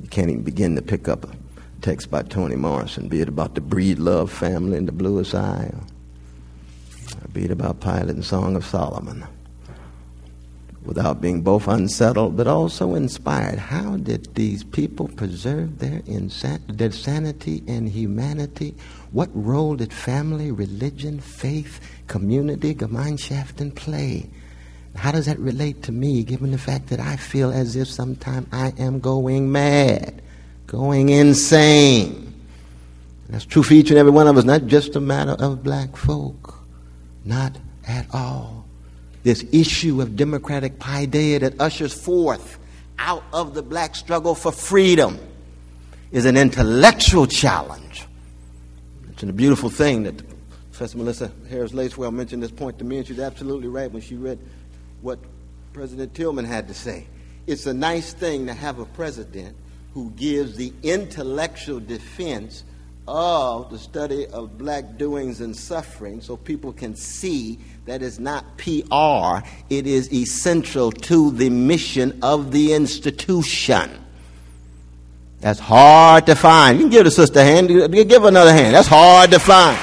You 0.00 0.08
can't 0.08 0.30
even 0.30 0.42
begin 0.42 0.74
to 0.76 0.82
pick 0.82 1.06
up 1.06 1.24
a 1.24 1.36
text 1.82 2.10
by 2.10 2.22
Toni 2.22 2.56
Morrison, 2.56 3.08
be 3.08 3.20
it 3.20 3.28
about 3.28 3.56
the 3.56 3.60
Breedlove 3.60 4.30
family 4.30 4.78
in 4.78 4.86
the 4.86 4.92
bluest 4.92 5.34
eye, 5.34 5.70
or 7.36 7.40
be 7.40 7.44
it 7.44 7.50
about 7.50 7.80
Pilate 7.80 8.08
and 8.08 8.24
Song 8.24 8.56
of 8.56 8.64
Solomon, 8.64 9.26
without 10.84 11.20
being 11.20 11.42
both 11.42 11.68
unsettled 11.68 12.36
but 12.36 12.46
also 12.46 12.94
inspired. 12.94 13.58
How 13.58 13.96
did 13.96 14.34
these 14.34 14.64
people 14.64 15.08
preserve 15.08 15.78
their, 15.78 16.00
insan- 16.00 16.78
their 16.78 16.92
sanity 16.92 17.62
and 17.68 17.88
humanity? 17.88 18.74
What 19.12 19.28
role 19.34 19.76
did 19.76 19.92
family, 19.92 20.50
religion, 20.50 21.20
faith, 21.20 21.80
community, 22.06 22.74
Gemeinschaften 22.74 23.74
play? 23.74 24.30
How 24.94 25.12
does 25.12 25.26
that 25.26 25.38
relate 25.38 25.82
to 25.84 25.92
me, 25.92 26.22
given 26.22 26.52
the 26.52 26.58
fact 26.58 26.86
that 26.88 27.00
I 27.00 27.16
feel 27.16 27.52
as 27.52 27.76
if 27.76 27.88
sometimes 27.88 28.46
I 28.50 28.72
am 28.78 28.98
going 28.98 29.52
mad, 29.52 30.22
going 30.66 31.10
insane? 31.10 32.32
That's 33.28 33.44
true 33.44 33.62
for 33.62 33.74
each 33.74 33.90
and 33.90 33.98
every 33.98 34.12
one 34.12 34.26
of 34.26 34.38
us, 34.38 34.44
not 34.44 34.66
just 34.66 34.96
a 34.96 35.00
matter 35.00 35.32
of 35.32 35.62
black 35.62 35.96
folk. 35.96 36.55
Not 37.26 37.58
at 37.86 38.06
all. 38.14 38.64
This 39.24 39.44
issue 39.52 40.00
of 40.00 40.16
democratic 40.16 40.78
paideia 40.78 41.40
that 41.40 41.60
ushers 41.60 41.92
forth 41.92 42.58
out 42.98 43.24
of 43.32 43.54
the 43.54 43.62
black 43.62 43.96
struggle 43.96 44.34
for 44.34 44.52
freedom 44.52 45.18
is 46.12 46.24
an 46.24 46.36
intellectual 46.36 47.26
challenge. 47.26 48.04
It's 49.10 49.24
a 49.24 49.32
beautiful 49.32 49.68
thing 49.68 50.04
that 50.04 50.22
Professor 50.70 50.98
Melissa 50.98 51.32
Harris 51.50 51.72
Lacewell 51.72 52.12
mentioned 52.12 52.42
this 52.42 52.50
point 52.50 52.78
to 52.78 52.84
me, 52.84 52.98
and 52.98 53.06
she's 53.06 53.18
absolutely 53.18 53.68
right 53.68 53.90
when 53.90 54.02
she 54.02 54.14
read 54.14 54.38
what 55.02 55.18
President 55.72 56.14
Tilghman 56.14 56.46
had 56.46 56.68
to 56.68 56.74
say. 56.74 57.06
It's 57.46 57.66
a 57.66 57.74
nice 57.74 58.12
thing 58.12 58.46
to 58.46 58.54
have 58.54 58.78
a 58.78 58.84
president 58.84 59.56
who 59.94 60.10
gives 60.10 60.56
the 60.56 60.72
intellectual 60.82 61.80
defense 61.80 62.62
of 63.08 63.70
the 63.70 63.78
study 63.78 64.26
of 64.26 64.58
black 64.58 64.96
doings 64.98 65.40
and 65.40 65.56
suffering 65.56 66.20
so 66.20 66.36
people 66.36 66.72
can 66.72 66.96
see 66.96 67.58
that 67.86 68.02
it's 68.02 68.18
not 68.18 68.58
PR, 68.58 69.46
it 69.70 69.86
is 69.86 70.12
essential 70.12 70.90
to 70.90 71.30
the 71.30 71.48
mission 71.48 72.18
of 72.22 72.50
the 72.50 72.72
institution. 72.72 73.90
That's 75.40 75.60
hard 75.60 76.26
to 76.26 76.34
find. 76.34 76.78
You 76.78 76.84
can 76.84 76.90
give 76.90 77.04
the 77.04 77.10
sister 77.10 77.40
a 77.40 77.44
hand, 77.44 77.68
give 77.68 78.24
another 78.24 78.52
hand. 78.52 78.74
That's 78.74 78.88
hard 78.88 79.30
to 79.30 79.38
find. 79.38 79.78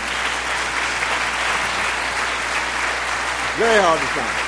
Very 3.57 3.81
hard 3.81 3.99
to 3.99 4.05
find. 4.07 4.43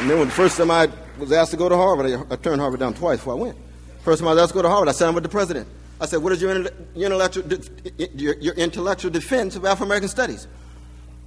And 0.00 0.10
then 0.10 0.18
when 0.18 0.28
the 0.28 0.34
first 0.34 0.56
time 0.56 0.70
I 0.70 0.88
was 1.18 1.32
asked 1.32 1.52
to 1.52 1.56
go 1.56 1.68
to 1.68 1.76
Harvard, 1.76 2.06
I, 2.06 2.34
I 2.34 2.36
turned 2.36 2.60
Harvard 2.60 2.80
down 2.80 2.94
twice 2.94 3.18
before 3.18 3.34
I 3.34 3.36
went. 3.36 3.56
First 4.02 4.20
time 4.20 4.28
I 4.28 4.32
was 4.32 4.42
asked 4.42 4.50
to 4.50 4.54
go 4.54 4.62
to 4.62 4.68
Harvard, 4.68 4.88
I 4.88 4.92
sat 4.92 5.12
with 5.14 5.22
the 5.22 5.28
president. 5.28 5.68
I 6.00 6.06
said, 6.06 6.22
What 6.22 6.32
is 6.32 6.42
your, 6.42 6.50
intellectual, 6.94 7.44
your, 8.14 8.34
your 8.34 8.54
intellectual 8.54 9.10
defense 9.10 9.56
of 9.56 9.64
Afro 9.64 9.86
American 9.86 10.08
studies? 10.08 10.46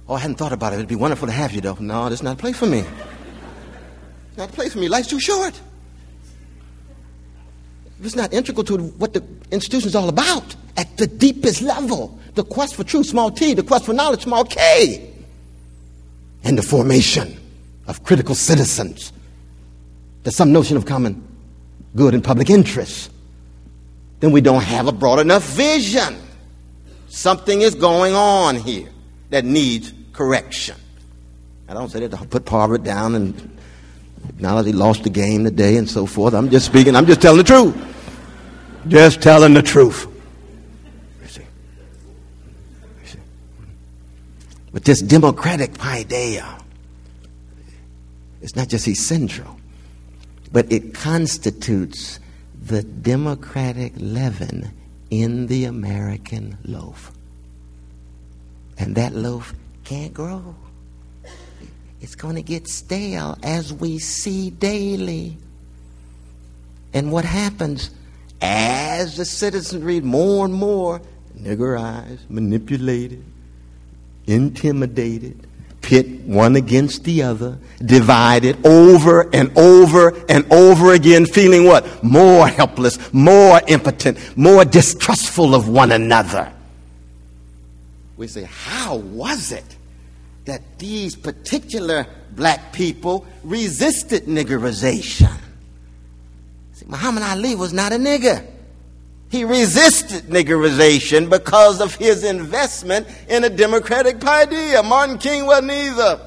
Oh, 0.08 0.14
I 0.14 0.18
hadn't 0.18 0.36
thought 0.36 0.52
about 0.52 0.72
it. 0.72 0.76
It'd 0.76 0.88
be 0.88 0.96
wonderful 0.96 1.26
to 1.26 1.32
have 1.32 1.52
you, 1.52 1.60
though. 1.60 1.76
No, 1.80 2.08
this 2.08 2.20
is 2.20 2.22
not 2.22 2.34
a 2.34 2.38
place 2.38 2.56
for 2.56 2.66
me. 2.66 2.80
It's 2.80 4.36
not 4.36 4.50
a 4.50 4.52
place 4.52 4.72
for 4.72 4.78
me. 4.78 4.88
Life's 4.88 5.08
too 5.08 5.20
short. 5.20 5.60
It's 8.02 8.16
not 8.16 8.32
integral 8.32 8.64
to 8.64 8.78
what 8.78 9.12
the 9.12 9.22
institution 9.50 9.88
is 9.88 9.94
all 9.94 10.08
about 10.08 10.56
at 10.76 10.96
the 10.96 11.06
deepest 11.06 11.62
level. 11.62 12.18
The 12.34 12.44
quest 12.44 12.74
for 12.74 12.84
truth, 12.84 13.06
small 13.06 13.30
t, 13.30 13.54
the 13.54 13.62
quest 13.62 13.84
for 13.84 13.92
knowledge, 13.92 14.22
small 14.22 14.44
k. 14.44 15.12
And 16.44 16.56
the 16.56 16.62
formation 16.62 17.38
of 17.86 18.02
critical 18.04 18.34
citizens. 18.34 19.12
There's 20.22 20.36
some 20.36 20.52
notion 20.52 20.76
of 20.76 20.86
common 20.86 21.26
good 21.96 22.14
and 22.14 22.22
public 22.24 22.50
interest. 22.50 23.10
Then 24.20 24.32
we 24.32 24.40
don't 24.40 24.62
have 24.62 24.86
a 24.86 24.92
broad 24.92 25.18
enough 25.18 25.44
vision. 25.44 26.16
Something 27.08 27.62
is 27.62 27.74
going 27.74 28.14
on 28.14 28.56
here 28.56 28.88
that 29.30 29.44
needs 29.44 29.92
correction. 30.12 30.76
I 31.68 31.74
don't 31.74 31.88
say 31.88 32.06
that 32.06 32.16
to 32.16 32.26
put 32.26 32.48
Harvard 32.48 32.84
down 32.84 33.14
and 33.14 33.58
acknowledge 34.28 34.66
he 34.66 34.72
lost 34.72 35.04
the 35.04 35.10
game 35.10 35.44
today 35.44 35.76
and 35.76 35.88
so 35.88 36.06
forth. 36.06 36.34
I'm 36.34 36.50
just 36.50 36.66
speaking, 36.66 36.94
I'm 36.94 37.06
just 37.06 37.22
telling 37.22 37.38
the 37.38 37.44
truth. 37.44 37.76
Just 38.88 39.22
telling 39.22 39.54
the 39.54 39.62
truth. 39.62 40.06
You 41.22 41.28
see. 41.28 41.42
You 43.02 43.06
see. 43.06 43.18
But 44.72 44.84
this 44.84 45.00
democratic 45.00 45.84
idea 45.84 46.60
it's 48.42 48.56
not 48.56 48.68
just 48.68 48.88
essential, 48.88 49.58
but 50.52 50.70
it 50.72 50.94
constitutes 50.94 52.18
the 52.70 52.84
democratic 52.84 53.92
leaven 53.96 54.70
in 55.10 55.48
the 55.48 55.64
American 55.64 56.56
loaf. 56.64 57.10
And 58.78 58.94
that 58.94 59.12
loaf 59.12 59.52
can't 59.82 60.14
grow. 60.14 60.54
It's 62.00 62.14
going 62.14 62.36
to 62.36 62.42
get 62.42 62.68
stale 62.68 63.36
as 63.42 63.72
we 63.72 63.98
see 63.98 64.50
daily. 64.50 65.36
And 66.94 67.10
what 67.10 67.24
happens 67.24 67.90
as 68.40 69.16
the 69.16 69.24
citizens 69.24 69.82
read 69.82 70.04
more 70.04 70.44
and 70.44 70.54
more 70.54 71.02
niggerized, 71.36 72.30
manipulated, 72.30 73.24
intimidated, 74.28 75.44
pit 75.90 76.20
one 76.20 76.54
against 76.54 77.02
the 77.02 77.20
other, 77.24 77.58
divided 77.84 78.64
over 78.64 79.28
and 79.34 79.50
over 79.58 80.14
and 80.28 80.50
over 80.52 80.94
again, 80.94 81.26
feeling 81.26 81.64
what? 81.64 82.04
More 82.04 82.46
helpless, 82.46 82.96
more 83.12 83.60
impotent, 83.66 84.16
more 84.36 84.64
distrustful 84.64 85.52
of 85.52 85.68
one 85.68 85.90
another. 85.90 86.52
We 88.16 88.28
say, 88.28 88.44
how 88.44 88.98
was 88.98 89.50
it 89.50 89.64
that 90.44 90.78
these 90.78 91.16
particular 91.16 92.06
black 92.36 92.72
people 92.72 93.26
resisted 93.42 94.26
niggerization? 94.26 95.36
See, 96.74 96.86
Muhammad 96.86 97.24
Ali 97.24 97.56
was 97.56 97.72
not 97.72 97.92
a 97.92 97.96
nigger. 97.96 98.46
He 99.30 99.44
resisted 99.44 100.24
niggerization 100.24 101.30
because 101.30 101.80
of 101.80 101.94
his 101.94 102.24
investment 102.24 103.06
in 103.28 103.44
a 103.44 103.48
democratic 103.48 104.18
paideia. 104.18 104.84
Martin 104.84 105.18
King 105.18 105.46
wasn't 105.46 105.70
either. 105.70 106.20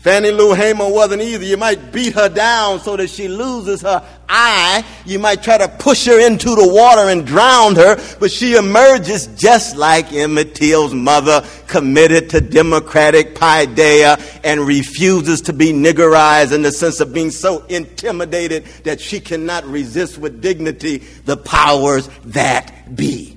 Fannie 0.00 0.30
Lou 0.30 0.54
Hamer 0.54 0.88
wasn't 0.90 1.20
either. 1.20 1.44
You 1.44 1.58
might 1.58 1.92
beat 1.92 2.14
her 2.14 2.30
down 2.30 2.80
so 2.80 2.96
that 2.96 3.10
she 3.10 3.28
loses 3.28 3.82
her 3.82 4.02
eye. 4.30 4.82
You 5.04 5.18
might 5.18 5.42
try 5.42 5.58
to 5.58 5.68
push 5.68 6.06
her 6.06 6.18
into 6.18 6.54
the 6.54 6.66
water 6.66 7.10
and 7.10 7.26
drown 7.26 7.76
her, 7.76 7.96
but 8.18 8.30
she 8.30 8.54
emerges 8.54 9.26
just 9.36 9.76
like 9.76 10.10
Emmett 10.10 10.54
Till's 10.54 10.94
mother, 10.94 11.46
committed 11.66 12.30
to 12.30 12.40
democratic 12.40 13.34
paideia 13.34 14.40
and 14.42 14.66
refuses 14.66 15.42
to 15.42 15.52
be 15.52 15.70
niggerized 15.70 16.52
in 16.52 16.62
the 16.62 16.72
sense 16.72 17.00
of 17.00 17.12
being 17.12 17.30
so 17.30 17.66
intimidated 17.66 18.64
that 18.84 19.02
she 19.02 19.20
cannot 19.20 19.66
resist 19.66 20.16
with 20.16 20.40
dignity 20.40 20.98
the 21.26 21.36
powers 21.36 22.08
that 22.24 22.96
be. 22.96 23.36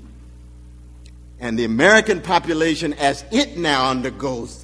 And 1.41 1.59
the 1.59 1.66
American 1.66 2.22
population, 2.22 2.93
as 2.93 3.26
it 3.32 3.57
now 3.57 3.89
undergoes 3.89 4.62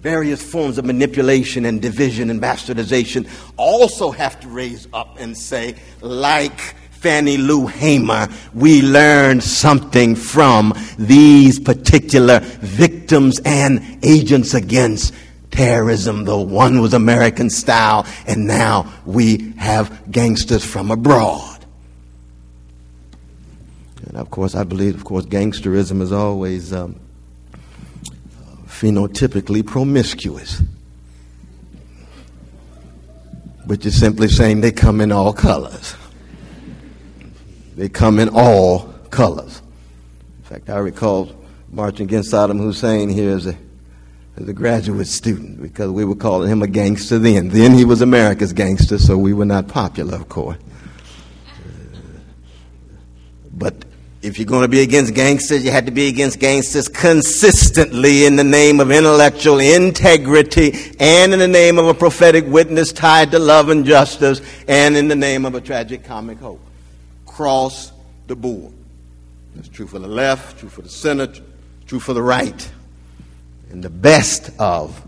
various 0.00 0.42
forms 0.42 0.78
of 0.78 0.84
manipulation 0.84 1.66
and 1.66 1.82
division 1.82 2.30
and 2.30 2.40
bastardization 2.40 3.28
also 3.56 4.10
have 4.10 4.40
to 4.40 4.48
raise 4.48 4.88
up 4.94 5.18
and 5.18 5.36
say, 5.36 5.74
like 6.00 6.58
Fannie 6.90 7.36
Lou 7.36 7.66
Hamer, 7.66 8.28
we 8.54 8.80
learned 8.82 9.42
something 9.42 10.14
from 10.14 10.74
these 10.98 11.60
particular 11.60 12.40
victims 12.40 13.40
and 13.44 13.98
agents 14.02 14.54
against 14.54 15.14
terrorism, 15.50 16.24
though 16.24 16.40
one 16.40 16.80
was 16.80 16.94
American 16.94 17.50
style, 17.50 18.06
and 18.26 18.46
now 18.46 18.90
we 19.04 19.52
have 19.58 20.10
gangsters 20.10 20.64
from 20.64 20.90
abroad. 20.90 21.64
And 24.06 24.16
of 24.16 24.30
course, 24.30 24.54
I 24.54 24.64
believe, 24.64 24.94
of 24.94 25.04
course, 25.04 25.26
gangsterism 25.26 26.00
is 26.00 26.12
always 26.12 26.72
um, 26.72 26.98
phenotypically 28.80 29.64
promiscuous. 29.64 30.62
which 33.70 33.84
you're 33.84 33.92
simply 33.92 34.26
saying 34.26 34.62
they 34.62 34.72
come 34.72 35.00
in 35.00 35.12
all 35.12 35.32
colors. 35.32 35.94
They 37.76 37.88
come 37.88 38.18
in 38.18 38.28
all 38.28 38.92
colors. 39.10 39.62
In 40.38 40.42
fact, 40.42 40.68
I 40.68 40.78
recall 40.78 41.30
marching 41.70 42.06
against 42.06 42.32
Saddam 42.32 42.58
Hussein 42.58 43.08
here 43.08 43.30
as 43.30 43.46
a, 43.46 43.56
as 44.36 44.48
a 44.48 44.52
graduate 44.52 45.06
student 45.06 45.62
because 45.62 45.88
we 45.92 46.04
were 46.04 46.16
calling 46.16 46.48
him 46.48 46.62
a 46.62 46.66
gangster 46.66 47.20
then. 47.20 47.50
Then 47.50 47.72
he 47.72 47.84
was 47.84 48.02
America's 48.02 48.52
gangster, 48.52 48.98
so 48.98 49.16
we 49.16 49.32
were 49.32 49.44
not 49.44 49.68
popular, 49.68 50.16
of 50.16 50.28
course. 50.28 50.58
But 53.52 53.84
if 54.22 54.38
you're 54.38 54.46
going 54.46 54.62
to 54.62 54.68
be 54.68 54.80
against 54.80 55.14
gangsters, 55.14 55.64
you 55.64 55.70
had 55.70 55.86
to 55.86 55.92
be 55.92 56.08
against 56.08 56.38
gangsters 56.38 56.88
consistently 56.88 58.26
in 58.26 58.36
the 58.36 58.44
name 58.44 58.78
of 58.78 58.90
intellectual 58.90 59.58
integrity 59.58 60.94
and 61.00 61.32
in 61.32 61.38
the 61.38 61.48
name 61.48 61.78
of 61.78 61.86
a 61.86 61.94
prophetic 61.94 62.44
witness 62.46 62.92
tied 62.92 63.30
to 63.30 63.38
love 63.38 63.70
and 63.70 63.86
justice 63.86 64.42
and 64.68 64.94
in 64.96 65.08
the 65.08 65.16
name 65.16 65.46
of 65.46 65.54
a 65.54 65.60
tragic 65.60 66.04
comic 66.04 66.38
hope. 66.38 66.60
Cross 67.24 67.92
the 68.26 68.36
board. 68.36 68.74
It's 69.56 69.68
true 69.68 69.86
for 69.86 69.98
the 69.98 70.08
left, 70.08 70.58
true 70.60 70.68
for 70.68 70.82
the 70.82 70.88
center, 70.90 71.32
true 71.86 72.00
for 72.00 72.12
the 72.12 72.22
right. 72.22 72.70
And 73.70 73.82
the 73.82 73.90
best 73.90 74.50
of 74.58 75.02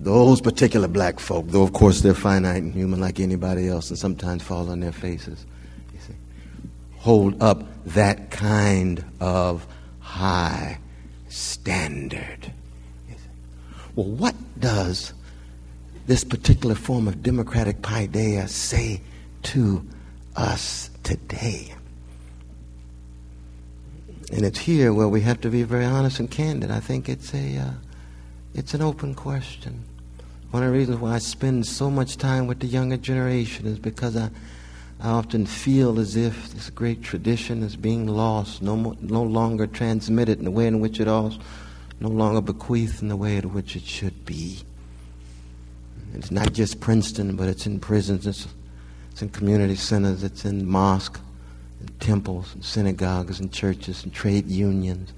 those 0.00 0.40
particular 0.40 0.88
black 0.88 1.20
folk, 1.20 1.46
though 1.46 1.62
of 1.62 1.72
course 1.72 2.00
they're 2.00 2.12
finite 2.12 2.62
and 2.62 2.74
human 2.74 3.00
like 3.00 3.20
anybody 3.20 3.68
else 3.68 3.90
and 3.90 3.98
sometimes 3.98 4.42
fall 4.42 4.68
on 4.68 4.80
their 4.80 4.92
faces, 4.92 5.46
hold 7.04 7.42
up 7.42 7.62
that 7.84 8.30
kind 8.30 9.04
of 9.20 9.66
high 10.00 10.78
standard. 11.28 12.50
Well, 13.94 14.06
what 14.06 14.34
does 14.58 15.12
this 16.06 16.24
particular 16.24 16.74
form 16.74 17.06
of 17.06 17.22
democratic 17.22 17.82
paideia 17.82 18.48
say 18.48 19.02
to 19.42 19.86
us 20.34 20.88
today? 21.02 21.74
And 24.32 24.42
it's 24.42 24.58
here 24.58 24.94
where 24.94 25.06
we 25.06 25.20
have 25.20 25.42
to 25.42 25.50
be 25.50 25.62
very 25.62 25.84
honest 25.84 26.20
and 26.20 26.30
candid. 26.30 26.70
I 26.70 26.80
think 26.80 27.10
it's 27.10 27.34
a 27.34 27.58
uh, 27.58 27.70
it's 28.54 28.72
an 28.72 28.80
open 28.80 29.14
question. 29.14 29.84
One 30.52 30.62
of 30.62 30.72
the 30.72 30.78
reasons 30.78 31.00
why 31.00 31.16
I 31.16 31.18
spend 31.18 31.66
so 31.66 31.90
much 31.90 32.16
time 32.16 32.46
with 32.46 32.60
the 32.60 32.66
younger 32.66 32.96
generation 32.96 33.66
is 33.66 33.78
because 33.78 34.16
I 34.16 34.30
I 35.00 35.10
often 35.10 35.46
feel 35.46 35.98
as 35.98 36.16
if 36.16 36.52
this 36.52 36.70
great 36.70 37.02
tradition 37.02 37.62
is 37.62 37.76
being 37.76 38.06
lost, 38.06 38.62
no, 38.62 38.76
more, 38.76 38.96
no 39.00 39.22
longer 39.22 39.66
transmitted 39.66 40.38
in 40.38 40.44
the 40.44 40.50
way 40.50 40.66
in 40.66 40.80
which 40.80 41.00
it 41.00 41.08
was, 41.08 41.38
no 42.00 42.08
longer 42.08 42.40
bequeathed 42.40 43.02
in 43.02 43.08
the 43.08 43.16
way 43.16 43.36
in 43.36 43.52
which 43.52 43.76
it 43.76 43.82
should 43.82 44.24
be. 44.24 44.60
It's 46.14 46.30
not 46.30 46.52
just 46.52 46.80
Princeton, 46.80 47.36
but 47.36 47.48
it's 47.48 47.66
in 47.66 47.80
prisons, 47.80 48.26
it's, 48.26 48.46
it's 49.10 49.22
in 49.22 49.30
community 49.30 49.74
centers, 49.74 50.22
it's 50.22 50.44
in 50.44 50.66
mosques, 50.66 51.20
and 51.80 52.00
temples, 52.00 52.54
and 52.54 52.64
synagogues, 52.64 53.40
and 53.40 53.52
churches, 53.52 54.04
and 54.04 54.14
trade 54.14 54.46
unions, 54.46 55.12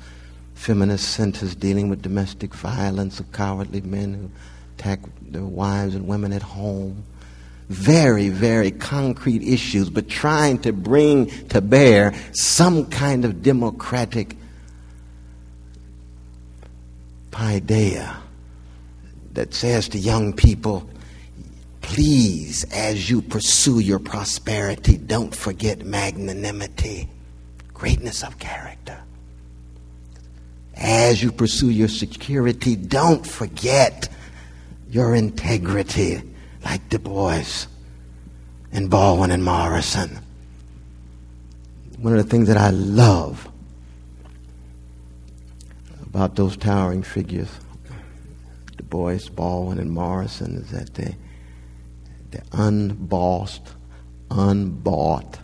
feminist 0.55 1.11
centers 1.11 1.55
dealing 1.55 1.91
with 1.91 2.03
domestic 2.03 2.55
violence 2.55 3.21
of 3.21 3.31
cowardly 3.31 3.83
men 3.83 4.15
who 4.15 4.31
attack 4.79 5.01
their 5.21 5.45
wives 5.45 5.95
and 5.95 6.09
women 6.09 6.33
at 6.33 6.43
home 6.43 7.05
very, 7.69 8.29
very 8.29 8.71
concrete 8.71 9.43
issues, 9.43 9.91
but 9.91 10.09
trying 10.09 10.59
to 10.59 10.73
bring 10.73 11.27
to 11.49 11.61
bear 11.61 12.15
some 12.33 12.87
kind 12.87 13.25
of 13.25 13.43
democratic 13.43 14.37
paideia 17.31 18.17
that 19.33 19.53
says 19.53 19.89
to 19.91 19.99
young 19.99 20.33
people, 20.33 20.89
please, 21.83 22.65
as 22.73 23.11
you 23.11 23.21
pursue 23.21 23.81
your 23.81 23.99
prosperity, 23.99 24.97
don't 24.97 25.35
forget 25.35 25.85
magnanimity, 25.85 27.09
greatness 27.75 28.23
of 28.23 28.39
character. 28.39 28.99
As 30.77 31.23
you 31.23 31.33
pursue 31.33 31.71
your 31.71 31.89
security, 31.89 32.77
don't 32.77 33.27
forget 33.27 34.09
your 34.89 35.15
integrity 35.15 36.23
like 36.67 36.89
Du 36.89 36.99
Bois 36.99 37.69
and 38.73 38.91
Baldwin 38.91 39.31
and 39.31 39.45
Morrison. 39.45 40.19
One 41.99 42.13
of 42.13 42.19
the 42.25 42.29
things 42.29 42.49
that 42.49 42.57
I 42.57 42.71
love 42.71 43.49
about 46.03 46.35
those 46.35 46.57
towering 46.57 47.05
figures, 47.05 47.49
Du 48.77 48.83
Bois, 48.83 49.29
Baldwin, 49.33 49.79
and 49.79 49.93
Morrison, 49.93 50.57
is 50.57 50.71
that 50.73 50.93
they, 50.95 51.15
they're 52.33 52.43
unbossed, 52.51 53.69
unbought, 54.33 55.39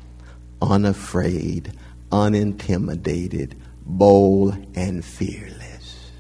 unafraid, 0.61 1.73
unintimidated, 2.11 3.55
bold, 3.87 4.57
and 4.75 5.05
fearless. 5.05 6.11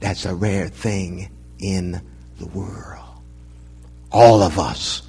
That's 0.00 0.24
a 0.24 0.34
rare 0.34 0.68
thing 0.68 1.28
in 1.58 2.00
the 2.38 2.46
world 2.46 3.03
all 4.14 4.42
of 4.42 4.60
us 4.60 5.02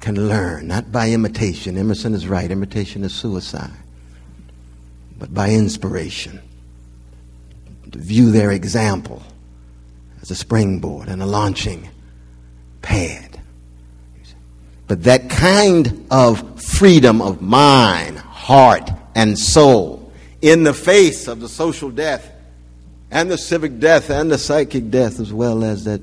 can 0.00 0.28
learn, 0.28 0.66
not 0.66 0.90
by 0.90 1.10
imitation. 1.10 1.78
Emerson 1.78 2.12
is 2.12 2.26
right, 2.26 2.50
imitation 2.50 3.04
is 3.04 3.14
suicide, 3.14 3.70
but 5.16 5.32
by 5.32 5.50
inspiration. 5.50 6.40
To 7.92 7.98
view 7.98 8.32
their 8.32 8.50
example 8.50 9.22
as 10.20 10.32
a 10.32 10.34
springboard 10.34 11.08
and 11.08 11.22
a 11.22 11.26
launching 11.26 11.88
pad. 12.82 13.40
But 14.88 15.04
that 15.04 15.30
kind 15.30 16.06
of 16.10 16.60
freedom 16.60 17.22
of 17.22 17.40
mind, 17.40 18.18
heart, 18.18 18.90
and 19.14 19.38
soul 19.38 20.12
in 20.42 20.64
the 20.64 20.74
face 20.74 21.28
of 21.28 21.40
the 21.40 21.48
social 21.48 21.90
death 21.90 22.28
and 23.10 23.30
the 23.30 23.38
civic 23.38 23.78
death 23.78 24.10
and 24.10 24.30
the 24.30 24.38
psychic 24.38 24.90
death, 24.90 25.20
as 25.20 25.32
well 25.32 25.62
as 25.62 25.84
that 25.84 26.00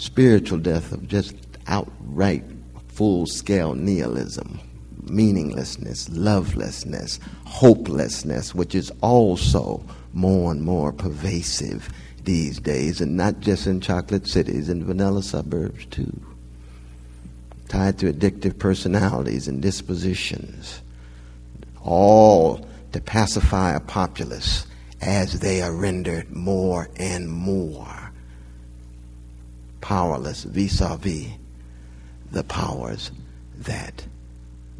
spiritual 0.00 0.58
death 0.58 0.92
of 0.92 1.06
just 1.06 1.36
outright 1.66 2.42
full 2.88 3.26
scale 3.26 3.74
nihilism, 3.74 4.58
meaninglessness, 5.02 6.08
lovelessness, 6.08 7.20
hopelessness, 7.44 8.54
which 8.54 8.74
is 8.74 8.90
also 9.02 9.84
more 10.14 10.52
and 10.52 10.62
more 10.62 10.90
pervasive 10.90 11.90
these 12.24 12.58
days, 12.58 13.02
and 13.02 13.14
not 13.14 13.40
just 13.40 13.66
in 13.66 13.78
chocolate 13.78 14.26
cities, 14.26 14.70
in 14.70 14.84
vanilla 14.84 15.22
suburbs 15.22 15.84
too. 15.86 16.18
Tied 17.68 17.98
to 17.98 18.10
addictive 18.10 18.58
personalities 18.58 19.48
and 19.48 19.60
dispositions, 19.60 20.80
all 21.84 22.66
to 22.92 23.00
pacify 23.02 23.74
a 23.74 23.80
populace 23.80 24.66
as 25.02 25.40
they 25.40 25.60
are 25.60 25.74
rendered 25.74 26.30
more 26.30 26.88
and 26.96 27.30
more 27.30 28.09
powerless 29.80 30.44
vis 30.44 30.80
a 30.80 30.96
vis 30.96 31.28
the 32.32 32.44
powers 32.44 33.10
that 33.58 34.04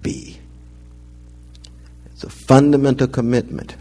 be. 0.01 0.39
It's 2.07 2.25
a 2.25 2.31
fundamental 2.31 3.09
commitment 3.09 3.77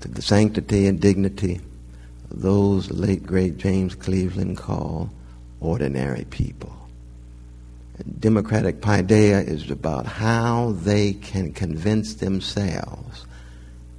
to 0.00 0.08
the 0.08 0.22
sanctity 0.22 0.86
and 0.86 1.00
dignity 1.00 1.60
of 2.30 2.42
those 2.42 2.90
late 2.90 3.24
great 3.24 3.56
James 3.56 3.94
Cleveland 3.94 4.56
called 4.56 5.08
ordinary 5.60 6.24
people. 6.24 6.76
And 7.98 8.20
democratic 8.20 8.80
paideia 8.80 9.46
is 9.46 9.70
about 9.70 10.06
how 10.06 10.72
they 10.72 11.12
can 11.12 11.52
convince 11.52 12.14
themselves 12.14 13.26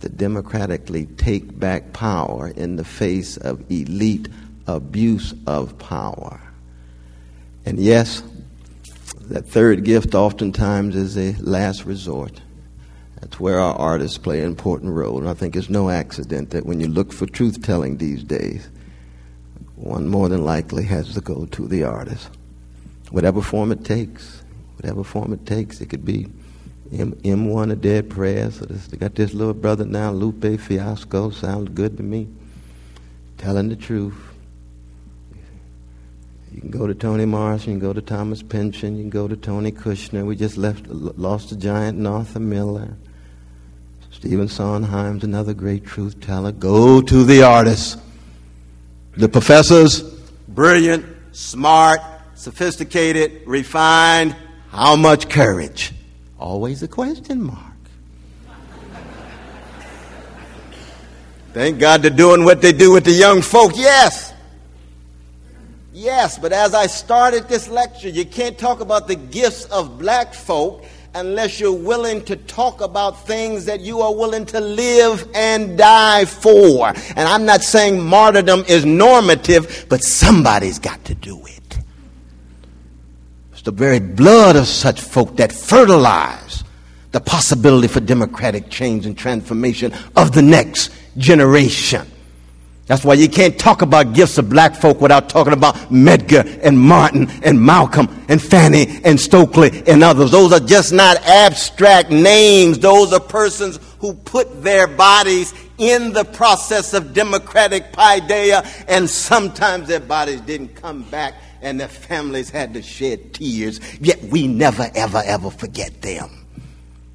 to 0.01 0.09
democratically 0.09 1.05
take 1.05 1.57
back 1.57 1.93
power 1.93 2.49
in 2.49 2.75
the 2.75 2.83
face 2.83 3.37
of 3.37 3.71
elite 3.71 4.27
abuse 4.67 5.33
of 5.47 5.77
power. 5.77 6.39
And 7.65 7.79
yes, 7.79 8.23
that 9.21 9.45
third 9.45 9.83
gift 9.83 10.15
oftentimes 10.15 10.95
is 10.95 11.17
a 11.17 11.33
last 11.41 11.85
resort. 11.85 12.41
That's 13.19 13.39
where 13.39 13.59
our 13.59 13.75
artists 13.75 14.17
play 14.17 14.39
an 14.39 14.47
important 14.47 14.93
role. 14.93 15.17
And 15.17 15.29
I 15.29 15.33
think 15.33 15.55
it's 15.55 15.69
no 15.69 15.89
accident 15.89 16.49
that 16.49 16.65
when 16.65 16.81
you 16.81 16.87
look 16.87 17.13
for 17.13 17.25
truth 17.25 17.63
telling 17.63 17.97
these 17.97 18.23
days, 18.23 18.67
one 19.75 20.07
more 20.07 20.29
than 20.29 20.43
likely 20.43 20.83
has 20.83 21.13
to 21.13 21.21
go 21.21 21.45
to 21.45 21.67
the 21.67 21.83
artist. 21.83 22.29
Whatever 23.11 23.41
form 23.41 23.71
it 23.71 23.85
takes, 23.85 24.41
whatever 24.75 25.03
form 25.03 25.33
it 25.33 25.45
takes, 25.45 25.79
it 25.81 25.89
could 25.89 26.05
be 26.05 26.27
M- 26.91 27.13
M1 27.23 27.71
a 27.71 27.75
dead 27.75 28.09
prez. 28.09 28.55
So 28.55 28.65
this, 28.65 28.87
they 28.87 28.97
got 28.97 29.15
this 29.15 29.33
little 29.33 29.53
brother 29.53 29.85
now, 29.85 30.11
Lupe 30.11 30.59
Fiasco, 30.59 31.29
sounds 31.31 31.69
good 31.69 31.97
to 31.97 32.03
me, 32.03 32.27
telling 33.37 33.69
the 33.69 33.75
truth. 33.75 34.32
You 36.53 36.61
can 36.61 36.69
go 36.69 36.85
to 36.85 36.93
Toni 36.93 37.25
Morrison, 37.25 37.73
you 37.73 37.79
can 37.79 37.87
go 37.87 37.93
to 37.93 38.01
Thomas 38.01 38.43
Pynchon, 38.43 38.95
you 38.95 39.03
can 39.03 39.09
go 39.09 39.27
to 39.27 39.35
Tony 39.35 39.71
Kushner. 39.71 40.23
We 40.23 40.35
just 40.35 40.55
left, 40.55 40.87
lost 40.87 41.51
a 41.51 41.57
giant 41.57 41.97
in 41.97 42.05
Arthur 42.05 42.39
Miller. 42.39 42.93
Stephen 44.11 44.47
Sondheim's 44.47 45.23
another 45.23 45.55
great 45.55 45.83
truth 45.83 46.21
teller. 46.21 46.51
Go 46.51 47.01
to 47.01 47.23
the 47.23 47.41
artists. 47.41 47.97
The 49.17 49.27
professors, 49.27 50.03
brilliant, 50.47 51.05
smart, 51.31 51.99
sophisticated, 52.35 53.41
refined. 53.47 54.35
How 54.69 54.95
much 54.95 55.29
courage? 55.29 55.91
Always 56.39 56.83
a 56.83 56.87
question 56.87 57.43
mark. 57.43 57.57
Thank 61.53 61.79
God 61.79 62.01
they're 62.01 62.11
doing 62.11 62.45
what 62.45 62.61
they 62.61 62.73
do 62.73 62.91
with 62.91 63.05
the 63.05 63.11
young 63.11 63.41
folk. 63.41 63.73
Yes. 63.75 64.32
Yes, 65.95 66.39
but 66.39 66.51
as 66.51 66.73
I 66.73 66.87
started 66.87 67.47
this 67.47 67.69
lecture, 67.69 68.09
you 68.09 68.25
can't 68.25 68.57
talk 68.57 68.79
about 68.79 69.07
the 69.07 69.15
gifts 69.15 69.65
of 69.65 69.99
black 69.99 70.33
folk 70.33 70.83
unless 71.13 71.59
you're 71.59 71.71
willing 71.71 72.25
to 72.25 72.35
talk 72.35 72.81
about 72.81 73.27
things 73.27 73.65
that 73.65 73.79
you 73.81 74.01
are 74.01 74.11
willing 74.11 74.47
to 74.47 74.59
live 74.59 75.29
and 75.35 75.77
die 75.77 76.25
for. 76.25 76.87
And 76.87 77.19
I'm 77.19 77.45
not 77.45 77.61
saying 77.61 78.01
martyrdom 78.03 78.63
is 78.67 78.85
normative, 78.85 79.85
but 79.87 80.03
somebody's 80.03 80.79
got 80.79 81.05
to 81.05 81.13
do 81.13 81.45
it. 81.45 81.77
It's 83.51 83.61
the 83.61 83.71
very 83.71 83.99
blood 83.99 84.55
of 84.55 84.67
such 84.67 84.99
folk 84.99 85.37
that 85.37 85.51
fertilize 85.51 86.63
the 87.11 87.21
possibility 87.21 87.87
for 87.87 87.99
democratic 87.99 88.71
change 88.71 89.05
and 89.05 89.15
transformation 89.15 89.93
of 90.15 90.31
the 90.31 90.41
next 90.41 90.89
generation. 91.19 92.07
That's 92.85 93.05
why 93.05 93.13
you 93.13 93.29
can't 93.29 93.57
talk 93.57 93.81
about 93.81 94.13
gifts 94.13 94.37
of 94.37 94.49
black 94.49 94.75
folk 94.75 94.99
without 94.99 95.29
talking 95.29 95.53
about 95.53 95.75
Medgar 95.89 96.59
and 96.63 96.77
Martin 96.77 97.29
and 97.41 97.61
Malcolm 97.61 98.25
and 98.27 98.41
Fanny 98.41 98.99
and 99.05 99.17
Stokely 99.17 99.83
and 99.87 100.03
others. 100.03 100.31
Those 100.31 100.51
are 100.51 100.59
just 100.59 100.91
not 100.91 101.15
abstract 101.25 102.11
names. 102.11 102.79
Those 102.79 103.13
are 103.13 103.21
persons 103.21 103.79
who 103.99 104.13
put 104.13 104.63
their 104.63 104.87
bodies 104.87 105.53
in 105.77 106.11
the 106.11 106.25
process 106.25 106.93
of 106.93 107.13
democratic 107.13 107.93
paideia, 107.93 108.65
and 108.89 109.09
sometimes 109.09 109.87
their 109.87 110.01
bodies 110.01 110.41
didn't 110.41 110.75
come 110.75 111.03
back 111.03 111.35
and 111.61 111.79
their 111.79 111.87
families 111.87 112.49
had 112.49 112.73
to 112.73 112.81
shed 112.81 113.33
tears. 113.33 113.79
Yet 114.01 114.21
we 114.25 114.47
never, 114.47 114.91
ever, 114.93 115.21
ever 115.25 115.49
forget 115.49 116.01
them. 116.01 116.29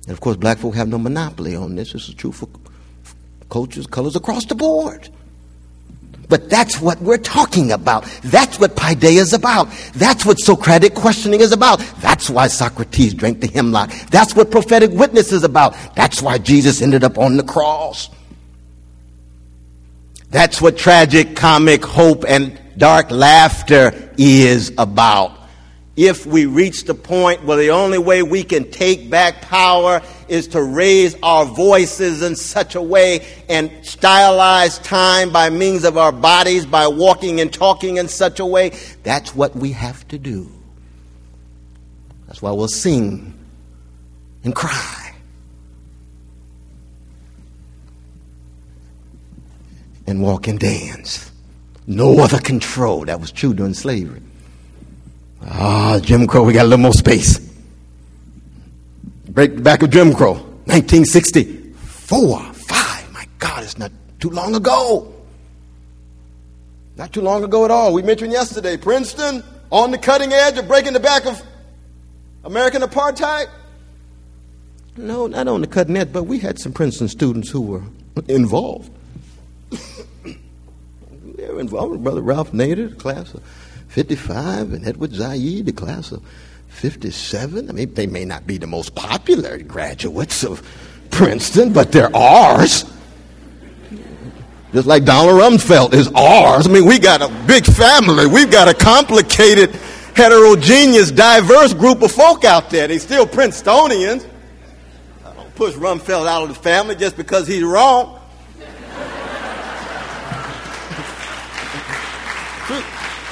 And 0.04 0.12
of 0.12 0.20
course, 0.20 0.38
black 0.38 0.58
folk 0.58 0.74
have 0.74 0.88
no 0.88 0.96
monopoly 0.96 1.54
on 1.54 1.76
this. 1.76 1.92
This 1.92 2.08
is 2.08 2.14
true 2.14 2.32
for 2.32 2.48
cultures, 3.50 3.86
colors 3.86 4.16
across 4.16 4.46
the 4.46 4.54
board. 4.54 5.10
But 6.28 6.50
that's 6.50 6.80
what 6.80 7.00
we're 7.00 7.16
talking 7.16 7.72
about. 7.72 8.04
That's 8.22 8.60
what 8.60 8.76
paideia 8.76 9.18
is 9.18 9.32
about. 9.32 9.70
That's 9.94 10.26
what 10.26 10.38
Socratic 10.38 10.94
questioning 10.94 11.40
is 11.40 11.52
about. 11.52 11.80
That's 12.00 12.28
why 12.28 12.48
Socrates 12.48 13.14
drank 13.14 13.40
the 13.40 13.48
hemlock. 13.48 13.90
That's 14.10 14.36
what 14.36 14.50
prophetic 14.50 14.90
witness 14.90 15.32
is 15.32 15.44
about. 15.44 15.74
That's 15.96 16.20
why 16.20 16.38
Jesus 16.38 16.82
ended 16.82 17.02
up 17.02 17.18
on 17.18 17.36
the 17.36 17.42
cross. 17.42 18.10
That's 20.30 20.60
what 20.60 20.76
tragic 20.76 21.34
comic 21.34 21.84
hope 21.84 22.24
and 22.28 22.60
dark 22.76 23.10
laughter 23.10 24.12
is 24.18 24.72
about 24.76 25.38
if 25.98 26.24
we 26.24 26.46
reach 26.46 26.84
the 26.84 26.94
point 26.94 27.44
where 27.44 27.56
the 27.56 27.70
only 27.70 27.98
way 27.98 28.22
we 28.22 28.44
can 28.44 28.70
take 28.70 29.10
back 29.10 29.42
power 29.42 30.00
is 30.28 30.48
to 30.48 30.62
raise 30.62 31.16
our 31.22 31.44
voices 31.44 32.22
in 32.22 32.36
such 32.36 32.74
a 32.74 32.82
way 32.82 33.26
and 33.48 33.70
stylize 33.82 34.82
time 34.82 35.32
by 35.32 35.50
means 35.50 35.84
of 35.84 35.96
our 35.96 36.12
bodies, 36.12 36.66
by 36.66 36.86
walking 36.86 37.40
and 37.40 37.52
talking 37.52 37.96
in 37.96 38.08
such 38.08 38.40
a 38.40 38.46
way, 38.46 38.76
that's 39.02 39.34
what 39.34 39.54
we 39.56 39.72
have 39.72 40.06
to 40.08 40.18
do. 40.18 40.50
That's 42.26 42.42
why 42.42 42.52
we'll 42.52 42.68
sing 42.68 43.34
and 44.44 44.54
cry. 44.54 45.14
And 50.06 50.22
walk 50.22 50.48
and 50.48 50.58
dance. 50.58 51.30
No 51.86 52.18
other 52.20 52.38
control. 52.38 53.06
That 53.06 53.20
was 53.20 53.32
true 53.32 53.54
during 53.54 53.74
slavery. 53.74 54.22
Ah, 55.42 55.98
Jim 56.02 56.26
Crow, 56.26 56.42
we 56.42 56.52
got 56.52 56.62
a 56.62 56.68
little 56.68 56.82
more 56.82 56.92
space. 56.92 57.47
Break 59.38 59.54
the 59.54 59.62
back 59.62 59.84
of 59.84 59.90
Jim 59.90 60.14
Crow, 60.14 60.32
1964, 60.32 62.52
five. 62.54 63.12
My 63.12 63.24
God, 63.38 63.62
it's 63.62 63.78
not 63.78 63.92
too 64.18 64.30
long 64.30 64.56
ago. 64.56 65.14
Not 66.96 67.12
too 67.12 67.20
long 67.20 67.44
ago 67.44 67.64
at 67.64 67.70
all. 67.70 67.94
We 67.94 68.02
mentioned 68.02 68.32
yesterday 68.32 68.76
Princeton 68.76 69.44
on 69.70 69.92
the 69.92 69.98
cutting 69.98 70.32
edge 70.32 70.58
of 70.58 70.66
breaking 70.66 70.92
the 70.92 70.98
back 70.98 71.24
of 71.24 71.40
American 72.42 72.82
apartheid. 72.82 73.46
No, 74.96 75.28
not 75.28 75.46
on 75.46 75.60
the 75.60 75.68
cutting 75.68 75.96
edge, 75.96 76.12
but 76.12 76.24
we 76.24 76.40
had 76.40 76.58
some 76.58 76.72
Princeton 76.72 77.06
students 77.06 77.48
who 77.48 77.60
were 77.60 77.82
involved. 78.26 78.90
they 79.70 81.48
were 81.48 81.60
involved. 81.60 82.02
Brother 82.02 82.22
Ralph 82.22 82.50
Nader, 82.50 82.90
the 82.90 82.96
class 82.96 83.32
of 83.34 83.44
55, 83.86 84.72
and 84.72 84.84
Edward 84.84 85.14
Said, 85.14 85.64
the 85.64 85.72
class 85.72 86.10
of 86.10 86.24
57. 86.78 87.68
I 87.68 87.72
mean, 87.72 87.92
they 87.94 88.06
may 88.06 88.24
not 88.24 88.46
be 88.46 88.56
the 88.56 88.68
most 88.68 88.94
popular 88.94 89.58
graduates 89.58 90.44
of 90.44 90.62
Princeton, 91.10 91.72
but 91.72 91.90
they're 91.90 92.14
ours. 92.14 92.84
Just 94.72 94.86
like 94.86 95.04
Donald 95.04 95.40
Rumsfeld 95.40 95.92
is 95.92 96.06
ours. 96.14 96.68
I 96.68 96.70
mean, 96.70 96.86
we 96.86 97.00
got 97.00 97.20
a 97.20 97.28
big 97.48 97.64
family. 97.64 98.26
We've 98.26 98.50
got 98.50 98.68
a 98.68 98.74
complicated, 98.74 99.70
heterogeneous, 100.14 101.10
diverse 101.10 101.74
group 101.74 102.02
of 102.02 102.12
folk 102.12 102.44
out 102.44 102.70
there. 102.70 102.86
They're 102.86 103.00
still 103.00 103.26
Princetonians. 103.26 104.24
I 105.26 105.34
don't 105.34 105.52
push 105.56 105.74
Rumsfeld 105.74 106.28
out 106.28 106.42
of 106.42 106.48
the 106.50 106.54
family 106.54 106.94
just 106.94 107.16
because 107.16 107.48
he's 107.48 107.64
wrong. 107.64 108.20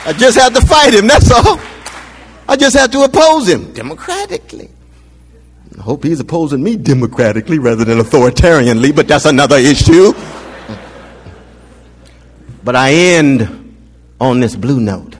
I 0.04 0.12
just 0.18 0.36
had 0.36 0.52
to 0.56 0.60
fight 0.62 0.94
him, 0.94 1.06
that's 1.06 1.30
all. 1.30 1.60
I 2.48 2.56
just 2.56 2.76
have 2.76 2.90
to 2.92 3.02
oppose 3.02 3.48
him 3.48 3.72
democratically. 3.72 4.70
I 5.78 5.82
hope 5.82 6.04
he's 6.04 6.20
opposing 6.20 6.62
me 6.62 6.76
democratically 6.76 7.58
rather 7.58 7.84
than 7.84 7.98
authoritarianly, 7.98 8.94
but 8.94 9.08
that's 9.08 9.24
another 9.24 9.56
issue. 9.56 10.12
But 12.64 12.76
I 12.76 12.92
end 12.92 13.76
on 14.20 14.40
this 14.40 14.56
blue 14.56 14.80
note. 14.80 15.16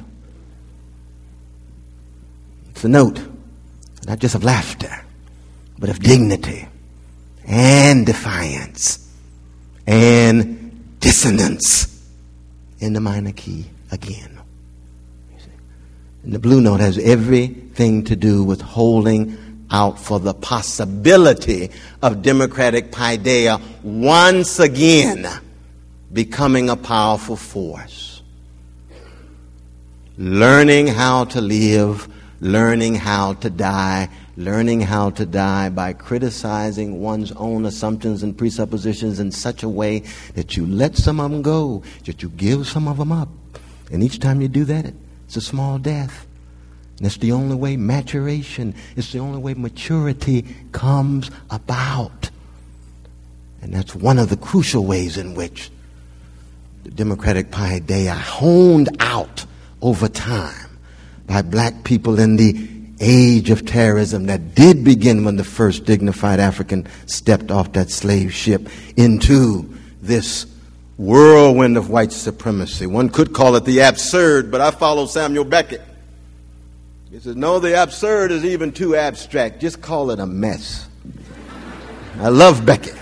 It's 2.70 2.84
a 2.84 2.88
note 2.88 3.20
not 4.06 4.20
just 4.20 4.34
of 4.34 4.44
laughter, 4.44 5.04
but 5.78 5.90
of 5.90 5.98
dignity 5.98 6.68
and 7.44 8.06
defiance 8.06 9.12
and 9.86 10.98
dissonance 11.00 12.08
in 12.78 12.92
the 12.92 13.00
minor 13.00 13.32
key 13.32 13.66
again. 13.90 14.35
And 16.26 16.34
the 16.34 16.40
blue 16.40 16.60
note 16.60 16.80
has 16.80 16.98
everything 16.98 18.02
to 18.06 18.16
do 18.16 18.42
with 18.42 18.60
holding 18.60 19.38
out 19.70 19.96
for 19.96 20.18
the 20.18 20.34
possibility 20.34 21.70
of 22.02 22.20
democratic 22.20 22.90
paideia 22.90 23.62
once 23.84 24.58
again 24.58 25.24
becoming 26.12 26.68
a 26.68 26.74
powerful 26.74 27.36
force. 27.36 28.22
Learning 30.18 30.88
how 30.88 31.26
to 31.26 31.40
live, 31.40 32.08
learning 32.40 32.96
how 32.96 33.34
to 33.34 33.48
die, 33.48 34.08
learning 34.36 34.80
how 34.80 35.10
to 35.10 35.26
die 35.26 35.68
by 35.68 35.92
criticizing 35.92 37.00
one's 37.00 37.30
own 37.32 37.66
assumptions 37.66 38.24
and 38.24 38.36
presuppositions 38.36 39.20
in 39.20 39.30
such 39.30 39.62
a 39.62 39.68
way 39.68 40.00
that 40.34 40.56
you 40.56 40.66
let 40.66 40.96
some 40.96 41.20
of 41.20 41.30
them 41.30 41.42
go, 41.42 41.84
that 42.04 42.20
you 42.20 42.30
give 42.30 42.66
some 42.66 42.88
of 42.88 42.96
them 42.96 43.12
up. 43.12 43.28
And 43.92 44.02
each 44.02 44.18
time 44.18 44.40
you 44.40 44.48
do 44.48 44.64
that, 44.64 44.92
it's 45.26 45.36
a 45.36 45.40
small 45.40 45.78
death. 45.78 46.26
And 46.98 47.06
it's 47.06 47.18
the 47.18 47.32
only 47.32 47.54
way 47.54 47.76
maturation, 47.76 48.74
it's 48.96 49.12
the 49.12 49.18
only 49.18 49.38
way 49.38 49.54
maturity 49.54 50.46
comes 50.72 51.30
about. 51.50 52.30
And 53.60 53.74
that's 53.74 53.94
one 53.94 54.18
of 54.18 54.30
the 54.30 54.36
crucial 54.36 54.84
ways 54.84 55.18
in 55.18 55.34
which 55.34 55.70
the 56.84 56.90
Democratic 56.90 57.50
Paideia 57.50 58.14
honed 58.14 58.88
out 59.00 59.44
over 59.82 60.08
time 60.08 60.78
by 61.26 61.42
black 61.42 61.84
people 61.84 62.18
in 62.18 62.36
the 62.36 62.68
age 63.00 63.50
of 63.50 63.66
terrorism 63.66 64.26
that 64.26 64.54
did 64.54 64.84
begin 64.84 65.24
when 65.24 65.36
the 65.36 65.44
first 65.44 65.84
dignified 65.84 66.40
African 66.40 66.86
stepped 67.04 67.50
off 67.50 67.72
that 67.72 67.90
slave 67.90 68.32
ship 68.32 68.68
into 68.96 69.74
this 70.00 70.46
whirlwind 70.96 71.76
of 71.76 71.90
white 71.90 72.12
supremacy. 72.12 72.86
One 72.86 73.08
could 73.08 73.32
call 73.32 73.56
it 73.56 73.64
the 73.64 73.80
absurd, 73.80 74.50
but 74.50 74.60
I 74.60 74.70
follow 74.70 75.06
Samuel 75.06 75.44
Beckett. 75.44 75.82
He 77.10 77.18
says, 77.18 77.36
No, 77.36 77.58
the 77.58 77.80
absurd 77.82 78.32
is 78.32 78.44
even 78.44 78.72
too 78.72 78.96
abstract. 78.96 79.60
Just 79.60 79.80
call 79.80 80.10
it 80.10 80.18
a 80.18 80.26
mess. 80.26 80.88
I 82.18 82.28
love 82.28 82.64
Beckett. 82.64 82.96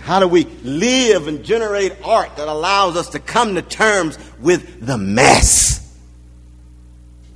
How 0.00 0.20
do 0.20 0.28
we 0.28 0.44
live 0.62 1.28
and 1.28 1.42
generate 1.44 1.94
art 2.04 2.36
that 2.36 2.46
allows 2.46 2.96
us 2.96 3.10
to 3.10 3.18
come 3.18 3.54
to 3.54 3.62
terms 3.62 4.18
with 4.40 4.84
the 4.84 4.98
mess? 4.98 5.96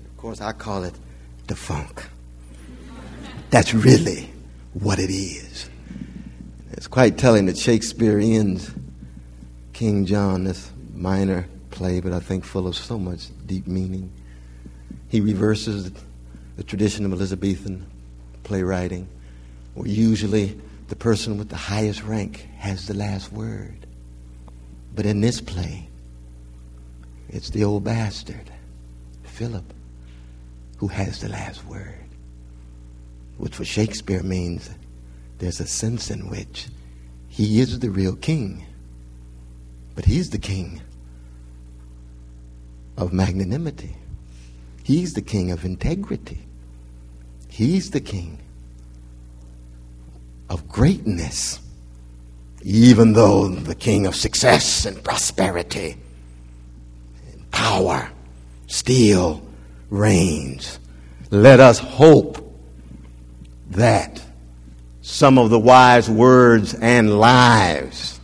Of 0.04 0.16
course, 0.18 0.40
I 0.40 0.52
call 0.52 0.84
it 0.84 0.94
the 1.46 1.56
funk. 1.56 2.06
That's 3.50 3.72
really 3.72 4.30
what 4.74 4.98
it 4.98 5.10
is. 5.10 5.70
It's 6.72 6.86
quite 6.86 7.16
telling 7.16 7.46
that 7.46 7.56
Shakespeare 7.56 8.18
ends 8.18 8.70
King 9.78 10.06
John, 10.06 10.42
this 10.42 10.72
minor 10.92 11.46
play, 11.70 12.00
but 12.00 12.12
I 12.12 12.18
think 12.18 12.44
full 12.44 12.66
of 12.66 12.74
so 12.74 12.98
much 12.98 13.28
deep 13.46 13.68
meaning. 13.68 14.10
He 15.08 15.20
reverses 15.20 15.92
the 16.56 16.64
tradition 16.64 17.06
of 17.06 17.12
Elizabethan 17.12 17.86
playwriting, 18.42 19.06
where 19.74 19.86
usually 19.86 20.60
the 20.88 20.96
person 20.96 21.38
with 21.38 21.48
the 21.48 21.54
highest 21.54 22.02
rank 22.02 22.48
has 22.56 22.88
the 22.88 22.94
last 22.94 23.32
word. 23.32 23.86
But 24.96 25.06
in 25.06 25.20
this 25.20 25.40
play, 25.40 25.86
it's 27.28 27.50
the 27.50 27.62
old 27.62 27.84
bastard, 27.84 28.50
Philip, 29.22 29.72
who 30.78 30.88
has 30.88 31.20
the 31.20 31.28
last 31.28 31.64
word, 31.66 31.94
which 33.36 33.54
for 33.54 33.64
Shakespeare 33.64 34.24
means 34.24 34.70
there's 35.38 35.60
a 35.60 35.68
sense 35.68 36.10
in 36.10 36.28
which 36.28 36.66
he 37.28 37.60
is 37.60 37.78
the 37.78 37.90
real 37.90 38.16
king, 38.16 38.64
but 39.98 40.04
he's 40.04 40.30
the 40.30 40.38
king 40.38 40.80
of 42.96 43.12
magnanimity. 43.12 43.96
He's 44.84 45.14
the 45.14 45.22
king 45.22 45.50
of 45.50 45.64
integrity. 45.64 46.38
He's 47.48 47.90
the 47.90 48.00
king 48.00 48.38
of 50.48 50.68
greatness, 50.68 51.58
even 52.62 53.14
though 53.14 53.48
the 53.48 53.74
king 53.74 54.06
of 54.06 54.14
success 54.14 54.86
and 54.86 55.02
prosperity 55.02 55.96
and 57.32 57.50
power 57.50 58.08
still 58.68 59.42
reigns. 59.90 60.78
Let 61.32 61.58
us 61.58 61.80
hope 61.80 62.56
that 63.70 64.22
some 65.02 65.38
of 65.38 65.50
the 65.50 65.58
wise 65.58 66.08
words 66.08 66.72
and 66.72 67.18
lives 67.18 68.17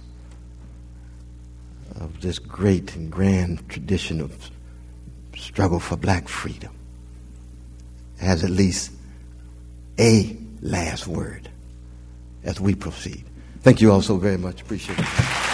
this 2.24 2.38
great 2.38 2.96
and 2.96 3.10
grand 3.10 3.68
tradition 3.68 4.20
of 4.20 4.50
struggle 5.36 5.78
for 5.78 5.96
black 5.96 6.26
freedom 6.26 6.74
has 8.18 8.42
at 8.42 8.50
least 8.50 8.90
a 9.98 10.36
last 10.62 11.06
word 11.06 11.48
as 12.42 12.58
we 12.60 12.74
proceed. 12.74 13.24
Thank 13.60 13.80
you 13.80 13.92
all 13.92 14.02
so 14.02 14.16
very 14.16 14.38
much. 14.38 14.62
Appreciate 14.62 14.98
it. 14.98 15.53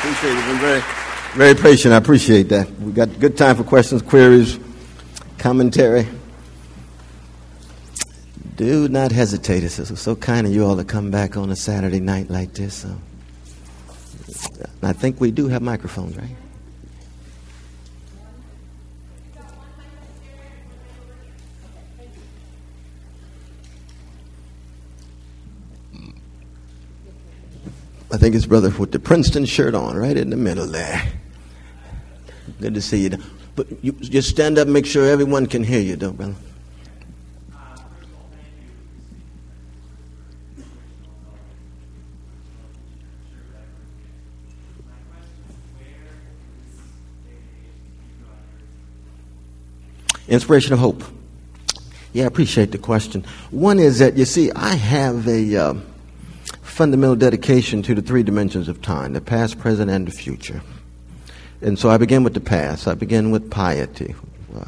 Appreciate 0.00 0.32
it. 0.32 0.46
Been 0.46 0.58
very, 0.58 0.82
very 1.34 1.54
patient. 1.54 1.94
I 1.94 1.96
appreciate 1.98 2.48
that. 2.50 2.70
We've 2.80 2.94
got 2.94 3.18
good 3.20 3.36
time 3.36 3.56
for 3.56 3.64
questions, 3.64 4.02
queries, 4.02 4.58
commentary. 5.38 6.06
Do 8.56 8.88
not 8.88 9.12
hesitate. 9.12 9.64
It's 9.64 10.00
so 10.00 10.16
kind 10.16 10.46
of 10.46 10.52
you 10.52 10.66
all 10.66 10.76
to 10.76 10.84
come 10.84 11.10
back 11.10 11.36
on 11.36 11.50
a 11.50 11.56
Saturday 11.56 12.00
night 12.00 12.28
like 12.30 12.52
this. 12.54 12.74
So. 12.74 12.94
I 14.82 14.92
think 14.92 15.20
we 15.20 15.30
do 15.30 15.48
have 15.48 15.62
microphones, 15.62 16.16
right? 16.16 16.36
I 28.12 28.16
think 28.16 28.34
it's 28.34 28.46
brother 28.46 28.70
with 28.70 28.90
the 28.90 28.98
Princeton 28.98 29.44
shirt 29.44 29.74
on, 29.74 29.96
right 29.96 30.16
in 30.16 30.30
the 30.30 30.36
middle 30.36 30.66
there. 30.66 31.00
Good 32.60 32.74
to 32.74 32.82
see 32.82 33.02
you. 33.02 33.18
But 33.54 33.68
you 33.84 33.92
just 33.92 34.28
stand 34.28 34.58
up 34.58 34.66
make 34.66 34.84
sure 34.84 35.06
everyone 35.06 35.46
can 35.46 35.62
hear 35.62 35.80
you, 35.80 35.94
though, 35.94 36.12
brother. 36.12 36.34
Inspiration 50.26 50.72
of 50.72 50.78
hope. 50.78 51.04
Yeah, 52.12 52.24
I 52.24 52.26
appreciate 52.26 52.72
the 52.72 52.78
question. 52.78 53.24
One 53.50 53.78
is 53.78 54.00
that, 54.00 54.16
you 54.16 54.24
see, 54.24 54.50
I 54.52 54.74
have 54.74 55.28
a. 55.28 55.56
Uh, 55.56 55.74
fundamental 56.80 57.14
dedication 57.14 57.82
to 57.82 57.94
the 57.94 58.00
three 58.00 58.22
dimensions 58.22 58.66
of 58.66 58.80
time 58.80 59.12
the 59.12 59.20
past, 59.20 59.58
present, 59.58 59.90
and 59.90 60.06
the 60.06 60.10
future. 60.10 60.62
And 61.60 61.78
so 61.78 61.90
I 61.90 61.98
begin 61.98 62.24
with 62.24 62.32
the 62.32 62.40
past. 62.40 62.88
I 62.88 62.94
begin 62.94 63.30
with 63.30 63.50
piety. 63.50 64.14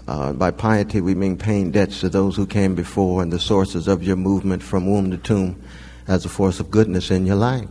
Uh, 0.06 0.34
by 0.34 0.50
piety, 0.50 1.00
we 1.00 1.14
mean 1.14 1.38
paying 1.38 1.70
debts 1.70 2.00
to 2.00 2.10
those 2.10 2.36
who 2.36 2.44
came 2.44 2.74
before 2.74 3.22
and 3.22 3.32
the 3.32 3.40
sources 3.40 3.88
of 3.88 4.02
your 4.02 4.16
movement 4.16 4.62
from 4.62 4.86
womb 4.86 5.10
to 5.10 5.16
tomb 5.16 5.58
as 6.06 6.26
a 6.26 6.28
force 6.28 6.60
of 6.60 6.70
goodness 6.70 7.10
in 7.10 7.24
your 7.24 7.36
life. 7.36 7.66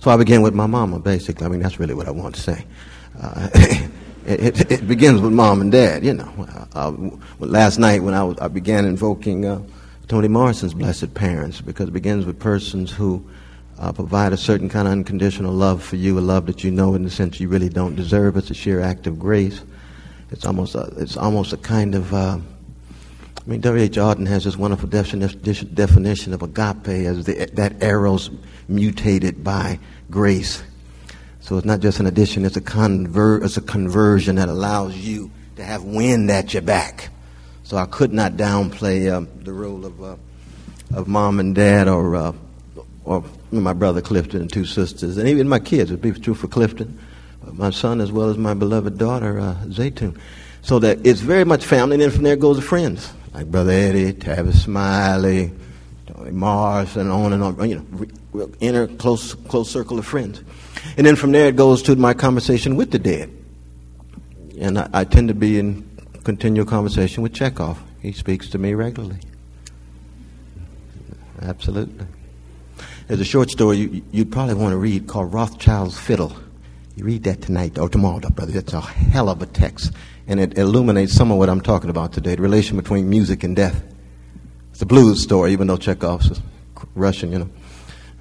So 0.00 0.10
I 0.10 0.18
begin 0.18 0.42
with 0.42 0.52
my 0.52 0.66
mama, 0.66 0.98
basically. 0.98 1.46
I 1.46 1.48
mean, 1.48 1.60
that's 1.60 1.80
really 1.80 1.94
what 1.94 2.06
I 2.06 2.10
want 2.10 2.34
to 2.34 2.42
say. 2.42 2.66
Uh, 3.22 3.48
it, 4.26 4.60
it, 4.60 4.70
it, 4.70 4.86
begins 4.86 5.22
with 5.22 5.32
mom 5.32 5.62
and 5.62 5.72
dad, 5.72 6.04
you 6.04 6.12
know. 6.12 6.30
Uh, 6.74 6.92
last 7.38 7.78
night 7.78 8.02
when 8.02 8.12
I, 8.12 8.22
was, 8.22 8.36
I 8.38 8.48
began 8.48 8.84
invoking 8.84 9.46
uh, 9.46 9.62
Toni 10.08 10.28
Morrison's 10.28 10.74
blessed 10.74 11.14
parents 11.14 11.62
because 11.62 11.88
it 11.88 11.92
begins 11.92 12.26
with 12.26 12.38
persons 12.38 12.90
who 12.90 13.24
uh, 13.78 13.92
provide 13.92 14.32
a 14.32 14.36
certain 14.36 14.68
kind 14.68 14.86
of 14.86 14.92
unconditional 14.92 15.52
love 15.52 15.82
for 15.82 15.96
you, 15.96 16.18
a 16.18 16.20
love 16.20 16.46
that 16.46 16.62
you 16.62 16.70
know 16.70 16.94
in 16.94 17.02
the 17.02 17.10
sense 17.10 17.40
you 17.40 17.48
really 17.48 17.68
don't 17.68 17.96
deserve. 17.96 18.36
It's 18.36 18.50
a 18.50 18.54
sheer 18.54 18.80
act 18.80 19.06
of 19.06 19.18
grace. 19.18 19.62
It's 20.30 20.46
almost 20.46 20.74
a, 20.74 20.92
it's 20.96 21.16
almost 21.16 21.52
a 21.52 21.56
kind 21.58 21.94
of, 21.94 22.14
uh, 22.14 22.38
I 22.38 23.50
mean, 23.50 23.60
W.H. 23.60 23.96
Auden 23.96 24.26
has 24.28 24.44
this 24.44 24.56
wonderful 24.56 24.88
definition, 24.88 25.74
definition 25.74 26.32
of 26.32 26.42
agape 26.42 26.88
as 26.88 27.24
the, 27.26 27.50
that 27.54 27.82
eros 27.82 28.30
mutated 28.68 29.44
by 29.44 29.78
grace. 30.10 30.62
So 31.40 31.56
it's 31.56 31.66
not 31.66 31.80
just 31.80 31.98
an 32.00 32.06
addition, 32.06 32.44
it's 32.44 32.56
a, 32.56 32.60
conver- 32.60 33.44
it's 33.44 33.56
a 33.56 33.62
conversion 33.62 34.36
that 34.36 34.48
allows 34.48 34.96
you 34.96 35.30
to 35.56 35.64
have 35.64 35.82
wind 35.82 36.30
at 36.30 36.54
your 36.54 36.62
back. 36.62 37.10
So 37.64 37.76
I 37.76 37.86
could 37.86 38.12
not 38.12 38.32
downplay 38.34 39.12
um, 39.12 39.28
the 39.42 39.52
role 39.52 39.84
of, 39.84 40.02
uh, 40.02 40.16
of 40.94 41.08
mom 41.08 41.40
and 41.40 41.54
dad 41.54 41.88
or, 41.88 42.14
uh, 42.16 42.32
or 43.04 43.24
my 43.60 43.72
brother 43.72 44.00
Clifton 44.00 44.40
and 44.40 44.52
two 44.52 44.64
sisters, 44.64 45.18
and 45.18 45.28
even 45.28 45.48
my 45.48 45.58
kids. 45.58 45.90
It'd 45.90 46.00
be 46.00 46.12
true 46.12 46.34
for 46.34 46.48
Clifton, 46.48 46.98
my 47.52 47.70
son 47.70 48.00
as 48.00 48.10
well 48.10 48.30
as 48.30 48.38
my 48.38 48.54
beloved 48.54 48.98
daughter 48.98 49.38
uh, 49.38 49.56
Zaytun. 49.66 50.18
So 50.62 50.78
that 50.78 51.04
it's 51.04 51.20
very 51.20 51.44
much 51.44 51.64
family, 51.64 51.94
and 51.94 52.02
then 52.02 52.10
from 52.10 52.22
there 52.22 52.36
goes 52.36 52.56
the 52.56 52.62
friends 52.62 53.12
like 53.34 53.50
Brother 53.50 53.72
Eddie, 53.72 54.12
Tavis 54.12 54.62
Smiley, 54.62 55.52
Tony 56.06 56.30
Mars, 56.30 56.96
and 56.96 57.10
on 57.10 57.32
and 57.32 57.42
on. 57.42 57.68
You 57.68 57.84
know, 58.32 58.50
inner 58.60 58.86
close 58.86 59.34
close 59.34 59.70
circle 59.70 59.98
of 59.98 60.06
friends, 60.06 60.40
and 60.96 61.06
then 61.06 61.16
from 61.16 61.32
there 61.32 61.48
it 61.48 61.56
goes 61.56 61.82
to 61.82 61.96
my 61.96 62.14
conversation 62.14 62.76
with 62.76 62.92
the 62.92 62.98
dead, 62.98 63.30
and 64.60 64.78
I, 64.78 64.88
I 64.92 65.04
tend 65.04 65.28
to 65.28 65.34
be 65.34 65.58
in 65.58 65.84
continual 66.22 66.66
conversation 66.66 67.22
with 67.22 67.34
Chekhov. 67.34 67.82
He 68.00 68.12
speaks 68.12 68.48
to 68.50 68.58
me 68.58 68.74
regularly. 68.74 69.18
Absolutely. 71.40 72.06
There's 73.06 73.20
a 73.20 73.24
short 73.24 73.50
story 73.50 73.78
you, 73.78 74.04
you'd 74.12 74.32
probably 74.32 74.54
want 74.54 74.72
to 74.72 74.76
read 74.76 75.06
called 75.06 75.32
Rothschild's 75.32 75.98
Fiddle. 75.98 76.34
You 76.96 77.04
read 77.04 77.24
that 77.24 77.42
tonight 77.42 77.78
or 77.78 77.88
tomorrow, 77.88 78.20
brother. 78.20 78.56
It's 78.56 78.72
a 78.72 78.80
hell 78.80 79.28
of 79.28 79.42
a 79.42 79.46
text. 79.46 79.92
And 80.26 80.38
it 80.38 80.56
illuminates 80.56 81.12
some 81.12 81.30
of 81.32 81.38
what 81.38 81.48
I'm 81.48 81.60
talking 81.60 81.90
about 81.90 82.12
today 82.12 82.36
the 82.36 82.42
relation 82.42 82.76
between 82.76 83.10
music 83.10 83.42
and 83.42 83.56
death. 83.56 83.82
It's 84.72 84.82
a 84.82 84.86
blues 84.86 85.22
story, 85.22 85.52
even 85.52 85.66
though 85.66 85.76
Chekhov's 85.76 86.40
Russian, 86.94 87.32
you 87.32 87.38
know. 87.40 87.50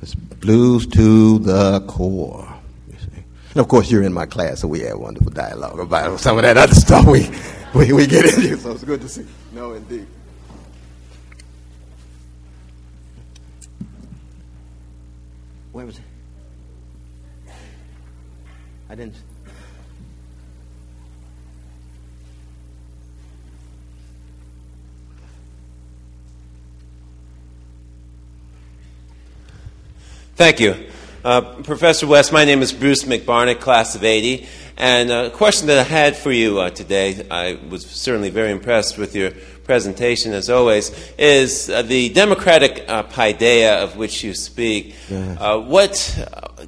It's 0.02 0.16
blues 0.16 0.88
to 0.88 1.40
the 1.40 1.82
core. 1.82 2.48
And 3.54 3.60
of 3.60 3.68
course, 3.68 3.92
you're 3.92 4.04
in 4.04 4.14
my 4.14 4.26
class, 4.26 4.62
so 4.62 4.68
we 4.68 4.80
have 4.82 4.98
wonderful 4.98 5.32
dialogue 5.32 5.80
about 5.80 6.20
some 6.20 6.38
of 6.38 6.44
that 6.44 6.58
other 6.58 6.74
stuff 6.76 7.06
we, 7.06 7.30
we, 7.76 7.92
we 7.92 8.08
get 8.08 8.26
into. 8.26 8.58
So 8.58 8.72
it's 8.72 8.84
good 8.84 9.02
to 9.02 9.10
see. 9.10 9.26
No, 9.52 9.74
indeed. 9.74 10.08
Where 15.72 15.86
was 15.86 16.00
it? 16.00 17.54
I 18.90 18.96
didn't. 18.96 19.16
Thank 30.36 30.60
you. 30.60 30.76
Uh, 31.24 31.42
Professor 31.62 32.06
West, 32.06 32.34
my 32.34 32.44
name 32.44 32.62
is 32.62 32.74
Bruce 32.74 33.06
McBarnett, 33.06 33.62
class 33.62 33.96
of 33.96 34.04
80. 34.04 34.48
And 34.76 35.10
a 35.10 35.30
question 35.30 35.68
that 35.68 35.78
I 35.78 35.84
had 35.84 36.18
for 36.18 36.32
you 36.32 36.60
uh, 36.60 36.72
today, 36.72 37.26
I 37.30 37.60
was 37.70 37.86
certainly 37.86 38.30
very 38.30 38.52
impressed 38.52 38.98
with 38.98 39.16
your 39.16 39.32
presentation, 39.72 40.34
as 40.34 40.50
always, 40.50 40.92
is 41.18 41.70
uh, 41.70 41.82
the 41.82 42.10
democratic 42.10 42.84
uh, 42.90 43.04
paideia 43.04 43.82
of 43.82 43.96
which 43.96 44.22
you 44.22 44.34
speak. 44.34 44.94
Uh, 45.10 45.62
what 45.62 45.96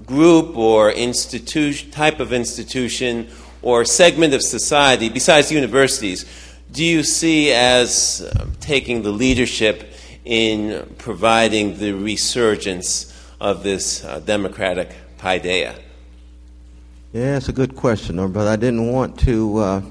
group 0.05 0.55
or 0.55 0.89
institution, 0.89 1.91
type 1.91 2.21
of 2.21 2.31
institution 2.31 3.27
or 3.61 3.83
segment 3.83 4.33
of 4.33 4.41
society, 4.41 5.09
besides 5.09 5.51
universities, 5.51 6.23
do 6.71 6.85
you 6.85 7.03
see 7.03 7.51
as 7.51 8.21
uh, 8.21 8.45
taking 8.61 9.01
the 9.01 9.11
leadership 9.11 9.91
in 10.23 10.95
providing 10.97 11.77
the 11.79 11.91
resurgence 11.91 13.11
of 13.41 13.63
this 13.63 14.05
uh, 14.05 14.21
democratic 14.21 14.95
paideia? 15.17 15.75
Yeah, 17.11 17.35
it's 17.35 17.49
a 17.49 17.53
good 17.61 17.75
question, 17.75 18.15
but 18.31 18.47
I 18.47 18.55
didn't 18.55 18.89
want 18.93 19.19
to 19.27 19.57
uh, 19.57 19.81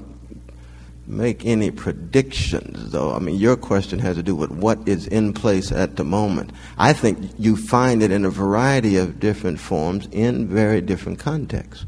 make 1.05 1.45
any 1.45 1.69
predictions, 1.69 2.91
though. 2.91 3.13
I 3.13 3.19
mean, 3.19 3.35
your 3.35 3.57
question 3.57 3.99
has 3.99 4.15
to 4.15 4.23
do 4.23 4.35
with 4.35 4.51
what 4.51 4.87
is 4.87 5.07
in 5.07 5.33
place 5.33 5.71
at 5.71 5.97
the 5.97 6.03
moment. 6.03 6.51
I 6.77 6.93
think 6.93 7.31
you 7.37 7.57
find 7.57 8.01
it 8.01 8.11
in 8.11 8.25
a 8.25 8.29
variety 8.29 8.97
of 8.97 9.19
different 9.19 9.59
forms 9.59 10.07
in 10.11 10.47
very 10.47 10.81
different 10.81 11.19
contexts. 11.19 11.85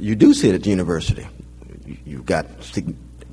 You 0.00 0.16
do 0.16 0.34
see 0.34 0.48
it 0.48 0.54
at 0.54 0.64
the 0.64 0.70
university. 0.70 1.26
You've 2.04 2.26
got 2.26 2.46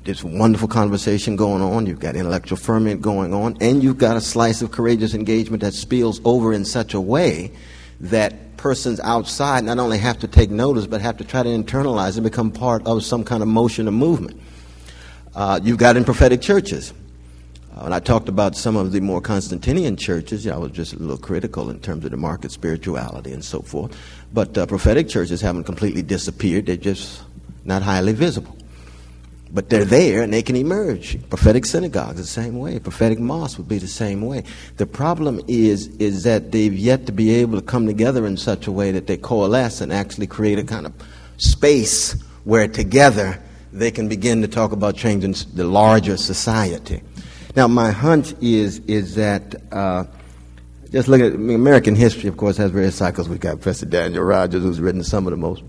this 0.04 0.22
wonderful 0.22 0.68
conversation 0.68 1.36
going 1.36 1.62
on, 1.62 1.86
you've 1.86 2.00
got 2.00 2.16
intellectual 2.16 2.58
ferment 2.58 3.02
going 3.02 3.32
on, 3.32 3.56
and 3.60 3.82
you've 3.82 3.98
got 3.98 4.16
a 4.16 4.20
slice 4.20 4.62
of 4.62 4.70
courageous 4.70 5.14
engagement 5.14 5.62
that 5.62 5.74
spills 5.74 6.20
over 6.24 6.52
in 6.52 6.64
such 6.64 6.94
a 6.94 7.00
way 7.00 7.50
that 8.00 8.56
persons 8.56 9.00
outside 9.00 9.64
not 9.64 9.78
only 9.78 9.98
have 9.98 10.18
to 10.20 10.28
take 10.28 10.50
notice, 10.50 10.86
but 10.86 11.00
have 11.00 11.16
to 11.16 11.24
try 11.24 11.42
to 11.42 11.48
internalize 11.48 12.16
and 12.16 12.24
become 12.24 12.50
part 12.50 12.84
of 12.86 13.04
some 13.04 13.24
kind 13.24 13.42
of 13.42 13.48
motion 13.48 13.88
or 13.88 13.92
movement. 13.92 14.40
Uh, 15.34 15.58
you've 15.62 15.78
got 15.78 15.96
in 15.96 16.04
prophetic 16.04 16.42
churches. 16.42 16.92
Uh, 17.74 17.84
when 17.84 17.92
I 17.94 18.00
talked 18.00 18.28
about 18.28 18.54
some 18.54 18.76
of 18.76 18.92
the 18.92 19.00
more 19.00 19.22
Constantinian 19.22 19.96
churches, 19.96 20.44
yeah, 20.44 20.54
I 20.54 20.58
was 20.58 20.72
just 20.72 20.92
a 20.92 20.98
little 20.98 21.16
critical 21.16 21.70
in 21.70 21.80
terms 21.80 22.04
of 22.04 22.10
the 22.10 22.18
market 22.18 22.52
spirituality 22.52 23.32
and 23.32 23.42
so 23.42 23.62
forth. 23.62 23.96
But 24.34 24.56
uh, 24.58 24.66
prophetic 24.66 25.08
churches 25.08 25.40
haven't 25.40 25.64
completely 25.64 26.02
disappeared, 26.02 26.66
they're 26.66 26.76
just 26.76 27.22
not 27.64 27.82
highly 27.82 28.12
visible. 28.12 28.54
But 29.54 29.70
they're 29.70 29.86
there 29.86 30.22
and 30.22 30.32
they 30.32 30.42
can 30.42 30.56
emerge. 30.56 31.18
Prophetic 31.30 31.64
synagogues 31.64 32.16
the 32.16 32.26
same 32.26 32.58
way. 32.58 32.78
Prophetic 32.78 33.18
mosques 33.18 33.58
would 33.58 33.68
be 33.68 33.78
the 33.78 33.86
same 33.86 34.22
way. 34.22 34.44
The 34.78 34.86
problem 34.86 35.42
is 35.46 35.88
is 35.96 36.24
that 36.24 36.52
they've 36.52 36.72
yet 36.72 37.04
to 37.06 37.12
be 37.12 37.34
able 37.34 37.60
to 37.60 37.66
come 37.66 37.86
together 37.86 38.26
in 38.26 38.38
such 38.38 38.66
a 38.66 38.72
way 38.72 38.92
that 38.92 39.06
they 39.06 39.18
coalesce 39.18 39.82
and 39.82 39.92
actually 39.92 40.26
create 40.26 40.58
a 40.58 40.64
kind 40.64 40.86
of 40.86 40.94
space 41.36 42.12
where 42.44 42.66
together 42.66 43.38
they 43.72 43.90
can 43.90 44.08
begin 44.08 44.42
to 44.42 44.48
talk 44.48 44.72
about 44.72 44.96
changing 44.96 45.34
the 45.54 45.64
larger 45.64 46.16
society. 46.16 47.02
Now, 47.56 47.68
my 47.68 47.90
hunch 47.90 48.34
is 48.40 48.78
is 48.80 49.14
that 49.16 49.54
uh, 49.72 50.04
just 50.90 51.08
look 51.08 51.20
at 51.20 51.32
I 51.32 51.36
mean, 51.36 51.56
American 51.56 51.94
history. 51.94 52.28
Of 52.28 52.36
course, 52.36 52.56
has 52.58 52.70
various 52.70 52.94
cycles. 52.94 53.28
We've 53.28 53.40
got 53.40 53.56
Professor 53.56 53.86
Daniel 53.86 54.24
Rogers, 54.24 54.62
who's 54.62 54.80
written 54.80 55.02
some 55.02 55.26
of 55.26 55.32
the 55.32 55.36
most 55.36 55.62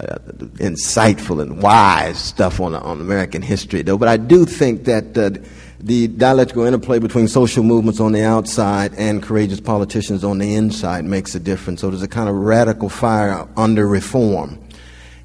uh, 0.00 0.18
insightful 0.58 1.40
and 1.40 1.62
wise 1.62 2.18
stuff 2.18 2.60
on 2.60 2.74
on 2.74 3.00
American 3.00 3.42
history, 3.42 3.82
though. 3.82 3.98
But 3.98 4.08
I 4.08 4.16
do 4.16 4.44
think 4.44 4.84
that. 4.84 5.16
Uh, 5.16 5.30
the 5.78 6.08
dialectical 6.08 6.64
interplay 6.64 6.98
between 6.98 7.28
social 7.28 7.62
movements 7.62 8.00
on 8.00 8.12
the 8.12 8.22
outside 8.22 8.94
and 8.94 9.22
courageous 9.22 9.60
politicians 9.60 10.24
on 10.24 10.38
the 10.38 10.54
inside 10.54 11.04
makes 11.04 11.34
a 11.34 11.38
difference. 11.38 11.82
So 11.82 11.90
there's 11.90 12.02
a 12.02 12.08
kind 12.08 12.30
of 12.30 12.34
radical 12.34 12.88
fire 12.88 13.46
under 13.58 13.86
reform 13.86 14.58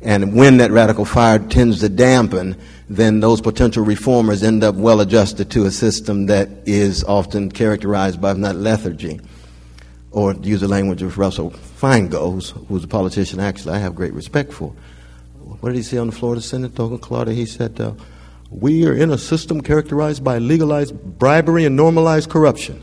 and 0.01 0.35
when 0.35 0.57
that 0.57 0.71
radical 0.71 1.05
fire 1.05 1.37
tends 1.37 1.79
to 1.81 1.89
dampen, 1.89 2.55
then 2.89 3.19
those 3.19 3.39
potential 3.39 3.85
reformers 3.85 4.43
end 4.43 4.63
up 4.63 4.75
well 4.75 4.99
adjusted 4.99 5.51
to 5.51 5.65
a 5.65 5.71
system 5.71 6.25
that 6.25 6.49
is 6.65 7.03
often 7.03 7.51
characterized 7.51 8.19
by 8.19 8.33
not 8.33 8.55
lethargy. 8.55 9.19
Or 10.11 10.33
to 10.33 10.39
use 10.41 10.61
the 10.61 10.67
language 10.67 11.01
of 11.03 11.17
Russell 11.17 11.51
Feingold, 11.51 12.67
who's 12.67 12.83
a 12.83 12.87
politician 12.87 13.39
actually 13.39 13.75
I 13.75 13.77
have 13.77 13.95
great 13.95 14.13
respect 14.13 14.51
for. 14.51 14.73
What 15.39 15.69
did 15.69 15.75
he 15.75 15.83
say 15.83 15.97
on 15.97 16.07
the 16.07 16.13
Florida 16.13 16.41
Senate, 16.41 16.75
Toga 16.75 16.97
Claudia? 16.97 17.33
He 17.33 17.45
said, 17.45 17.79
uh, 17.79 17.93
We 18.49 18.87
are 18.87 18.95
in 18.95 19.11
a 19.11 19.17
system 19.17 19.61
characterized 19.61 20.23
by 20.23 20.39
legalized 20.39 20.95
bribery 21.19 21.65
and 21.65 21.75
normalized 21.75 22.29
corruption. 22.29 22.81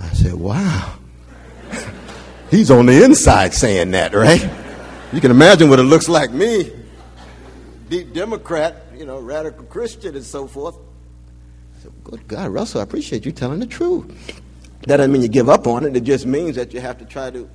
I 0.00 0.08
said, 0.08 0.34
Wow. 0.34 0.94
He's 2.50 2.70
on 2.70 2.86
the 2.86 3.04
inside 3.04 3.52
saying 3.52 3.90
that, 3.90 4.14
right? 4.14 4.48
You 5.10 5.22
can 5.22 5.30
imagine 5.30 5.70
what 5.70 5.78
it 5.78 5.84
looks 5.84 6.06
like 6.06 6.32
me, 6.32 6.70
deep 7.88 8.12
Democrat, 8.12 8.84
you 8.94 9.06
know, 9.06 9.18
radical 9.18 9.64
Christian 9.64 10.14
and 10.14 10.24
so 10.24 10.46
forth. 10.46 10.76
So, 11.82 11.90
good 12.04 12.28
God, 12.28 12.50
Russell, 12.50 12.80
I 12.80 12.84
appreciate 12.84 13.24
you 13.24 13.32
telling 13.32 13.58
the 13.58 13.66
truth. 13.66 14.06
That 14.82 14.98
doesn't 14.98 15.10
mean 15.10 15.22
you 15.22 15.28
give 15.28 15.48
up 15.48 15.66
on 15.66 15.84
it. 15.84 15.96
It 15.96 16.04
just 16.04 16.26
means 16.26 16.56
that 16.56 16.74
you 16.74 16.80
have 16.80 16.98
to 16.98 17.06
try 17.06 17.30
to 17.30 17.48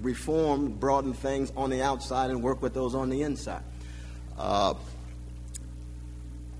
reform, 0.00 0.72
broaden 0.72 1.12
things 1.12 1.52
on 1.58 1.68
the 1.68 1.82
outside 1.82 2.30
and 2.30 2.42
work 2.42 2.62
with 2.62 2.72
those 2.72 2.94
on 2.94 3.10
the 3.10 3.20
inside. 3.20 3.62
Uh, 4.38 4.72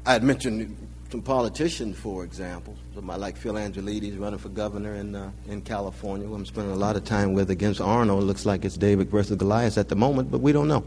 I 0.05 0.13
had 0.13 0.23
mentioned 0.23 0.82
some 1.13 1.21
politicians, 1.21 1.99
for 1.99 2.25
example, 2.25 2.75
somebody 2.95 3.21
like 3.21 3.37
Phil 3.37 3.53
Angelides 3.53 4.19
running 4.19 4.39
for 4.39 4.49
governor 4.49 4.95
in, 4.95 5.15
uh, 5.15 5.31
in 5.47 5.61
California, 5.61 6.27
who 6.27 6.35
I'm 6.35 6.47
spending 6.47 6.73
a 6.73 6.77
lot 6.77 6.97
of 6.97 7.05
time 7.05 7.35
with 7.35 7.51
against 7.51 7.83
Arnold. 7.83 8.25
Looks 8.25 8.47
like 8.47 8.65
it's 8.65 8.79
David 8.79 9.11
versus 9.11 9.37
Goliath 9.37 9.77
at 9.77 9.91
the 9.91 9.95
moment, 9.95 10.31
but 10.31 10.41
we 10.41 10.53
don't 10.53 10.69
know. 10.69 10.83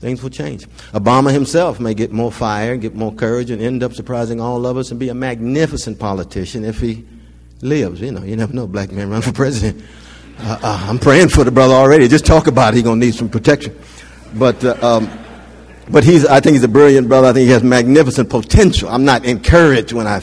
Things 0.00 0.22
will 0.22 0.30
change. 0.30 0.66
Obama 0.92 1.30
himself 1.30 1.78
may 1.78 1.92
get 1.92 2.10
more 2.10 2.32
fire, 2.32 2.74
get 2.78 2.94
more 2.94 3.12
courage, 3.12 3.50
and 3.50 3.60
end 3.60 3.82
up 3.82 3.92
surprising 3.92 4.40
all 4.40 4.64
of 4.64 4.78
us 4.78 4.90
and 4.90 4.98
be 4.98 5.10
a 5.10 5.14
magnificent 5.14 5.98
politician 5.98 6.64
if 6.64 6.80
he 6.80 7.04
lives. 7.60 8.00
You 8.00 8.12
know, 8.12 8.22
you 8.22 8.36
never 8.36 8.54
know, 8.54 8.66
black 8.66 8.90
man 8.90 9.10
run 9.10 9.20
for 9.20 9.32
president. 9.32 9.84
Uh, 10.38 10.58
uh, 10.62 10.86
I'm 10.88 10.98
praying 10.98 11.28
for 11.28 11.44
the 11.44 11.50
brother 11.50 11.74
already. 11.74 12.08
Just 12.08 12.24
talk 12.24 12.46
about 12.46 12.72
it. 12.72 12.76
He's 12.76 12.84
going 12.84 12.98
to 12.98 13.06
need 13.06 13.14
some 13.14 13.28
protection. 13.28 13.78
But 14.36 14.64
uh, 14.64 14.78
um, 14.80 15.10
but 15.90 16.04
he's, 16.04 16.24
I 16.26 16.40
think 16.40 16.54
he's 16.54 16.64
a 16.64 16.68
brilliant 16.68 17.08
brother. 17.08 17.28
I 17.28 17.32
think 17.32 17.46
he 17.46 17.52
has 17.52 17.62
magnificent 17.62 18.30
potential. 18.30 18.88
I'm 18.88 19.04
not 19.04 19.24
encouraged 19.24 19.92
when 19.92 20.06
I, 20.06 20.20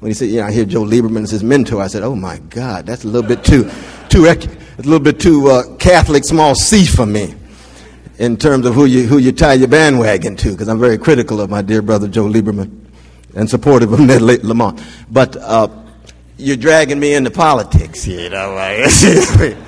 when 0.00 0.10
he 0.10 0.14
said, 0.14 0.28
you 0.28 0.40
know, 0.40 0.46
I 0.46 0.52
hear 0.52 0.64
Joe 0.64 0.82
Lieberman 0.82 1.22
as 1.22 1.30
his 1.30 1.42
mentor. 1.42 1.80
I 1.80 1.86
said, 1.86 2.02
oh 2.02 2.14
my 2.14 2.38
God, 2.50 2.86
that's 2.86 3.04
a 3.04 3.08
little 3.08 3.28
bit 3.28 3.44
too, 3.44 3.70
too, 4.08 4.26
a 4.26 4.36
little 4.78 5.00
bit 5.00 5.18
too 5.18 5.48
uh, 5.48 5.76
Catholic 5.76 6.24
small 6.24 6.54
c 6.54 6.86
for 6.86 7.06
me 7.06 7.34
in 8.18 8.36
terms 8.36 8.66
of 8.66 8.74
who 8.74 8.84
you, 8.84 9.06
who 9.06 9.18
you 9.18 9.32
tie 9.32 9.54
your 9.54 9.68
bandwagon 9.68 10.36
to, 10.36 10.50
because 10.50 10.68
I'm 10.68 10.80
very 10.80 10.98
critical 10.98 11.40
of 11.40 11.50
my 11.50 11.62
dear 11.62 11.82
brother 11.82 12.08
Joe 12.08 12.24
Lieberman 12.26 12.86
and 13.34 13.48
supportive 13.48 13.92
of 13.92 14.00
Ned 14.00 14.22
Lamont. 14.22 14.82
But 15.10 15.36
uh, 15.36 15.68
you're 16.36 16.56
dragging 16.56 17.00
me 17.00 17.14
into 17.14 17.30
politics, 17.30 18.06
you 18.06 18.28
know. 18.30 18.54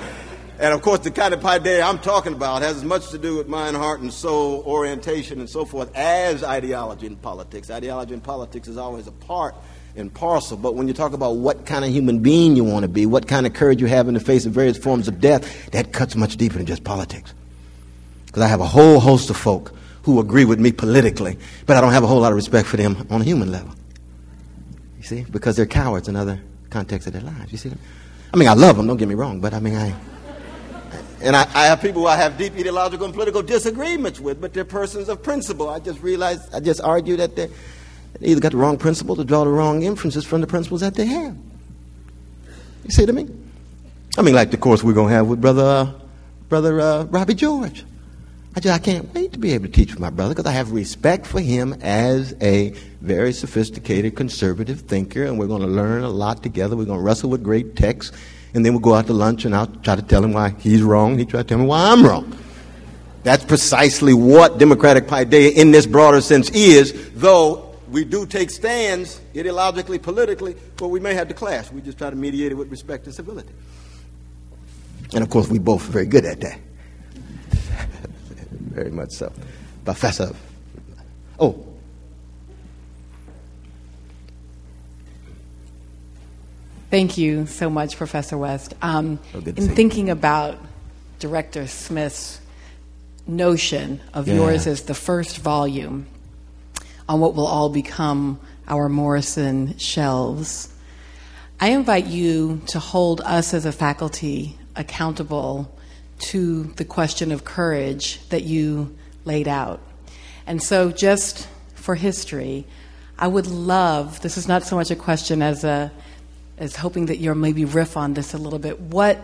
And 0.61 0.75
of 0.75 0.83
course, 0.83 0.99
the 0.99 1.09
kind 1.09 1.33
of 1.33 1.39
paideia 1.39 1.81
I'm 1.81 1.97
talking 1.97 2.33
about 2.33 2.61
has 2.61 2.77
as 2.77 2.83
much 2.83 3.09
to 3.09 3.17
do 3.17 3.35
with 3.35 3.47
mind, 3.47 3.75
heart, 3.75 3.99
and 4.01 4.13
soul 4.13 4.61
orientation 4.63 5.39
and 5.39 5.49
so 5.49 5.65
forth 5.65 5.89
as 5.95 6.43
ideology 6.43 7.07
and 7.07 7.19
politics. 7.19 7.71
Ideology 7.71 8.13
and 8.13 8.23
politics 8.23 8.67
is 8.67 8.77
always 8.77 9.07
a 9.07 9.11
part 9.11 9.55
and 9.95 10.13
parcel. 10.13 10.57
But 10.57 10.75
when 10.75 10.87
you 10.87 10.93
talk 10.93 11.13
about 11.13 11.37
what 11.37 11.65
kind 11.65 11.83
of 11.83 11.89
human 11.89 12.19
being 12.19 12.55
you 12.55 12.63
want 12.63 12.83
to 12.83 12.87
be, 12.87 13.07
what 13.07 13.27
kind 13.27 13.47
of 13.47 13.55
courage 13.55 13.81
you 13.81 13.87
have 13.87 14.07
in 14.07 14.13
the 14.13 14.19
face 14.19 14.45
of 14.45 14.53
various 14.53 14.77
forms 14.77 15.07
of 15.07 15.19
death, 15.19 15.71
that 15.71 15.93
cuts 15.93 16.15
much 16.15 16.37
deeper 16.37 16.57
than 16.57 16.67
just 16.67 16.83
politics. 16.83 17.33
Because 18.27 18.43
I 18.43 18.47
have 18.47 18.61
a 18.61 18.67
whole 18.67 18.99
host 18.99 19.31
of 19.31 19.37
folk 19.37 19.73
who 20.03 20.19
agree 20.19 20.45
with 20.45 20.59
me 20.59 20.71
politically, 20.71 21.39
but 21.65 21.75
I 21.75 21.81
don't 21.81 21.91
have 21.91 22.03
a 22.03 22.07
whole 22.07 22.21
lot 22.21 22.31
of 22.31 22.35
respect 22.35 22.67
for 22.67 22.77
them 22.77 23.07
on 23.09 23.21
a 23.21 23.23
human 23.23 23.51
level. 23.51 23.73
You 24.97 25.03
see? 25.05 25.25
Because 25.31 25.55
they're 25.55 25.65
cowards 25.65 26.07
in 26.07 26.15
other 26.15 26.39
contexts 26.69 27.07
of 27.07 27.13
their 27.13 27.23
lives. 27.23 27.51
You 27.51 27.57
see? 27.57 27.71
I 28.31 28.37
mean, 28.37 28.47
I 28.47 28.53
love 28.53 28.77
them, 28.77 28.85
don't 28.85 28.97
get 28.97 29.07
me 29.07 29.15
wrong, 29.15 29.41
but 29.41 29.55
I 29.55 29.59
mean, 29.59 29.75
I. 29.75 29.95
And 31.23 31.35
I, 31.35 31.43
I, 31.53 31.65
have 31.65 31.81
people 31.81 32.01
who 32.01 32.07
I 32.07 32.15
have 32.15 32.37
deep 32.37 32.53
ideological 32.53 33.05
and 33.05 33.13
political 33.13 33.41
disagreements 33.43 34.19
with, 34.19 34.41
but 34.41 34.53
they're 34.53 34.65
persons 34.65 35.07
of 35.07 35.21
principle. 35.21 35.69
I 35.69 35.79
just 35.79 36.01
realized, 36.01 36.53
I 36.53 36.59
just 36.59 36.81
argue 36.81 37.15
that 37.17 37.35
they 37.35 37.49
either 38.21 38.41
got 38.41 38.51
the 38.51 38.57
wrong 38.57 38.77
principle 38.77 39.15
to 39.15 39.23
draw 39.23 39.43
the 39.43 39.51
wrong 39.51 39.83
inferences 39.83 40.25
from 40.25 40.41
the 40.41 40.47
principles 40.47 40.81
that 40.81 40.95
they 40.95 41.05
have. 41.05 41.37
You 42.83 42.89
see 42.89 43.03
what 43.03 43.09
I 43.09 43.13
mean? 43.13 43.51
I 44.17 44.21
mean, 44.23 44.35
like 44.35 44.51
the 44.51 44.57
course 44.57 44.83
we're 44.83 44.93
going 44.93 45.09
to 45.09 45.15
have 45.15 45.27
with 45.27 45.39
Brother, 45.39 45.63
uh, 45.63 45.91
brother 46.49 46.81
uh, 46.81 47.03
Robbie 47.05 47.35
George. 47.35 47.85
I 48.53 48.59
just 48.59 48.75
I 48.75 48.83
can't 48.83 49.13
wait 49.13 49.31
to 49.31 49.39
be 49.39 49.53
able 49.53 49.67
to 49.67 49.71
teach 49.71 49.91
with 49.91 49.99
my 50.01 50.09
brother 50.09 50.33
because 50.33 50.49
I 50.49 50.51
have 50.51 50.71
respect 50.71 51.25
for 51.25 51.39
him 51.39 51.73
as 51.81 52.35
a 52.41 52.71
very 52.99 53.31
sophisticated 53.31 54.17
conservative 54.17 54.81
thinker, 54.81 55.23
and 55.23 55.39
we're 55.39 55.47
going 55.47 55.61
to 55.61 55.67
learn 55.67 56.03
a 56.03 56.09
lot 56.09 56.43
together. 56.43 56.75
We're 56.75 56.83
going 56.83 56.99
to 56.99 57.03
wrestle 57.03 57.29
with 57.29 57.43
great 57.43 57.77
texts 57.77 58.17
and 58.53 58.65
then 58.65 58.73
we'll 58.73 58.81
go 58.81 58.93
out 58.93 59.07
to 59.07 59.13
lunch 59.13 59.45
and 59.45 59.55
I'll 59.55 59.67
try 59.67 59.95
to 59.95 60.01
tell 60.01 60.23
him 60.23 60.33
why 60.33 60.49
he's 60.59 60.81
wrong. 60.81 61.17
He 61.17 61.25
try 61.25 61.41
to 61.41 61.47
tell 61.47 61.57
me 61.57 61.65
why 61.65 61.91
I'm 61.91 62.05
wrong. 62.05 62.37
That's 63.23 63.45
precisely 63.45 64.13
what 64.13 64.57
democratic 64.57 65.07
paideia 65.07 65.53
in 65.53 65.71
this 65.71 65.85
broader 65.85 66.21
sense 66.21 66.49
is, 66.49 67.11
though 67.13 67.75
we 67.89 68.03
do 68.03 68.25
take 68.25 68.49
stands 68.49 69.21
ideologically, 69.33 70.01
politically, 70.01 70.55
but 70.77 70.87
we 70.87 70.99
may 70.99 71.13
have 71.13 71.27
to 71.27 71.33
clash. 71.33 71.71
We 71.71 71.81
just 71.81 71.97
try 71.97 72.09
to 72.09 72.15
mediate 72.15 72.51
it 72.51 72.55
with 72.55 72.71
respect 72.71 73.05
and 73.05 73.13
civility. 73.13 73.53
And 75.13 75.23
of 75.23 75.29
course, 75.29 75.49
we 75.49 75.59
both 75.59 75.87
are 75.89 75.91
very 75.91 76.05
good 76.05 76.25
at 76.25 76.39
that. 76.41 76.59
very 78.51 78.91
much 78.91 79.11
so. 79.11 79.31
Professor. 79.83 80.33
Oh. 81.39 81.70
Thank 86.91 87.17
you 87.17 87.45
so 87.47 87.69
much, 87.69 87.95
Professor 87.95 88.37
West. 88.37 88.73
Um, 88.81 89.19
Oh, 89.33 89.39
in 89.39 89.55
see 89.55 89.61
you. 89.63 89.67
thinking 89.69 90.09
about 90.09 90.57
Director 91.19 91.65
Smith's 91.65 92.39
notion 93.25 94.01
of 94.13 94.27
Yeah. 94.27 94.35
yours 94.35 94.67
as 94.67 94.81
the 94.81 94.93
first 94.93 95.37
volume 95.37 96.05
on 97.07 97.21
what 97.21 97.33
will 97.33 97.47
all 97.47 97.69
become 97.69 98.39
our 98.67 98.89
Morrison 98.89 99.75
shelves, 99.77 100.67
I 101.61 101.69
invite 101.69 102.07
you 102.07 102.61
to 102.67 102.79
hold 102.79 103.21
us 103.21 103.53
as 103.53 103.65
a 103.65 103.71
faculty 103.71 104.57
accountable 104.75 105.71
to 106.19 106.73
the 106.75 106.83
question 106.85 107.31
of 107.31 107.45
courage 107.45 108.19
that 108.29 108.43
you 108.43 108.93
laid 109.23 109.47
out. 109.47 109.79
And 110.45 110.61
so, 110.61 110.91
just 110.91 111.47
for 111.73 111.95
history, 111.95 112.65
I 113.17 113.27
would 113.27 113.47
love 113.47 114.21
this 114.21 114.37
is 114.37 114.47
not 114.47 114.63
so 114.63 114.75
much 114.75 114.91
a 114.91 114.95
question 114.95 115.41
as 115.41 115.63
a 115.63 115.91
as 116.61 116.75
hoping 116.75 117.07
that 117.07 117.17
you'll 117.17 117.33
maybe 117.33 117.65
riff 117.65 117.97
on 117.97 118.13
this 118.13 118.35
a 118.35 118.37
little 118.37 118.59
bit. 118.59 118.79
What 118.79 119.19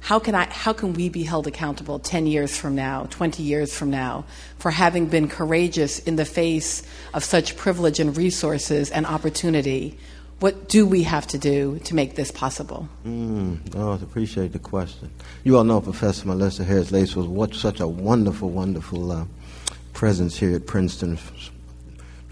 how 0.00 0.18
can 0.18 0.34
I 0.34 0.46
how 0.46 0.72
can 0.72 0.94
we 0.94 1.10
be 1.10 1.22
held 1.22 1.46
accountable 1.46 1.98
10 1.98 2.26
years 2.26 2.56
from 2.56 2.74
now, 2.74 3.06
20 3.10 3.42
years 3.42 3.76
from 3.76 3.90
now 3.90 4.24
for 4.58 4.70
having 4.70 5.06
been 5.06 5.28
courageous 5.28 5.98
in 5.98 6.16
the 6.16 6.24
face 6.24 6.82
of 7.12 7.22
such 7.22 7.56
privilege 7.56 8.00
and 8.00 8.16
resources 8.16 8.90
and 8.90 9.04
opportunity? 9.04 9.98
What 10.40 10.68
do 10.68 10.86
we 10.86 11.02
have 11.02 11.26
to 11.28 11.38
do 11.38 11.78
to 11.84 11.94
make 11.94 12.14
this 12.14 12.30
possible? 12.30 12.88
Mm, 13.06 13.74
oh, 13.74 13.92
I 13.92 13.94
appreciate 13.96 14.52
the 14.52 14.58
question. 14.58 15.10
You 15.44 15.58
all 15.58 15.64
know 15.64 15.80
Professor 15.80 16.26
Melissa 16.26 16.64
Harris 16.64 16.90
Lacewell 16.90 17.28
what 17.28 17.54
such 17.54 17.80
a 17.80 17.88
wonderful, 17.88 18.50
wonderful 18.50 19.12
uh, 19.12 19.24
presence 19.92 20.38
here 20.38 20.54
at 20.56 20.66
Princeton. 20.66 21.18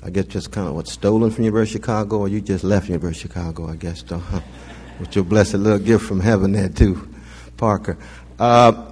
I 0.05 0.11
guess 0.11 0.27
just 0.27 0.53
kind 0.53 0.69
of 0.69 0.75
what 0.75 0.87
stolen 0.87 1.31
from 1.31 1.45
University 1.45 1.79
of 1.79 1.83
Chicago, 1.83 2.19
or 2.19 2.29
you 2.29 2.43
just 2.43 2.63
left 2.63 2.89
University 2.89 3.27
of 3.27 3.33
Chicago, 3.33 3.69
I 3.71 3.77
guess, 3.77 4.03
though, 4.03 4.19
huh? 4.19 4.41
with 5.01 5.15
your 5.17 5.25
blessed 5.25 5.55
little 5.55 5.79
gift 5.79 6.05
from 6.05 6.21
heaven 6.21 6.53
there 6.53 6.69
too, 6.69 7.09
Parker. 7.57 7.97
Uh, 8.39 8.85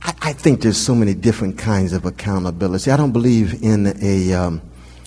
I, 0.00 0.14
I 0.22 0.32
think 0.32 0.60
there's 0.60 0.78
so 0.78 0.94
many 0.94 1.14
different 1.14 1.58
kinds 1.58 1.92
of 1.92 2.04
accountability. 2.04 2.90
I 2.90 2.96
don't 2.96 3.12
believe 3.12 3.62
in 3.62 3.92
a 4.00 4.32
um, 4.34 4.62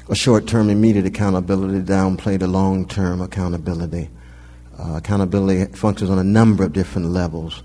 a 0.09 0.15
short-term 0.15 0.69
immediate 0.69 1.05
accountability 1.05 1.79
downplay 1.79 2.37
the 2.37 2.47
long-term 2.47 3.21
accountability. 3.21 4.09
Uh, 4.77 4.97
accountability 4.97 5.71
functions 5.73 6.09
on 6.09 6.19
a 6.19 6.23
number 6.23 6.63
of 6.63 6.73
different 6.73 7.07
levels. 7.07 7.63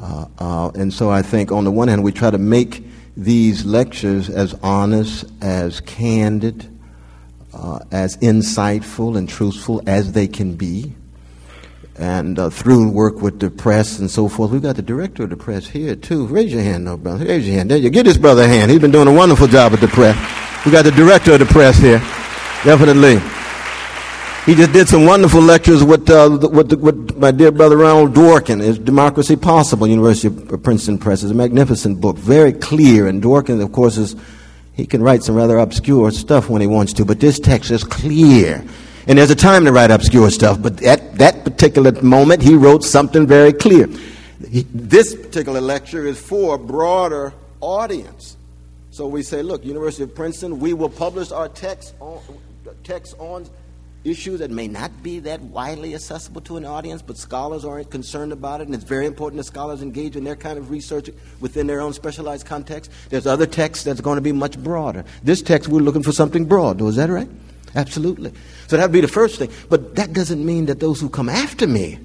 Uh, 0.00 0.26
uh, 0.38 0.70
and 0.74 0.92
so 0.92 1.10
I 1.10 1.22
think, 1.22 1.50
on 1.50 1.64
the 1.64 1.70
one 1.70 1.88
hand, 1.88 2.04
we 2.04 2.12
try 2.12 2.30
to 2.30 2.38
make 2.38 2.84
these 3.16 3.64
lectures 3.64 4.30
as 4.30 4.54
honest, 4.62 5.24
as 5.42 5.80
candid, 5.80 6.68
uh, 7.52 7.80
as 7.90 8.16
insightful 8.18 9.16
and 9.16 9.28
truthful 9.28 9.82
as 9.86 10.12
they 10.12 10.26
can 10.26 10.54
be. 10.54 10.94
And 11.98 12.38
uh, 12.38 12.48
through 12.48 12.90
work 12.90 13.20
with 13.20 13.38
the 13.38 13.50
press 13.50 13.98
and 13.98 14.10
so 14.10 14.28
forth, 14.28 14.50
we've 14.50 14.62
got 14.62 14.76
the 14.76 14.82
director 14.82 15.24
of 15.24 15.30
the 15.30 15.36
press 15.36 15.66
here, 15.66 15.94
too. 15.94 16.26
Raise 16.26 16.52
your 16.52 16.62
hand, 16.62 16.86
no, 16.86 16.96
brother. 16.96 17.26
Raise 17.26 17.46
your 17.46 17.56
hand. 17.56 17.70
There 17.70 17.78
you 17.78 17.90
Give 17.90 18.04
this 18.04 18.16
brother 18.16 18.44
a 18.44 18.48
hand. 18.48 18.70
He's 18.70 18.80
been 18.80 18.90
doing 18.90 19.08
a 19.08 19.12
wonderful 19.12 19.46
job 19.46 19.74
at 19.74 19.80
the 19.80 19.88
press. 19.88 20.16
We 20.64 20.72
got 20.72 20.84
the 20.84 20.90
director 20.90 21.34
of 21.34 21.40
the 21.40 21.46
press 21.46 21.76
here. 21.76 21.98
Definitely. 22.64 23.20
He 24.44 24.56
just 24.56 24.72
did 24.72 24.88
some 24.88 25.06
wonderful 25.06 25.40
lectures 25.40 25.84
with, 25.84 26.10
uh, 26.10 26.36
with, 26.50 26.72
with 26.72 27.16
my 27.16 27.30
dear 27.30 27.52
brother 27.52 27.76
Ronald 27.76 28.12
Dworkin. 28.12 28.60
Is 28.60 28.76
Democracy 28.76 29.36
Possible? 29.36 29.86
University 29.86 30.26
of 30.26 30.60
Princeton 30.64 30.98
Press. 30.98 31.22
It's 31.22 31.30
a 31.30 31.34
magnificent 31.34 32.00
book, 32.00 32.16
very 32.16 32.52
clear. 32.52 33.06
And 33.06 33.22
Dworkin, 33.22 33.62
of 33.62 33.70
course, 33.70 33.98
is 33.98 34.16
he 34.74 34.84
can 34.84 35.00
write 35.00 35.22
some 35.22 35.36
rather 35.36 35.58
obscure 35.58 36.10
stuff 36.10 36.48
when 36.48 36.60
he 36.60 36.66
wants 36.66 36.92
to, 36.94 37.04
but 37.04 37.20
this 37.20 37.38
text 37.38 37.70
is 37.70 37.84
clear. 37.84 38.64
And 39.06 39.16
there's 39.16 39.30
a 39.30 39.36
time 39.36 39.64
to 39.64 39.70
write 39.70 39.92
obscure 39.92 40.28
stuff, 40.28 40.60
but 40.60 40.82
at 40.82 41.18
that 41.18 41.44
particular 41.44 41.92
moment, 42.02 42.42
he 42.42 42.56
wrote 42.56 42.82
something 42.82 43.28
very 43.28 43.52
clear. 43.52 43.86
He, 44.50 44.66
this 44.74 45.14
particular 45.14 45.60
lecture 45.60 46.04
is 46.04 46.20
for 46.20 46.56
a 46.56 46.58
broader 46.58 47.32
audience. 47.60 48.36
So 48.90 49.06
we 49.06 49.22
say, 49.22 49.42
look, 49.42 49.64
University 49.64 50.02
of 50.02 50.16
Princeton, 50.16 50.58
we 50.58 50.74
will 50.74 50.90
publish 50.90 51.30
our 51.30 51.48
text 51.48 51.94
on, 52.00 52.20
text 52.82 53.14
on 53.20 53.46
issues 54.04 54.40
that 54.40 54.50
may 54.50 54.68
not 54.68 55.02
be 55.02 55.18
that 55.20 55.40
widely 55.40 55.94
accessible 55.94 56.40
to 56.42 56.56
an 56.56 56.64
audience, 56.64 57.02
but 57.02 57.16
scholars 57.16 57.64
aren't 57.64 57.90
concerned 57.90 58.32
about 58.32 58.60
it, 58.60 58.66
and 58.66 58.74
it's 58.74 58.84
very 58.84 59.06
important 59.06 59.38
that 59.38 59.44
scholars 59.44 59.82
engage 59.82 60.16
in 60.16 60.24
their 60.24 60.36
kind 60.36 60.58
of 60.58 60.70
research 60.70 61.08
within 61.40 61.66
their 61.66 61.80
own 61.80 61.92
specialized 61.92 62.46
context. 62.46 62.90
There's 63.10 63.26
other 63.26 63.46
texts 63.46 63.84
that's 63.84 64.00
going 64.00 64.16
to 64.16 64.22
be 64.22 64.32
much 64.32 64.58
broader. 64.62 65.04
This 65.22 65.42
text, 65.42 65.68
we're 65.68 65.80
looking 65.80 66.02
for 66.02 66.12
something 66.12 66.44
broad. 66.44 66.80
Is 66.80 66.96
that 66.96 67.10
right? 67.10 67.28
Absolutely. 67.74 68.32
So 68.66 68.76
that 68.76 68.84
would 68.84 68.92
be 68.92 69.00
the 69.00 69.08
first 69.08 69.38
thing. 69.38 69.50
But 69.70 69.94
that 69.96 70.12
doesn't 70.12 70.44
mean 70.44 70.66
that 70.66 70.80
those 70.80 71.00
who 71.00 71.08
come 71.08 71.28
after 71.28 71.66
me 71.66 71.98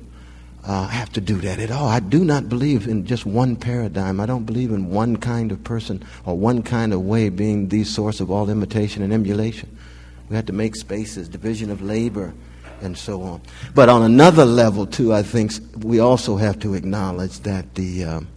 uh, 0.63 0.87
have 0.87 1.11
to 1.13 1.21
do 1.21 1.37
that 1.37 1.59
at 1.59 1.71
all. 1.71 1.87
I 1.87 1.99
do 1.99 2.23
not 2.23 2.49
believe 2.49 2.87
in 2.87 3.05
just 3.05 3.25
one 3.25 3.55
paradigm. 3.55 4.19
I 4.19 4.25
don't 4.25 4.45
believe 4.45 4.71
in 4.71 4.89
one 4.89 5.17
kind 5.17 5.51
of 5.51 5.63
person 5.63 6.03
or 6.25 6.37
one 6.37 6.61
kind 6.61 6.93
of 6.93 7.01
way 7.01 7.29
being 7.29 7.69
the 7.69 7.83
source 7.85 8.19
of 8.19 8.29
all 8.29 8.49
imitation 8.49 9.01
and 9.01 9.13
emulation. 9.13 9.75
We 10.29 10.35
had 10.35 10.47
to 10.47 10.53
make 10.53 10.75
spaces, 10.75 11.29
division 11.29 11.71
of 11.71 11.81
labor, 11.81 12.33
and 12.81 12.97
so 12.97 13.23
on. 13.23 13.41
But 13.73 13.89
on 13.89 14.03
another 14.03 14.45
level, 14.45 14.85
too, 14.85 15.13
I 15.13 15.23
think 15.23 15.53
we 15.77 15.99
also 15.99 16.37
have 16.37 16.59
to 16.59 16.73
acknowledge 16.73 17.39
that 17.41 17.75
the 17.75 18.03
um, 18.03 18.27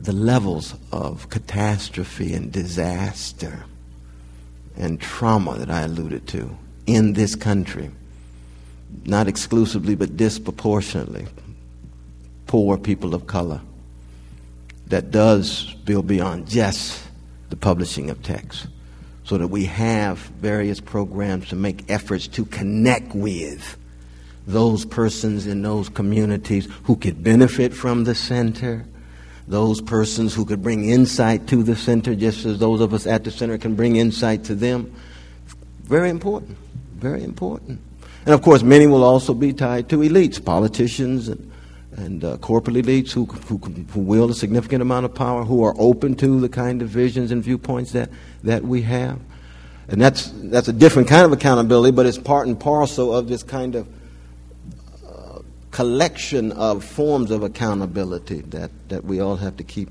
the 0.00 0.12
levels 0.12 0.74
of 0.92 1.28
catastrophe 1.28 2.32
and 2.32 2.50
disaster 2.50 3.64
and 4.76 4.98
trauma 4.98 5.58
that 5.58 5.70
I 5.70 5.82
alluded 5.82 6.26
to 6.28 6.56
in 6.86 7.12
this 7.12 7.34
country, 7.34 7.90
not 9.04 9.28
exclusively 9.28 9.94
but 9.94 10.16
disproportionately, 10.16 11.26
poor 12.46 12.78
people 12.78 13.14
of 13.14 13.26
color, 13.26 13.60
that 14.86 15.10
does 15.10 15.50
spill 15.50 16.02
beyond 16.02 16.48
just 16.48 17.02
the 17.50 17.56
publishing 17.56 18.08
of 18.08 18.22
text 18.22 18.66
so 19.30 19.38
that 19.38 19.46
we 19.46 19.64
have 19.64 20.18
various 20.18 20.80
programs 20.80 21.50
to 21.50 21.54
make 21.54 21.88
efforts 21.88 22.26
to 22.26 22.44
connect 22.46 23.14
with 23.14 23.76
those 24.48 24.84
persons 24.84 25.46
in 25.46 25.62
those 25.62 25.88
communities 25.88 26.66
who 26.82 26.96
could 26.96 27.22
benefit 27.22 27.72
from 27.72 28.02
the 28.02 28.12
center, 28.12 28.84
those 29.46 29.80
persons 29.80 30.34
who 30.34 30.44
could 30.44 30.64
bring 30.64 30.88
insight 30.88 31.46
to 31.46 31.62
the 31.62 31.76
center, 31.76 32.16
just 32.16 32.44
as 32.44 32.58
those 32.58 32.80
of 32.80 32.92
us 32.92 33.06
at 33.06 33.22
the 33.22 33.30
center 33.30 33.56
can 33.56 33.76
bring 33.76 33.94
insight 33.94 34.42
to 34.42 34.56
them. 34.56 34.92
Very 35.84 36.10
important. 36.10 36.58
Very 36.96 37.22
important. 37.22 37.80
And 38.24 38.34
of 38.34 38.42
course, 38.42 38.64
many 38.64 38.88
will 38.88 39.04
also 39.04 39.32
be 39.32 39.52
tied 39.52 39.88
to 39.90 39.98
elites, 39.98 40.44
politicians 40.44 41.28
and, 41.28 41.49
and 42.00 42.24
uh, 42.24 42.36
corporate 42.38 42.76
elites 42.76 43.12
who, 43.12 43.26
who, 43.26 43.58
who 43.58 44.00
wield 44.00 44.30
a 44.30 44.34
significant 44.34 44.82
amount 44.82 45.04
of 45.04 45.14
power, 45.14 45.44
who 45.44 45.62
are 45.62 45.74
open 45.78 46.14
to 46.16 46.40
the 46.40 46.48
kind 46.48 46.80
of 46.82 46.88
visions 46.88 47.30
and 47.30 47.44
viewpoints 47.44 47.92
that, 47.92 48.10
that 48.42 48.64
we 48.64 48.82
have. 48.82 49.20
And 49.88 50.00
that's, 50.00 50.32
that's 50.34 50.68
a 50.68 50.72
different 50.72 51.08
kind 51.08 51.26
of 51.26 51.32
accountability, 51.32 51.94
but 51.94 52.06
it's 52.06 52.18
part 52.18 52.46
and 52.46 52.58
parcel 52.58 53.14
of 53.14 53.28
this 53.28 53.42
kind 53.42 53.74
of 53.74 53.88
uh, 55.06 55.40
collection 55.70 56.52
of 56.52 56.84
forms 56.84 57.30
of 57.30 57.42
accountability 57.42 58.40
that, 58.42 58.70
that 58.88 59.04
we 59.04 59.20
all 59.20 59.36
have 59.36 59.56
to 59.58 59.64
keep 59.64 59.90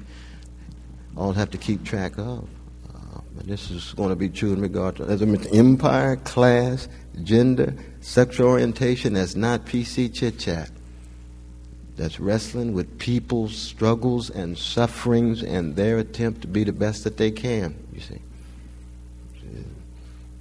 all 1.18 1.34
have 1.34 1.52
to 1.52 1.58
keep 1.58 1.84
track 1.84 2.18
of. 2.18 2.48
Uh, 2.96 3.20
this 3.44 3.72
is 3.72 3.94
going 3.94 4.10
to 4.10 4.16
be 4.16 4.30
true 4.30 4.54
in 4.54 4.62
regard 4.62 4.96
to 4.96 5.04
as 5.04 5.22
I 5.22 5.26
mentioned, 5.26 5.54
empire, 5.54 6.16
class, 6.16 6.88
gender, 7.24 7.76
sexual 8.00 8.48
orientation. 8.48 9.14
That's 9.14 9.36
not 9.36 9.66
PC 9.66 10.14
chit 10.14 10.40
chat. 10.40 10.70
That's 12.00 12.18
wrestling 12.18 12.72
with 12.72 12.98
people's 12.98 13.58
struggles 13.58 14.30
and 14.30 14.58
sufferings 14.58 15.44
and 15.44 15.76
their 15.76 15.98
attempt 15.98 16.40
to 16.44 16.48
be 16.48 16.64
the 16.64 16.72
best 16.72 17.04
that 17.04 17.18
they 17.18 17.30
can. 17.30 17.76
You 17.92 18.00
see. 18.00 18.22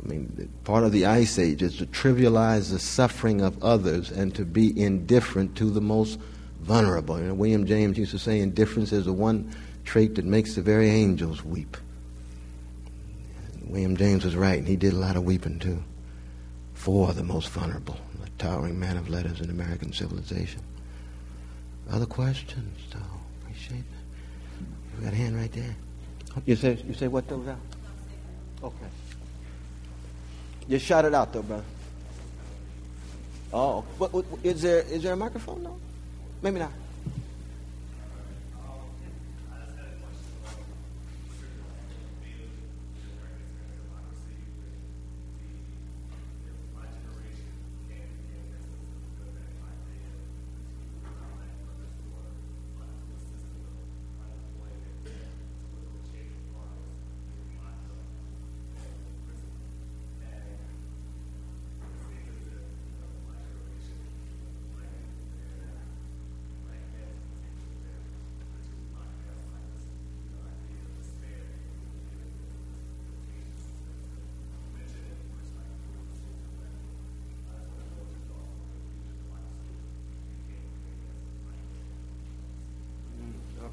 I 0.00 0.08
mean, 0.08 0.48
part 0.62 0.84
of 0.84 0.92
the 0.92 1.06
Ice 1.06 1.36
Age 1.36 1.62
is 1.62 1.78
to 1.78 1.86
trivialize 1.86 2.70
the 2.70 2.78
suffering 2.78 3.40
of 3.40 3.60
others 3.64 4.12
and 4.12 4.32
to 4.36 4.44
be 4.44 4.80
indifferent 4.80 5.56
to 5.56 5.68
the 5.68 5.80
most 5.80 6.20
vulnerable. 6.60 7.18
You 7.18 7.26
know, 7.26 7.34
William 7.34 7.66
James 7.66 7.98
used 7.98 8.12
to 8.12 8.20
say, 8.20 8.38
indifference 8.38 8.92
is 8.92 9.06
the 9.06 9.12
one 9.12 9.52
trait 9.84 10.14
that 10.14 10.24
makes 10.24 10.54
the 10.54 10.62
very 10.62 10.88
angels 10.88 11.44
weep. 11.44 11.76
And 13.54 13.68
William 13.68 13.96
James 13.96 14.24
was 14.24 14.36
right, 14.36 14.60
and 14.60 14.68
he 14.68 14.76
did 14.76 14.92
a 14.92 14.98
lot 14.98 15.16
of 15.16 15.24
weeping 15.24 15.58
too 15.58 15.82
for 16.74 17.12
the 17.12 17.24
most 17.24 17.48
vulnerable, 17.48 17.98
a 18.24 18.30
towering 18.40 18.78
man 18.78 18.96
of 18.96 19.10
letters 19.10 19.40
in 19.40 19.50
American 19.50 19.92
civilization. 19.92 20.62
Other 21.90 22.06
questions, 22.06 22.78
though? 22.92 23.00
Appreciate 23.42 23.84
that. 23.90 24.98
You 24.98 25.04
got 25.04 25.12
a 25.12 25.16
hand 25.16 25.36
right 25.36 25.52
there. 25.52 25.76
You 26.44 26.56
say, 26.56 26.78
you 26.86 26.94
say 26.94 27.08
what, 27.08 27.26
though, 27.28 27.38
Val? 27.38 27.58
Okay. 28.62 28.86
Just 30.68 30.84
shout 30.84 31.04
it 31.04 31.14
out, 31.14 31.32
though, 31.32 31.42
brother. 31.42 31.64
Oh, 33.52 33.80
what, 33.96 34.12
what, 34.12 34.24
is 34.42 34.60
there 34.60 34.80
is 34.80 35.02
there 35.02 35.14
a 35.14 35.16
microphone? 35.16 35.62
No, 35.62 35.78
maybe 36.42 36.58
not. 36.58 36.72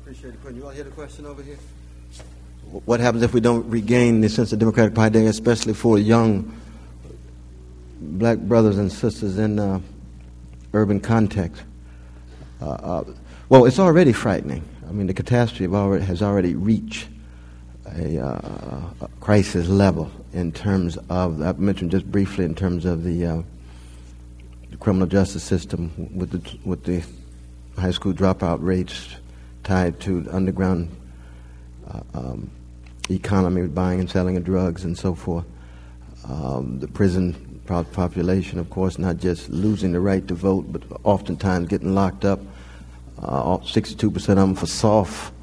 Appreciate 0.06 0.36
it, 0.36 0.42
Quinn. 0.44 0.56
You 0.56 0.66
all 0.66 0.70
hear 0.70 0.84
the 0.84 0.92
question 0.92 1.26
over 1.26 1.42
here? 1.42 1.58
What 2.86 3.00
happens 3.00 3.24
if 3.24 3.34
we 3.34 3.40
don't 3.42 3.68
regain 3.68 4.22
the 4.22 4.30
sense 4.30 4.54
of 4.54 4.60
democratic 4.60 4.94
pride, 4.94 5.16
especially 5.16 5.74
for 5.74 5.98
young 5.98 6.56
black 8.00 8.38
brothers 8.38 8.78
and 8.78 8.92
sisters 8.92 9.40
in 9.40 9.58
uh, 9.58 9.80
urban 10.74 11.00
context? 11.00 11.64
Uh, 12.62 12.70
uh, 12.70 13.04
well, 13.50 13.66
it's 13.66 13.80
already 13.80 14.14
frightening. 14.14 14.64
I 14.88 14.92
mean, 14.92 15.08
the 15.08 15.14
catastrophe 15.16 15.66
already, 15.74 16.06
has 16.06 16.22
already 16.22 16.54
reached 16.54 17.08
a, 17.88 18.20
uh, 18.20 18.82
a, 19.02 19.10
crisis 19.22 19.68
level 19.68 20.12
in 20.34 20.52
terms 20.52 21.00
of, 21.10 21.42
I 21.42 21.54
mentioned 21.54 21.90
just 21.90 22.12
briefly, 22.12 22.46
in 22.46 22.54
terms 22.54 22.86
of 22.86 23.04
the, 23.04 23.26
uh, 23.26 23.42
the 24.70 24.78
criminal 24.78 25.08
justice 25.08 25.44
system 25.44 25.92
with 26.16 26.30
the, 26.30 26.60
with 26.64 26.84
the 26.84 27.04
high 27.82 27.90
school 27.90 28.14
dropout 28.14 28.60
rates 28.62 29.16
tied 29.66 30.00
to 30.00 30.26
underground 30.32 30.90
uh, 31.92 32.00
um, 32.14 32.50
economy, 33.10 33.68
buying 33.68 34.00
and 34.00 34.10
selling 34.10 34.38
of 34.38 34.46
drugs 34.46 34.86
and 34.86 34.98
so 34.98 35.14
forth. 35.14 35.46
Um, 36.30 36.80
the 36.80 36.88
prison 36.88 37.62
population, 37.66 38.60
of 38.60 38.70
course, 38.70 38.98
not 38.98 39.18
just 39.18 39.50
losing 39.50 39.92
the 39.92 40.00
right 40.00 40.26
to 40.28 40.34
vote, 40.34 40.72
but 40.72 40.84
oftentimes 41.04 41.68
getting 41.68 41.94
locked 41.94 42.24
up. 42.24 42.40
Uh, 43.22 43.58
62% 43.58 44.14
of 44.14 44.26
them 44.36 44.56
for 44.56 44.66
soft 44.66 45.34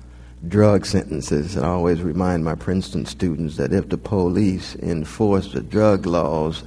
drug 0.49 0.85
sentences. 0.86 1.57
And 1.57 1.65
I 1.65 1.70
always 1.70 2.03
remind 2.03 2.44
my 2.44 2.55
Princeton 2.55 3.07
students 3.07 3.57
that 3.57 3.73
if 3.73 3.89
the 3.89 3.99
police 3.99 4.74
enforced 4.77 5.53
the 5.53 5.62
drug 5.62 6.07
laws 6.07 6.62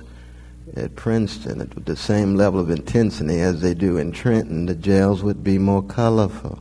at 0.75 0.95
Princeton 0.95 1.61
at 1.61 1.85
the 1.85 1.95
same 1.95 2.35
level 2.35 2.59
of 2.59 2.69
intensity 2.69 3.39
as 3.39 3.61
they 3.61 3.73
do 3.73 3.97
in 3.97 4.11
Trenton, 4.11 4.65
the 4.65 4.75
jails 4.75 5.23
would 5.23 5.43
be 5.43 5.57
more 5.57 5.83
colorful. 5.83 6.59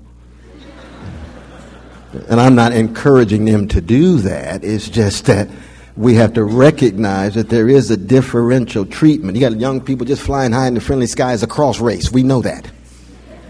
And 2.28 2.40
I'm 2.40 2.54
not 2.54 2.72
encouraging 2.72 3.44
them 3.44 3.68
to 3.68 3.80
do 3.80 4.18
that. 4.18 4.64
It's 4.64 4.88
just 4.88 5.26
that 5.26 5.48
we 5.96 6.14
have 6.14 6.34
to 6.34 6.44
recognize 6.44 7.34
that 7.34 7.48
there 7.48 7.68
is 7.68 7.90
a 7.90 7.96
differential 7.96 8.84
treatment. 8.84 9.36
You 9.36 9.48
got 9.48 9.58
young 9.58 9.80
people 9.80 10.06
just 10.06 10.22
flying 10.22 10.52
high 10.52 10.66
in 10.66 10.74
the 10.74 10.80
friendly 10.80 11.06
skies 11.06 11.42
across 11.42 11.80
race. 11.80 12.10
We 12.10 12.22
know 12.22 12.42
that. 12.42 12.70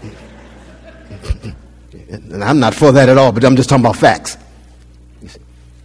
and 2.09 2.43
I'm 2.43 2.59
not 2.59 2.73
for 2.75 2.91
that 2.91 3.09
at 3.09 3.17
all, 3.17 3.31
but 3.31 3.43
I'm 3.43 3.55
just 3.55 3.69
talking 3.69 3.83
about 3.83 3.95
facts. 3.95 4.37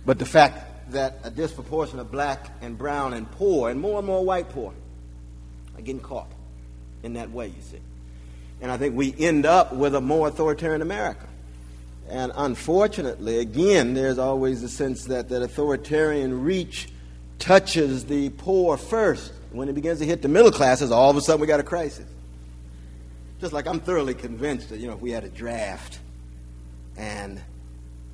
But 0.05 0.19
the 0.19 0.27
fact 0.27 0.93
that 0.93 1.19
a 1.23 1.31
disproportion 1.31 1.99
of 1.99 2.11
black 2.11 2.51
and 2.61 2.77
brown 2.77 3.15
and 3.15 3.31
poor, 3.31 3.71
and 3.71 3.81
more 3.81 3.99
and 3.99 4.07
more 4.07 4.25
white 4.25 4.49
poor, 4.51 4.73
are 5.77 5.83
getting 5.83 6.01
caught 6.01 6.31
in 7.03 7.15
that 7.15 7.31
way, 7.31 7.47
you 7.47 7.63
see. 7.71 7.79
And 8.61 8.71
I 8.71 8.77
think 8.77 8.95
we 8.95 9.15
end 9.19 9.47
up 9.47 9.73
with 9.73 9.95
a 9.95 10.01
more 10.01 10.29
authoritarian 10.29 10.83
America. 10.83 11.27
And 12.11 12.33
unfortunately, 12.35 13.39
again, 13.39 13.95
there's 13.95 14.19
always 14.19 14.63
the 14.63 14.69
sense 14.69 15.05
that 15.05 15.29
that 15.29 15.43
authoritarian 15.43 16.43
reach 16.43 16.89
touches 17.39 18.05
the 18.07 18.31
poor 18.31 18.77
first. 18.77 19.33
When 19.53 19.69
it 19.69 19.75
begins 19.75 20.01
to 20.01 20.07
hit 20.07 20.23
the 20.23 20.29
middle 20.29 20.51
classes, 20.51 20.91
all 20.91 21.11
of 21.11 21.17
a 21.17 21.21
sudden 21.21 21.41
we 21.41 21.47
got 21.47 21.61
a 21.61 21.65
crisis. 21.65 22.07
Just 23.41 23.53
like 23.53 23.67
I'm 23.67 23.81
thoroughly 23.81 24.15
convinced 24.15 24.71
that, 24.71 24.79
you 24.79 24.87
know, 24.89 24.95
if 24.95 25.01
we 25.01 25.13
had 25.13 25.25
a 25.25 25.29
draft 25.29 25.99
and 26.97 27.41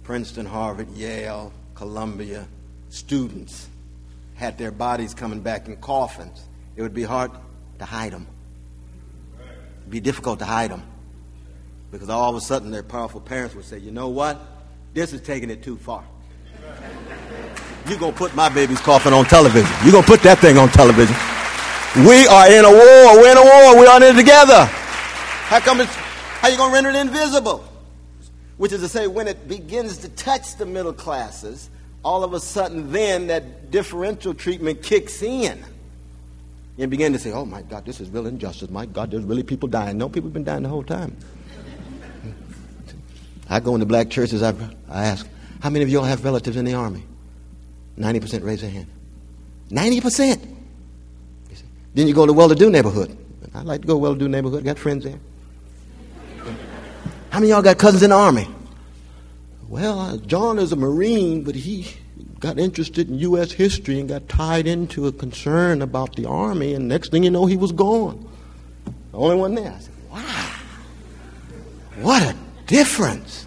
Princeton, 0.04 0.46
Harvard, 0.46 0.90
Yale, 0.90 1.52
Columbia 1.74 2.46
students 2.90 3.68
had 4.36 4.58
their 4.58 4.70
bodies 4.70 5.14
coming 5.14 5.40
back 5.40 5.66
in 5.66 5.76
coffins, 5.76 6.42
it 6.76 6.82
would 6.82 6.94
be 6.94 7.02
hard 7.02 7.30
to 7.78 7.84
hide 7.84 8.12
them. 8.12 8.26
It'd 9.80 9.90
be 9.90 10.00
difficult 10.00 10.38
to 10.40 10.44
hide 10.44 10.70
them. 10.70 10.82
Because 11.90 12.08
all 12.08 12.30
of 12.30 12.36
a 12.36 12.40
sudden 12.40 12.70
their 12.70 12.82
powerful 12.82 13.20
parents 13.20 13.54
would 13.54 13.64
say, 13.64 13.78
you 13.78 13.90
know 13.90 14.08
what? 14.08 14.40
This 14.94 15.12
is 15.12 15.20
taking 15.20 15.50
it 15.50 15.62
too 15.62 15.76
far. 15.76 16.04
You're 17.88 17.98
going 17.98 18.12
to 18.12 18.18
put 18.18 18.34
my 18.34 18.48
baby's 18.48 18.80
coffin 18.80 19.12
on 19.12 19.24
television. 19.26 19.70
You're 19.82 19.92
going 19.92 20.04
to 20.04 20.10
put 20.10 20.22
that 20.22 20.38
thing 20.38 20.58
on 20.58 20.68
television. 20.70 21.14
We 22.06 22.26
are 22.26 22.50
in 22.50 22.64
a 22.64 22.70
war. 22.70 23.22
We're 23.22 23.30
in 23.30 23.38
a 23.38 23.42
war. 23.42 23.76
We're 23.78 23.90
on 23.90 24.02
it 24.02 24.14
together. 24.14 24.64
How 24.64 25.60
come 25.60 25.80
it's, 25.80 25.94
how 25.94 26.48
you 26.48 26.56
going 26.56 26.70
to 26.70 26.74
render 26.74 26.90
it 26.90 26.96
invisible? 26.96 27.64
Which 28.56 28.72
is 28.72 28.80
to 28.80 28.88
say, 28.88 29.06
when 29.06 29.28
it 29.28 29.46
begins 29.46 29.98
to 29.98 30.08
touch 30.08 30.56
the 30.56 30.66
middle 30.66 30.92
classes, 30.92 31.70
all 32.04 32.24
of 32.24 32.32
a 32.32 32.40
sudden 32.40 32.90
then 32.90 33.28
that 33.28 33.70
differential 33.70 34.34
treatment 34.34 34.82
kicks 34.82 35.22
in. 35.22 35.64
And 36.78 36.90
begin 36.90 37.12
to 37.12 37.18
say, 37.18 37.32
oh 37.32 37.44
my 37.44 37.62
God, 37.62 37.86
this 37.86 38.00
is 38.00 38.10
real 38.10 38.26
injustice. 38.26 38.68
My 38.68 38.84
God, 38.86 39.10
there's 39.10 39.24
really 39.24 39.42
people 39.42 39.68
dying. 39.68 39.96
No, 39.96 40.08
people 40.08 40.28
have 40.28 40.34
been 40.34 40.44
dying 40.44 40.62
the 40.62 40.68
whole 40.68 40.82
time. 40.82 41.16
I 43.48 43.60
go 43.60 43.74
into 43.74 43.86
black 43.86 44.10
churches, 44.10 44.42
I, 44.42 44.54
I 44.90 45.06
ask, 45.06 45.26
how 45.60 45.70
many 45.70 45.84
of 45.84 45.88
y'all 45.88 46.04
have 46.04 46.24
relatives 46.24 46.56
in 46.56 46.64
the 46.64 46.74
army? 46.74 47.04
90% 47.98 48.44
raise 48.44 48.60
their 48.60 48.70
hand. 48.70 48.86
90%. 49.70 50.44
You 50.44 51.56
then 51.94 52.06
you 52.08 52.14
go 52.14 52.26
to 52.26 52.32
well-to-do 52.32 52.70
neighborhood. 52.70 53.16
I 53.54 53.62
like 53.62 53.82
to 53.82 53.86
go 53.86 53.96
well-to-do 53.96 54.28
neighborhood. 54.28 54.64
Got 54.64 54.78
friends 54.78 55.04
there. 55.04 55.18
How 57.30 57.40
many 57.40 57.50
y'all 57.50 57.62
got 57.62 57.78
cousins 57.78 58.02
in 58.02 58.10
the 58.10 58.16
army? 58.16 58.48
Well, 59.68 59.98
uh, 59.98 60.16
John 60.18 60.58
is 60.58 60.72
a 60.72 60.76
Marine, 60.76 61.42
but 61.42 61.54
he 61.54 61.88
got 62.38 62.58
interested 62.58 63.08
in 63.08 63.18
U.S. 63.18 63.50
history 63.50 63.98
and 63.98 64.08
got 64.08 64.28
tied 64.28 64.66
into 64.66 65.06
a 65.06 65.12
concern 65.12 65.82
about 65.82 66.14
the 66.16 66.26
army, 66.26 66.74
and 66.74 66.86
next 66.86 67.10
thing 67.10 67.24
you 67.24 67.30
know, 67.30 67.46
he 67.46 67.56
was 67.56 67.72
gone. 67.72 68.28
The 69.12 69.18
only 69.18 69.36
one 69.36 69.54
there. 69.54 69.72
I 69.72 69.78
said, 69.78 69.94
wow. 70.10 70.54
What 72.00 72.22
a 72.22 72.45
difference. 72.66 73.46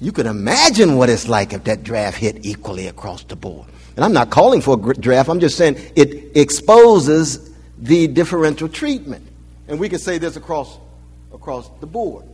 You 0.00 0.12
can 0.12 0.26
imagine 0.26 0.96
what 0.96 1.10
it's 1.10 1.28
like 1.28 1.52
if 1.52 1.64
that 1.64 1.82
draft 1.82 2.16
hit 2.18 2.44
equally 2.46 2.86
across 2.86 3.22
the 3.24 3.36
board. 3.36 3.66
And 3.96 4.04
I'm 4.04 4.12
not 4.12 4.30
calling 4.30 4.60
for 4.60 4.74
a 4.90 4.94
draft, 4.94 5.28
I'm 5.28 5.40
just 5.40 5.56
saying 5.56 5.76
it 5.94 6.36
exposes 6.36 7.50
the 7.78 8.06
differential 8.06 8.68
treatment. 8.68 9.26
And 9.68 9.78
we 9.78 9.88
can 9.88 9.98
say 9.98 10.18
this 10.18 10.36
across, 10.36 10.78
across 11.34 11.68
the 11.80 11.86
board. 11.86 12.24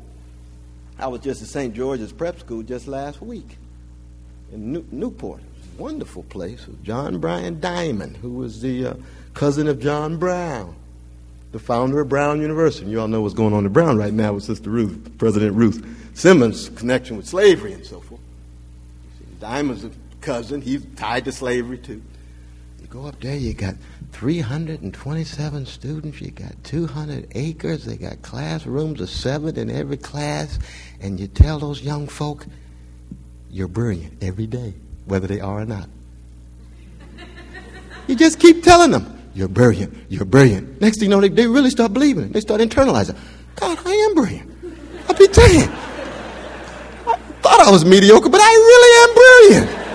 I 0.98 1.09
was 1.09 1.20
just 1.20 1.43
at 1.43 1.48
St. 1.48 1.74
George's 1.74 2.12
Prep 2.12 2.39
School 2.39 2.62
just 2.62 2.86
last 2.89 3.20
week 3.20 3.59
in 4.52 4.73
New- 4.73 4.86
Newport. 4.90 5.40
Wonderful 5.77 6.23
place. 6.24 6.66
with 6.66 6.82
John 6.82 7.18
Bryan 7.18 7.60
Diamond, 7.60 8.16
who 8.16 8.31
was 8.31 8.62
the 8.62 8.86
uh, 8.86 8.94
cousin 9.35 9.68
of 9.68 9.78
John 9.78 10.16
Brown 10.16 10.74
the 11.52 11.59
founder 11.59 12.01
of 12.01 12.09
Brown 12.09 12.40
University. 12.40 12.85
And 12.85 12.93
you 12.93 13.01
all 13.01 13.09
know 13.09 13.20
what's 13.20 13.35
going 13.35 13.55
on 13.55 13.66
at 13.66 13.73
Brown 13.73 13.97
right 13.97 14.12
now 14.12 14.35
with 14.35 14.44
Sister 14.44 14.70
Ruth, 14.70 15.16
President 15.18 15.55
Ruth 15.55 15.85
Simmons' 16.14 16.70
connection 16.70 17.16
with 17.16 17.27
slavery 17.27 17.73
and 17.73 17.85
so 17.85 18.01
forth. 18.01 18.20
Diamond's 19.39 19.85
a 19.85 19.90
cousin. 20.20 20.60
He's 20.60 20.85
tied 20.97 21.24
to 21.27 21.32
slavery 21.32 21.78
too. 21.78 22.02
You 22.81 22.86
go 22.89 23.06
up 23.06 23.20
there, 23.20 23.36
you 23.36 23.52
got 23.52 23.74
327 24.12 25.66
students, 25.66 26.20
you 26.20 26.31
got 26.31 26.52
200 26.64 27.28
acres, 27.35 27.85
they 27.85 27.97
got 27.97 28.23
classrooms 28.23 29.01
of 29.01 29.10
seven 29.10 29.59
in 29.59 29.70
every 29.70 29.97
class, 29.97 30.59
and 31.01 31.20
you 31.20 31.27
tell 31.27 31.59
those 31.59 31.82
young 31.82 32.06
folk, 32.06 32.47
you're 33.51 33.68
brilliant 33.68 34.23
every 34.23 34.47
day, 34.47 34.73
whether 35.05 35.27
they 35.27 35.40
are 35.40 35.60
or 35.60 35.66
not. 35.66 35.89
You 38.06 38.14
just 38.14 38.39
keep 38.39 38.62
telling 38.62 38.93
them. 38.93 39.12
You're 39.36 39.48
brilliant. 39.48 39.94
You're 40.08 40.24
brilliant. 40.24 40.80
Next 40.80 40.98
thing 40.98 41.10
you 41.10 41.14
know, 41.14 41.20
they, 41.20 41.28
they 41.28 41.46
really 41.46 41.68
start 41.68 41.92
believing. 41.92 42.32
They 42.32 42.40
start 42.40 42.62
internalizing. 42.62 43.18
God, 43.56 43.78
I 43.84 43.92
am 43.92 44.14
brilliant. 44.14 44.50
I 45.10 45.12
be 45.12 45.26
damned. 45.26 45.70
I 47.06 47.18
thought 47.42 47.60
I 47.60 47.70
was 47.70 47.84
mediocre, 47.84 48.30
but 48.30 48.40
I 48.42 48.54
really 48.54 49.60
am 49.60 49.66
brilliant. 49.68 49.86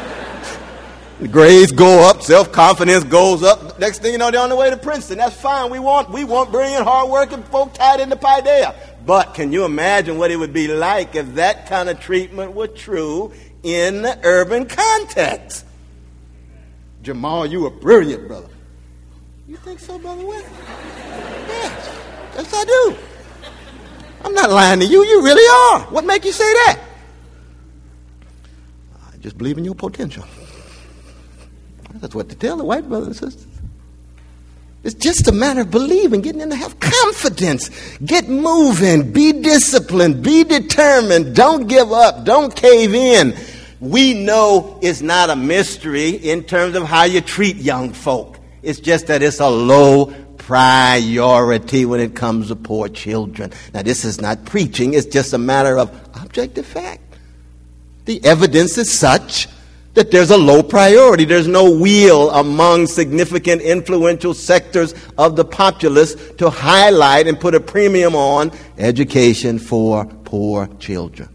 The 1.21 1.27
grades 1.27 1.71
go 1.71 2.07
up, 2.07 2.21
self-confidence 2.21 3.05
goes 3.05 3.41
up. 3.41 3.79
Next 3.79 4.03
thing 4.03 4.11
you 4.11 4.19
know, 4.19 4.29
they're 4.29 4.41
on 4.41 4.49
the 4.49 4.55
way 4.55 4.69
to 4.69 4.77
Princeton. 4.77 5.17
That's 5.17 5.35
fine. 5.35 5.71
We 5.71 5.79
want 5.79 6.11
we 6.11 6.23
want 6.23 6.51
brilliant, 6.51 6.83
hardworking 6.83 7.41
folk 7.41 7.73
tied 7.73 7.99
into 7.99 8.17
Paideia. 8.17 8.75
But 9.07 9.33
can 9.33 9.51
you 9.51 9.65
imagine 9.65 10.19
what 10.19 10.29
it 10.29 10.35
would 10.35 10.53
be 10.53 10.67
like 10.67 11.15
if 11.15 11.33
that 11.33 11.65
kind 11.65 11.89
of 11.89 11.99
treatment 11.99 12.53
were 12.53 12.67
true 12.67 13.33
in 13.63 14.03
the 14.03 14.19
urban 14.21 14.67
context? 14.67 15.65
Jamal, 17.01 17.47
you 17.47 17.61
were 17.61 17.71
brilliant, 17.71 18.27
brother. 18.27 18.50
You 19.51 19.57
think 19.57 19.81
so, 19.81 19.99
Brother 19.99 20.25
West? 20.25 20.47
Yes. 21.49 21.99
Yes, 22.37 22.53
I 22.53 22.63
do. 22.63 22.97
I'm 24.23 24.33
not 24.33 24.49
lying 24.49 24.79
to 24.79 24.85
you. 24.85 25.03
You 25.03 25.21
really 25.21 25.75
are. 25.75 25.91
What 25.91 26.05
make 26.05 26.23
you 26.23 26.31
say 26.31 26.53
that? 26.53 26.79
I 29.11 29.17
just 29.17 29.37
believe 29.37 29.57
in 29.57 29.65
your 29.65 29.75
potential. 29.75 30.23
That's 31.95 32.15
what 32.15 32.29
to 32.29 32.35
tell 32.35 32.55
the 32.55 32.63
white 32.63 32.87
brothers 32.87 33.21
and 33.21 33.33
sisters. 33.33 33.51
It's 34.85 34.95
just 34.95 35.27
a 35.27 35.33
matter 35.33 35.61
of 35.61 35.69
believing, 35.69 36.21
getting 36.21 36.39
in 36.39 36.49
to 36.51 36.55
have 36.55 36.79
confidence. 36.79 37.69
Get 38.05 38.29
moving, 38.29 39.11
be 39.11 39.33
disciplined, 39.33 40.23
be 40.23 40.45
determined, 40.45 41.35
don't 41.35 41.67
give 41.67 41.91
up, 41.91 42.23
don't 42.23 42.55
cave 42.55 42.93
in. 42.93 43.35
We 43.81 44.13
know 44.13 44.79
it's 44.81 45.01
not 45.01 45.29
a 45.29 45.35
mystery 45.35 46.11
in 46.11 46.45
terms 46.45 46.77
of 46.77 46.83
how 46.83 47.03
you 47.03 47.19
treat 47.19 47.57
young 47.57 47.91
folk. 47.91 48.37
It's 48.63 48.79
just 48.79 49.07
that 49.07 49.21
it's 49.23 49.39
a 49.39 49.49
low 49.49 50.13
priority 50.37 51.85
when 51.85 51.99
it 51.99 52.15
comes 52.15 52.49
to 52.49 52.55
poor 52.55 52.87
children. 52.89 53.51
Now, 53.73 53.83
this 53.83 54.05
is 54.05 54.19
not 54.21 54.45
preaching, 54.45 54.93
it's 54.93 55.07
just 55.07 55.33
a 55.33 55.37
matter 55.37 55.77
of 55.77 55.89
objective 56.21 56.65
fact. 56.65 57.01
the 58.05 58.23
evidence 58.25 58.77
is 58.77 58.91
such 58.91 59.47
that 59.93 60.09
there's 60.09 60.31
a 60.31 60.37
low 60.37 60.63
priority. 60.63 61.25
There's 61.25 61.47
no 61.47 61.69
will 61.69 62.31
among 62.31 62.87
significant 62.87 63.61
influential 63.61 64.33
sectors 64.33 64.95
of 65.17 65.35
the 65.35 65.45
populace 65.45 66.15
to 66.37 66.49
highlight 66.49 67.27
and 67.27 67.39
put 67.39 67.55
a 67.55 67.59
premium 67.59 68.15
on 68.15 68.51
education 68.77 69.59
for 69.59 70.05
poor 70.05 70.67
children. 70.79 71.29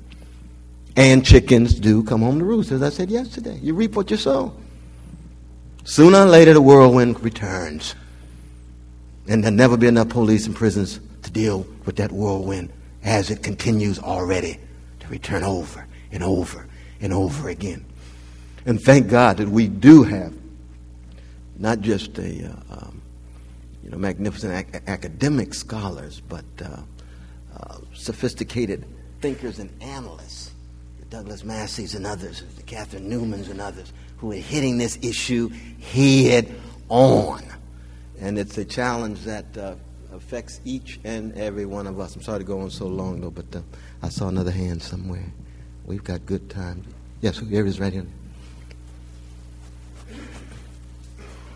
And 0.96 1.24
chickens 1.24 1.74
do 1.74 2.02
come 2.02 2.22
home 2.22 2.38
to 2.38 2.44
roost, 2.44 2.72
as 2.72 2.82
I 2.82 2.88
said 2.88 3.10
yesterday. 3.10 3.58
You 3.62 3.74
reap 3.74 3.94
what 3.94 4.10
you 4.10 4.16
sow. 4.16 4.54
Sooner 5.86 6.22
or 6.22 6.24
later, 6.26 6.52
the 6.52 6.60
whirlwind 6.60 7.22
returns. 7.22 7.94
And 9.28 9.44
there'll 9.44 9.56
never 9.56 9.76
be 9.76 9.86
enough 9.86 10.08
police 10.08 10.44
and 10.46 10.54
prisons 10.54 10.98
to 11.22 11.30
deal 11.30 11.64
with 11.84 11.94
that 11.96 12.10
whirlwind 12.10 12.72
as 13.04 13.30
it 13.30 13.44
continues 13.44 14.00
already 14.00 14.58
to 14.98 15.06
return 15.06 15.44
over 15.44 15.86
and 16.10 16.24
over 16.24 16.66
and 17.00 17.12
over 17.12 17.48
again. 17.48 17.84
And 18.66 18.82
thank 18.82 19.08
God 19.08 19.36
that 19.36 19.48
we 19.48 19.68
do 19.68 20.02
have 20.02 20.34
not 21.56 21.82
just 21.82 22.18
a 22.18 22.46
uh, 22.50 22.74
um, 22.74 23.00
you 23.84 23.90
know 23.90 23.96
magnificent 23.96 24.52
ac- 24.52 24.84
academic 24.88 25.54
scholars, 25.54 26.20
but 26.20 26.44
uh, 26.64 26.80
uh, 27.56 27.78
sophisticated 27.94 28.84
thinkers 29.20 29.60
and 29.60 29.70
analysts, 29.80 30.50
the 30.98 31.06
Douglas 31.06 31.44
Masseys 31.44 31.94
and 31.94 32.04
others, 32.04 32.42
the 32.56 32.64
Catherine 32.64 33.08
Newmans 33.08 33.48
and 33.48 33.60
others, 33.60 33.92
who 34.18 34.32
are 34.32 34.36
hitting 34.36 34.78
this 34.78 34.98
issue 35.02 35.50
head 35.80 36.52
on. 36.88 37.42
And 38.20 38.38
it's 38.38 38.56
a 38.58 38.64
challenge 38.64 39.20
that 39.22 39.56
uh, 39.56 39.74
affects 40.12 40.60
each 40.64 40.98
and 41.04 41.36
every 41.36 41.66
one 41.66 41.86
of 41.86 42.00
us. 42.00 42.16
I'm 42.16 42.22
sorry 42.22 42.38
to 42.38 42.44
go 42.44 42.60
on 42.60 42.70
so 42.70 42.86
long, 42.86 43.20
though, 43.20 43.30
but 43.30 43.54
uh, 43.54 43.60
I 44.02 44.08
saw 44.08 44.28
another 44.28 44.50
hand 44.50 44.82
somewhere. 44.82 45.26
We've 45.84 46.04
got 46.04 46.24
good 46.26 46.48
time. 46.48 46.82
Yes, 47.20 47.38
here 47.38 47.66
is 47.66 47.78
right 47.78 47.92
here. 47.92 48.06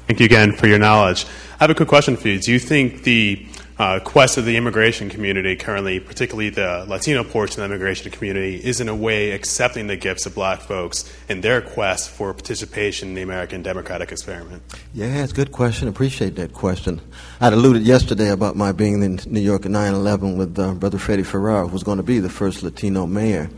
Thank 0.07 0.20
you 0.20 0.27
again 0.27 0.53
for 0.53 0.66
your 0.66 0.78
knowledge. 0.78 1.24
I 1.55 1.65
have 1.65 1.70
a 1.70 1.74
quick 1.74 1.89
question 1.89 2.16
for 2.16 2.28
you. 2.28 2.41
Do 2.41 2.53
you 2.53 2.59
think 2.59 3.05
the 3.05 3.47
uh, 3.81 3.98
quest 3.98 4.36
of 4.36 4.44
the 4.44 4.59
immigration 4.59 5.09
community 5.09 5.57
currently, 5.57 5.98
particularly 5.98 6.51
the 6.51 6.85
Latino 6.86 7.24
portion 7.24 7.62
of 7.62 7.69
the 7.70 7.74
immigration 7.74 8.11
community, 8.11 8.57
is 8.57 8.78
in 8.78 8.90
a 8.90 8.94
way 8.94 9.31
accepting 9.31 9.86
the 9.86 9.97
gifts 9.97 10.27
of 10.27 10.35
black 10.35 10.61
folks 10.61 11.11
in 11.31 11.40
their 11.40 11.62
quest 11.62 12.11
for 12.11 12.35
participation 12.35 13.09
in 13.09 13.15
the 13.15 13.23
American 13.23 13.62
democratic 13.62 14.12
experiment? 14.12 14.62
Yeah, 14.93 15.23
it's 15.23 15.32
a 15.32 15.35
good 15.35 15.51
question. 15.51 15.89
Appreciate 15.89 16.36
that 16.36 16.52
question. 16.52 17.01
I'd 17.40 17.55
alluded 17.55 17.82
yesterday 17.82 18.28
about 18.28 18.55
my 18.55 18.73
being 18.73 19.02
in 19.02 19.19
New 19.24 19.40
York 19.40 19.65
at 19.65 19.70
9 19.70 19.94
11 19.94 20.36
with 20.36 20.59
uh, 20.59 20.74
Brother 20.74 20.98
Freddie 20.98 21.23
Ferrer, 21.23 21.62
who 21.62 21.73
was 21.73 21.82
going 21.82 21.97
to 21.97 22.02
be 22.02 22.19
the 22.19 22.28
first 22.28 22.62
Latino 22.62 23.07
mayor 23.07 23.48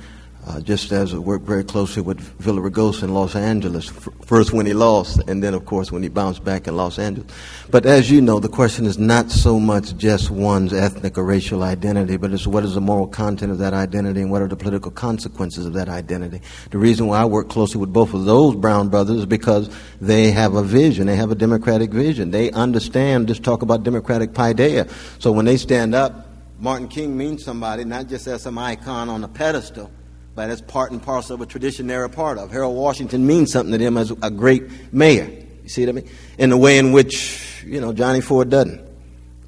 uh, 0.45 0.61
just 0.61 0.91
as 0.91 1.15
I 1.15 1.19
worked 1.19 1.47
very 1.47 1.63
closely 1.63 2.03
with 2.03 2.19
Villaraigosa 2.39 3.05
in 3.05 3.15
Los 3.15 3.37
Angeles, 3.37 3.91
f- 3.91 4.09
first 4.25 4.53
when 4.53 4.67
he 4.67 4.75
lost, 4.75 5.21
and 5.29 5.41
then, 5.41 5.55
of 5.55 5.67
course, 5.67 5.93
when 5.93 6.03
he 6.03 6.09
bounced 6.09 6.43
back 6.43 6.67
in 6.67 6.77
Los 6.77 6.99
Angeles. 6.99 7.31
But 7.71 7.87
as 7.87 8.11
you 8.11 8.21
know, 8.21 8.41
the 8.41 8.49
question 8.49 8.85
is 8.85 8.99
not 8.99 9.31
so 9.31 9.61
much 9.61 9.97
just 9.97 10.33
one's 10.33 10.73
ethnic 10.73 11.17
or 11.17 11.25
racial 11.25 11.63
identity, 11.63 12.17
but 12.17 12.33
it's 12.33 12.45
what 12.45 12.65
is 12.65 12.75
the 12.75 12.81
moral 12.81 13.07
content 13.07 13.53
of 13.53 13.59
that 13.59 13.73
identity 13.73 14.21
and 14.21 14.33
what 14.33 14.43
are 14.43 14.49
the 14.49 14.57
political 14.57 14.91
consequences 14.91 15.65
of 15.65 15.75
that 15.75 15.89
identity. 15.89 16.41
The 16.71 16.79
reason 16.79 17.07
why 17.07 17.21
I 17.21 17.25
work 17.25 17.49
closely 17.49 17.81
with 17.81 17.93
both 17.93 18.13
of 18.13 18.25
those 18.25 18.57
Brown 18.57 18.89
brothers 18.89 19.19
is 19.19 19.27
because 19.27 19.71
they 20.01 20.33
have 20.33 20.55
a 20.55 20.63
vision, 20.65 21.07
they 21.07 21.17
have 21.17 21.31
a 21.31 21.37
democratic 21.37 21.91
vision. 21.91 22.33
They 22.33 22.51
understand, 22.51 23.29
just 23.29 23.45
talk 23.45 23.63
about 23.63 23.85
democratic 23.85 24.33
paideia. 24.33 24.91
So 25.21 25.31
when 25.31 25.45
they 25.45 25.57
stand 25.57 25.95
up, 25.95 26.27
Martin 26.59 26.89
King 26.89 27.17
means 27.17 27.45
somebody, 27.45 27.85
not 27.85 28.09
just 28.09 28.27
as 28.27 28.43
some 28.43 28.59
icon 28.59 29.09
on 29.09 29.23
a 29.23 29.29
pedestal 29.29 29.91
but 30.35 30.51
as 30.51 30.61
part 30.61 30.93
and 30.93 31.03
parcel 31.03 31.35
of 31.35 31.41
a 31.41 31.47
tradition 31.47 31.87
they're 31.87 32.05
a 32.05 32.09
part 32.11 32.39
of. 32.39 32.51
Harold 32.51 32.77
Washington 32.77 33.27
means 33.27 33.53
something 33.53 33.73
to 33.73 33.79
them 33.79 33.97
as 33.97 34.11
a 34.23 34.31
great 34.31 34.93
mayor. 34.93 35.29
You 35.63 35.69
see 35.69 35.85
what 35.85 35.91
I 35.91 35.93
mean? 35.93 36.11
In 36.39 36.51
the 36.51 36.57
way 36.57 36.79
in 36.79 36.93
which, 36.93 37.65
you 37.65 37.81
know, 37.81 37.93
Johnny 37.93 38.21
Ford 38.21 38.51
doesn't, 38.51 38.81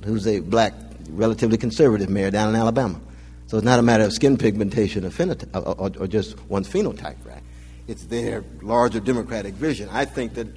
who's 0.04 0.26
a 0.26 0.40
black, 0.40 0.74
relatively 1.08 1.56
conservative 1.56 2.08
mayor 2.08 2.30
down 2.30 2.50
in 2.50 2.56
Alabama. 2.56 3.00
So 3.46 3.58
it's 3.58 3.64
not 3.64 3.78
a 3.78 3.82
matter 3.82 4.04
of 4.04 4.12
skin 4.12 4.36
pigmentation 4.36 5.04
or, 5.04 5.10
or, 5.54 5.62
or, 5.64 5.90
or 6.00 6.06
just 6.06 6.38
one's 6.48 6.68
phenotype, 6.68 7.16
right? 7.24 7.42
It's 7.86 8.04
their 8.04 8.44
larger 8.62 9.00
democratic 9.00 9.54
vision. 9.54 9.88
I 9.92 10.04
think 10.04 10.34
that 10.34 10.48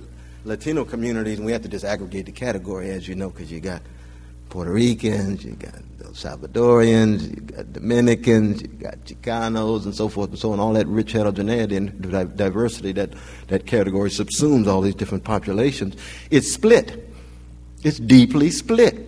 Latino 0.46 0.86
communities, 0.86 1.38
and 1.38 1.46
we 1.46 1.52
have 1.52 1.64
to 1.64 1.68
just 1.68 1.84
aggregate 1.84 2.26
the 2.26 2.32
category, 2.32 2.90
as 2.90 3.08
you 3.08 3.16
know, 3.16 3.30
because 3.30 3.52
you 3.52 3.60
got 3.60 3.82
Puerto 4.50 4.72
Ricans, 4.72 5.44
you 5.44 5.54
got 5.54 5.76
Salvadorians, 6.18 7.30
you 7.30 7.42
got 7.42 7.72
Dominicans, 7.74 8.62
you 8.64 8.68
got 8.70 8.98
Chicanos, 9.06 9.86
and 9.86 9.94
so 9.94 10.10
forth 10.10 10.30
and 10.32 10.40
so 10.40 10.52
on. 10.52 10.60
All 10.60 10.74
that 10.74 10.88
rich 10.88 11.12
heterogeneity 11.12 11.76
and 11.76 12.02
diversity 12.36 12.92
that 12.94 13.12
that 13.48 13.68
category 13.68 14.10
subsumes 14.10 14.68
all 14.68 14.82
these 14.82 14.96
different 14.96 15.24
populations. 15.24 15.96
It's 16.32 16.52
split. 16.52 17.08
It's 17.84 18.00
deeply 18.00 18.50
split. 18.50 19.08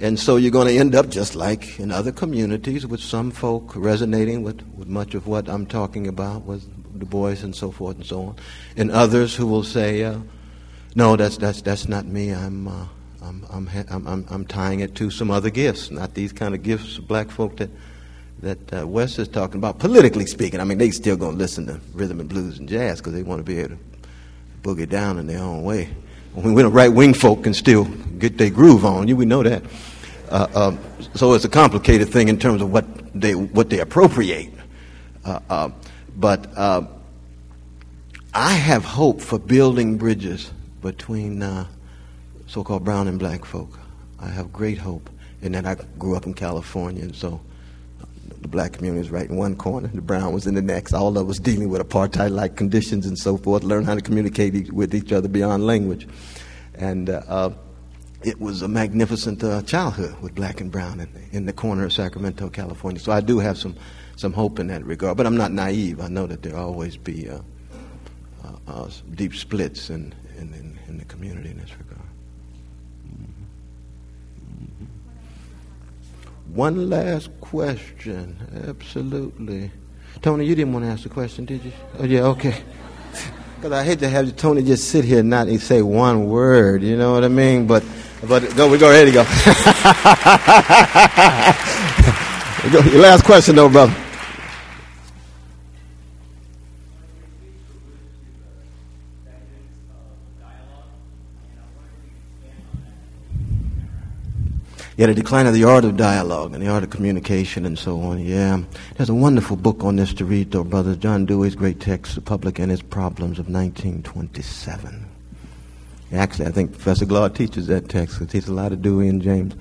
And 0.00 0.18
so 0.18 0.36
you're 0.36 0.50
going 0.50 0.66
to 0.66 0.76
end 0.76 0.96
up 0.96 1.08
just 1.08 1.36
like 1.36 1.78
in 1.78 1.92
other 1.92 2.10
communities 2.10 2.84
with 2.84 3.00
some 3.00 3.30
folk 3.30 3.76
resonating 3.76 4.42
with, 4.42 4.60
with 4.76 4.88
much 4.88 5.14
of 5.14 5.28
what 5.28 5.48
I'm 5.48 5.66
talking 5.66 6.08
about 6.08 6.42
with 6.42 6.64
Du 6.98 7.06
Bois 7.06 7.36
and 7.42 7.54
so 7.54 7.70
forth 7.70 7.96
and 7.96 8.06
so 8.06 8.22
on, 8.22 8.36
and 8.76 8.90
others 8.90 9.36
who 9.36 9.46
will 9.46 9.62
say, 9.62 10.02
uh, 10.02 10.18
"No, 10.96 11.14
that's 11.16 11.36
that's 11.36 11.62
that's 11.62 11.88
not 11.88 12.06
me. 12.06 12.30
I'm 12.30 12.66
uh, 12.66 12.86
I'm, 13.24 13.46
I'm, 13.50 14.06
I'm, 14.06 14.26
I'm, 14.28 14.44
tying 14.44 14.80
it 14.80 14.94
to 14.96 15.10
some 15.10 15.30
other 15.30 15.48
gifts, 15.48 15.90
not 15.90 16.12
these 16.14 16.32
kind 16.32 16.54
of 16.54 16.62
gifts 16.62 16.98
of 16.98 17.08
black 17.08 17.30
folk 17.30 17.56
that, 17.56 17.70
that 18.40 18.74
uh, 18.74 18.86
West 18.86 19.18
is 19.18 19.28
talking 19.28 19.56
about, 19.56 19.78
politically 19.78 20.26
speaking. 20.26 20.60
I 20.60 20.64
mean, 20.64 20.76
they 20.76 20.90
still 20.90 21.16
going 21.16 21.32
to 21.32 21.38
listen 21.38 21.66
to 21.66 21.80
rhythm 21.94 22.20
and 22.20 22.28
blues 22.28 22.58
and 22.58 22.68
jazz 22.68 22.98
because 22.98 23.14
they 23.14 23.22
want 23.22 23.38
to 23.38 23.44
be 23.44 23.60
able 23.60 23.76
to 23.76 23.78
boogie 24.62 24.88
down 24.88 25.18
in 25.18 25.26
their 25.26 25.40
own 25.40 25.62
way. 25.62 25.88
When 26.34 26.54
the 26.54 26.68
right 26.68 26.92
wing 26.92 27.14
folk 27.14 27.44
can 27.44 27.54
still 27.54 27.84
get 27.84 28.36
their 28.36 28.50
groove 28.50 28.84
on, 28.84 29.08
you 29.08 29.16
we 29.16 29.24
know 29.24 29.42
that. 29.42 29.62
Uh, 30.28 30.46
uh, 30.54 30.76
so 31.14 31.32
it's 31.32 31.44
a 31.44 31.48
complicated 31.48 32.08
thing 32.08 32.28
in 32.28 32.38
terms 32.38 32.60
of 32.60 32.72
what 32.72 32.84
they 33.14 33.34
what 33.34 33.70
they 33.70 33.78
appropriate. 33.78 34.52
Uh, 35.24 35.38
uh, 35.48 35.70
but 36.16 36.46
uh, 36.58 36.82
I 38.34 38.52
have 38.52 38.84
hope 38.84 39.20
for 39.20 39.38
building 39.38 39.96
bridges 39.96 40.50
between 40.82 41.38
so 42.54 42.62
called 42.62 42.84
brown 42.84 43.08
and 43.08 43.18
black 43.18 43.44
folk. 43.44 43.80
I 44.20 44.28
have 44.28 44.52
great 44.52 44.78
hope 44.78 45.10
in 45.42 45.52
that 45.52 45.66
I 45.66 45.74
grew 45.98 46.14
up 46.14 46.24
in 46.24 46.34
California, 46.34 47.02
and 47.02 47.14
so 47.14 47.40
the 48.42 48.46
black 48.46 48.74
community 48.74 49.00
was 49.00 49.10
right 49.10 49.28
in 49.28 49.34
one 49.34 49.56
corner, 49.56 49.88
the 49.88 50.00
brown 50.00 50.32
was 50.32 50.46
in 50.46 50.54
the 50.54 50.62
next. 50.62 50.92
All 50.92 51.18
of 51.18 51.28
us 51.28 51.40
dealing 51.40 51.68
with 51.68 51.82
apartheid 51.82 52.30
like 52.30 52.54
conditions 52.54 53.06
and 53.06 53.18
so 53.18 53.36
forth, 53.36 53.64
learn 53.64 53.84
how 53.84 53.96
to 53.96 54.00
communicate 54.00 54.72
with 54.72 54.94
each 54.94 55.10
other 55.10 55.26
beyond 55.26 55.66
language. 55.66 56.06
And 56.76 57.10
uh, 57.10 57.22
uh, 57.26 57.50
it 58.22 58.40
was 58.40 58.62
a 58.62 58.68
magnificent 58.68 59.42
uh, 59.42 59.62
childhood 59.62 60.14
with 60.22 60.36
black 60.36 60.60
and 60.60 60.70
brown 60.70 61.00
in, 61.00 61.08
in, 61.32 61.46
the 61.46 61.52
corner 61.52 61.84
of 61.84 61.92
Sacramento, 61.92 62.50
California. 62.50 63.00
So 63.00 63.10
I 63.10 63.20
do 63.20 63.40
have 63.40 63.58
some, 63.58 63.74
some 64.14 64.32
hope 64.32 64.60
in 64.60 64.68
that 64.68 64.84
regard. 64.84 65.16
But 65.16 65.26
I'm 65.26 65.36
not 65.36 65.50
naive. 65.50 66.00
I 66.00 66.06
know 66.06 66.28
that 66.28 66.42
there 66.42 66.56
always 66.56 66.96
be 66.96 67.28
uh, 67.28 67.40
uh, 68.44 68.52
uh, 68.68 68.88
deep 69.16 69.34
splits 69.34 69.90
in, 69.90 70.14
in, 70.38 70.78
in 70.86 70.98
the 70.98 71.04
community 71.06 71.50
in 71.50 71.58
this 71.58 71.72
regard. 71.72 71.83
One 76.54 76.88
last 76.88 77.28
question. 77.40 78.36
Absolutely. 78.68 79.72
Tony, 80.22 80.46
you 80.46 80.54
didn't 80.54 80.72
want 80.72 80.84
to 80.84 80.90
ask 80.92 81.02
the 81.02 81.08
question, 81.08 81.44
did 81.44 81.64
you? 81.64 81.72
Oh, 81.98 82.04
yeah, 82.04 82.22
okay. 82.22 82.54
Because 83.56 83.80
I 83.80 83.84
hate 83.84 83.98
to 84.00 84.08
have 84.10 84.36
Tony 84.36 84.62
just 84.62 84.90
sit 84.90 85.06
here 85.06 85.20
and 85.20 85.30
not 85.30 85.48
say 85.48 85.80
one 85.80 86.26
word, 86.26 86.82
you 86.82 86.98
know 86.98 87.14
what 87.14 87.24
I 87.24 87.28
mean? 87.28 87.66
But, 87.66 87.82
but 88.28 88.54
go, 88.56 88.70
we 88.70 88.76
go, 88.76 88.90
ready 88.90 89.10
to 89.10 89.16
go. 92.74 92.80
Your 92.90 93.00
last 93.00 93.24
question, 93.24 93.56
though, 93.56 93.70
brother. 93.70 93.96
Yeah, 104.96 105.06
the 105.06 105.14
decline 105.14 105.48
of 105.48 105.54
the 105.54 105.64
art 105.64 105.84
of 105.84 105.96
dialogue 105.96 106.54
and 106.54 106.62
the 106.62 106.68
art 106.68 106.84
of 106.84 106.90
communication 106.90 107.66
and 107.66 107.76
so 107.76 108.00
on. 108.00 108.20
Yeah. 108.20 108.62
There's 108.96 109.08
a 109.08 109.14
wonderful 109.14 109.56
book 109.56 109.82
on 109.82 109.96
this 109.96 110.14
to 110.14 110.24
read, 110.24 110.52
though, 110.52 110.62
brothers. 110.62 110.98
John 110.98 111.26
Dewey's 111.26 111.56
great 111.56 111.80
text, 111.80 112.14
The 112.14 112.20
Public 112.20 112.60
and 112.60 112.70
Its 112.70 112.80
Problems 112.80 113.40
of 113.40 113.48
1927. 113.48 115.04
Actually, 116.12 116.46
I 116.46 116.52
think 116.52 116.70
Professor 116.70 117.06
Glaude 117.06 117.34
teaches 117.34 117.66
that 117.66 117.88
text. 117.88 118.20
He 118.20 118.26
teaches 118.26 118.48
a 118.48 118.54
lot 118.54 118.70
of 118.70 118.82
Dewey 118.82 119.08
and 119.08 119.20
James. 119.20 119.54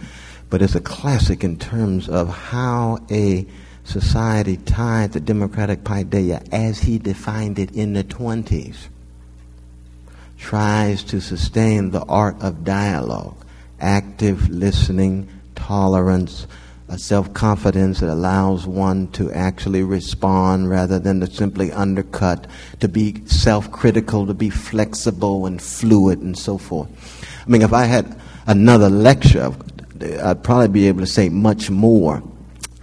But 0.52 0.62
it's 0.62 0.76
a 0.76 0.82
classic 0.82 1.44
in 1.44 1.58
terms 1.58 2.08
of 2.08 2.30
how 2.30 3.00
a 3.10 3.48
society 3.86 4.58
tied 4.58 5.14
to 5.14 5.20
democratic 5.20 5.84
paideia 5.84 6.48
as 6.52 6.80
he 6.80 7.00
defined 7.00 7.58
it 7.58 7.72
in 7.72 7.94
the 7.94 8.04
20s 8.04 8.88
tries 10.38 11.04
to 11.06 11.20
sustain 11.20 11.92
the 11.92 12.04
art 12.04 12.36
of 12.42 12.64
dialogue 12.64 13.43
active 13.84 14.50
listening, 14.50 15.30
tolerance, 15.54 16.48
a 16.88 16.98
self 16.98 17.34
confidence 17.34 18.00
that 18.00 18.10
allows 18.10 18.66
one 18.66 19.08
to 19.10 19.32
actually 19.32 19.84
respond 19.84 20.70
rather 20.70 21.00
than 21.00 21.20
to 21.20 21.28
simply 21.28 21.72
undercut, 21.72 22.48
to 22.80 22.88
be 22.88 23.26
self 23.26 23.72
critical, 23.72 24.26
to 24.26 24.34
be 24.34 24.50
flexible 24.50 25.46
and 25.46 25.62
fluid 25.62 26.20
and 26.20 26.38
so 26.38 26.58
forth. 26.58 26.90
I 27.46 27.50
mean, 27.50 27.62
if 27.62 27.74
I 27.74 27.86
had 27.86 28.20
another 28.48 28.90
lecture, 28.90 29.54
I'd 30.02 30.44
probably 30.44 30.68
be 30.70 30.88
able 30.88 31.02
to 31.02 31.08
say 31.08 31.30
much 31.30 31.70
more 31.70 32.24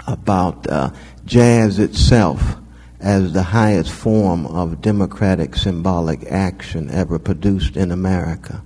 about 0.07 0.67
uh, 0.67 0.91
jazz 1.25 1.79
itself 1.79 2.57
as 3.01 3.33
the 3.33 3.43
highest 3.43 3.91
form 3.91 4.47
of 4.47 4.83
democratic 4.83 5.57
symbolic 5.57 6.25
action 6.25 6.91
ever 6.91 7.19
produced 7.19 7.77
in 7.77 7.91
America 7.91 8.63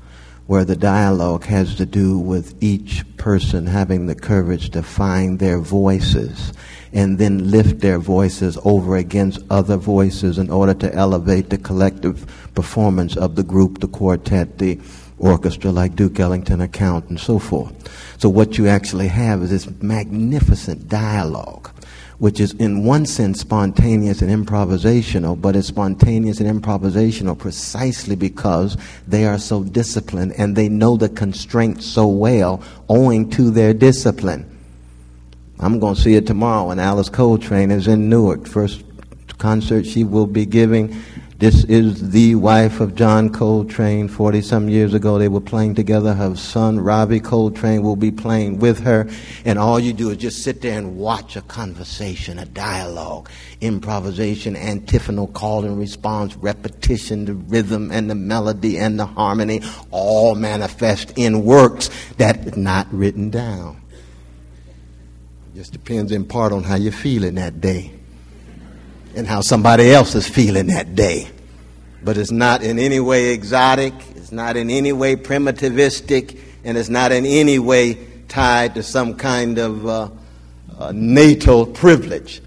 where 0.46 0.64
the 0.64 0.76
dialogue 0.76 1.44
has 1.44 1.74
to 1.76 1.86
do 1.86 2.18
with 2.18 2.54
each 2.62 3.02
person 3.16 3.66
having 3.66 4.06
the 4.06 4.14
courage 4.14 4.70
to 4.70 4.82
find 4.82 5.38
their 5.38 5.58
voices 5.58 6.52
and 6.92 7.18
then 7.18 7.50
lift 7.50 7.80
their 7.80 7.98
voices 7.98 8.58
over 8.64 8.96
against 8.96 9.40
other 9.50 9.76
voices 9.76 10.38
in 10.38 10.50
order 10.50 10.74
to 10.74 10.94
elevate 10.94 11.50
the 11.50 11.58
collective 11.58 12.50
performance 12.54 13.16
of 13.16 13.34
the 13.34 13.42
group, 13.42 13.80
the 13.80 13.88
quartet, 13.88 14.58
the 14.58 14.78
orchestra 15.18 15.70
like 15.70 15.96
Duke 15.96 16.18
Ellington 16.18 16.60
account 16.60 17.08
and 17.08 17.18
so 17.18 17.38
forth. 17.38 17.72
So 18.18 18.28
what 18.28 18.58
you 18.58 18.68
actually 18.68 19.08
have 19.08 19.42
is 19.42 19.50
this 19.50 19.70
magnificent 19.82 20.88
dialogue 20.88 21.70
which 22.18 22.40
is 22.40 22.52
in 22.54 22.84
one 22.84 23.06
sense 23.06 23.40
spontaneous 23.40 24.22
and 24.22 24.30
improvisational, 24.30 25.40
but 25.40 25.56
it's 25.56 25.68
spontaneous 25.68 26.40
and 26.40 26.62
improvisational 26.62 27.38
precisely 27.38 28.16
because 28.16 28.76
they 29.06 29.26
are 29.26 29.38
so 29.38 29.64
disciplined 29.64 30.32
and 30.38 30.56
they 30.56 30.68
know 30.68 30.96
the 30.96 31.08
constraints 31.08 31.84
so 31.86 32.06
well 32.06 32.62
owing 32.88 33.28
to 33.30 33.50
their 33.50 33.74
discipline. 33.74 34.50
I'm 35.58 35.78
going 35.78 35.94
to 35.94 36.00
see 36.00 36.14
it 36.14 36.26
tomorrow 36.26 36.68
when 36.68 36.78
Alice 36.78 37.08
Coltrane 37.08 37.70
is 37.70 37.86
in 37.86 38.08
Newark. 38.08 38.46
First 38.46 38.82
concert 39.38 39.84
she 39.84 40.04
will 40.04 40.26
be 40.26 40.46
giving 40.46 40.96
this 41.38 41.64
is 41.64 42.10
the 42.12 42.36
wife 42.36 42.78
of 42.78 42.94
John 42.94 43.28
Coltrane. 43.28 44.06
40 44.06 44.40
some 44.40 44.68
years 44.68 44.94
ago, 44.94 45.18
they 45.18 45.26
were 45.26 45.40
playing 45.40 45.74
together. 45.74 46.14
Her 46.14 46.36
son, 46.36 46.78
Ravi 46.78 47.18
Coltrane, 47.18 47.82
will 47.82 47.96
be 47.96 48.12
playing 48.12 48.60
with 48.60 48.78
her. 48.80 49.08
And 49.44 49.58
all 49.58 49.80
you 49.80 49.92
do 49.92 50.10
is 50.10 50.18
just 50.18 50.44
sit 50.44 50.62
there 50.62 50.78
and 50.78 50.96
watch 50.96 51.34
a 51.34 51.42
conversation, 51.42 52.38
a 52.38 52.44
dialogue, 52.44 53.28
improvisation, 53.60 54.54
antiphonal 54.54 55.26
call 55.26 55.64
and 55.64 55.76
response, 55.76 56.36
repetition, 56.36 57.24
the 57.24 57.34
rhythm 57.34 57.90
and 57.90 58.08
the 58.08 58.14
melody 58.14 58.78
and 58.78 59.00
the 59.00 59.06
harmony, 59.06 59.60
all 59.90 60.36
manifest 60.36 61.12
in 61.16 61.44
works 61.44 61.90
that 62.16 62.46
is 62.46 62.56
not 62.56 62.86
written 62.92 63.30
down. 63.30 63.80
Just 65.56 65.72
depends 65.72 66.12
in 66.12 66.24
part 66.24 66.52
on 66.52 66.62
how 66.62 66.76
you're 66.76 66.92
feeling 66.92 67.34
that 67.34 67.60
day 67.60 67.92
and 69.16 69.26
how 69.26 69.40
somebody 69.40 69.92
else 69.92 70.14
is 70.14 70.28
feeling 70.28 70.66
that 70.68 70.94
day. 70.94 71.28
But 72.02 72.18
it's 72.18 72.30
not 72.30 72.62
in 72.62 72.78
any 72.78 73.00
way 73.00 73.32
exotic, 73.32 73.94
it's 74.16 74.32
not 74.32 74.56
in 74.56 74.70
any 74.70 74.92
way 74.92 75.16
primitivistic, 75.16 76.38
and 76.64 76.76
it's 76.76 76.88
not 76.88 77.12
in 77.12 77.24
any 77.24 77.58
way 77.58 77.94
tied 78.28 78.74
to 78.74 78.82
some 78.82 79.14
kind 79.16 79.58
of 79.58 79.86
uh, 79.86 80.08
uh, 80.78 80.92
natal 80.94 81.66
privilege. 81.66 82.42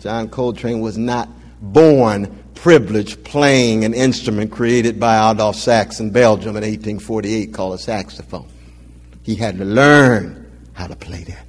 John 0.00 0.28
Coltrane 0.28 0.80
was 0.80 0.98
not 0.98 1.28
born 1.60 2.36
privileged 2.54 3.24
playing 3.24 3.84
an 3.84 3.94
instrument 3.94 4.50
created 4.50 5.00
by 5.00 5.30
Adolf 5.30 5.56
Sax 5.56 6.00
in 6.00 6.10
Belgium 6.10 6.56
in 6.56 6.62
1848 6.62 7.54
called 7.54 7.74
a 7.74 7.78
saxophone. 7.78 8.48
He 9.22 9.34
had 9.34 9.58
to 9.58 9.64
learn 9.64 10.50
how 10.72 10.86
to 10.86 10.96
play 10.96 11.24
that. 11.24 11.46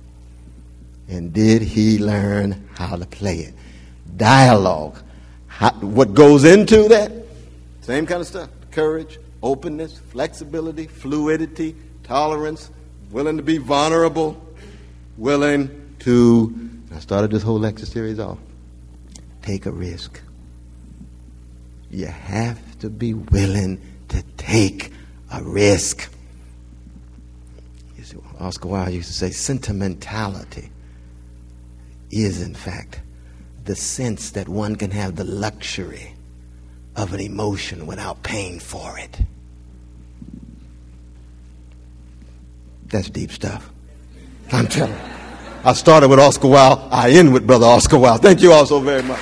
And 1.11 1.33
did 1.33 1.61
he 1.61 1.99
learn 1.99 2.69
how 2.73 2.95
to 2.95 3.05
play 3.05 3.39
it? 3.39 3.53
Dialogue. 4.15 4.97
How, 5.47 5.71
what 5.71 6.13
goes 6.13 6.45
into 6.45 6.87
that? 6.87 7.11
Same 7.81 8.05
kind 8.05 8.21
of 8.21 8.27
stuff. 8.27 8.49
Courage, 8.71 9.19
openness, 9.43 9.99
flexibility, 10.11 10.87
fluidity, 10.87 11.75
tolerance, 12.03 12.71
willing 13.11 13.35
to 13.35 13.43
be 13.43 13.57
vulnerable, 13.57 14.41
willing 15.17 15.95
to. 15.99 16.69
I 16.95 16.99
started 16.99 17.29
this 17.29 17.43
whole 17.43 17.59
lecture 17.59 17.85
series 17.85 18.17
off. 18.17 18.39
Take 19.41 19.65
a 19.65 19.71
risk. 19.71 20.21
You 21.89 22.07
have 22.07 22.79
to 22.79 22.89
be 22.89 23.15
willing 23.15 23.81
to 24.07 24.23
take 24.37 24.93
a 25.29 25.43
risk. 25.43 26.09
Oscar 28.39 28.69
Wilde 28.69 28.93
used 28.93 29.07
to 29.07 29.13
say 29.13 29.29
sentimentality 29.29 30.70
is, 32.11 32.41
in 32.41 32.53
fact, 32.53 32.99
the 33.65 33.75
sense 33.75 34.31
that 34.31 34.49
one 34.49 34.75
can 34.75 34.91
have 34.91 35.15
the 35.15 35.23
luxury 35.23 36.13
of 36.95 37.13
an 37.13 37.19
emotion 37.19 37.87
without 37.87 38.21
paying 38.23 38.59
for 38.59 38.97
it. 38.99 39.21
That's 42.87 43.09
deep 43.09 43.31
stuff. 43.31 43.69
I'm 44.51 44.67
telling 44.67 44.93
you. 44.93 44.99
I 45.63 45.73
started 45.73 46.09
with 46.09 46.19
Oscar 46.19 46.47
Wilde. 46.47 46.79
I 46.91 47.11
end 47.11 47.31
with 47.31 47.47
Brother 47.47 47.67
Oscar 47.67 47.97
Wilde. 47.97 48.21
Thank 48.21 48.41
you 48.41 48.51
all 48.51 48.65
so 48.65 48.79
very 48.79 49.03
much. 49.03 49.19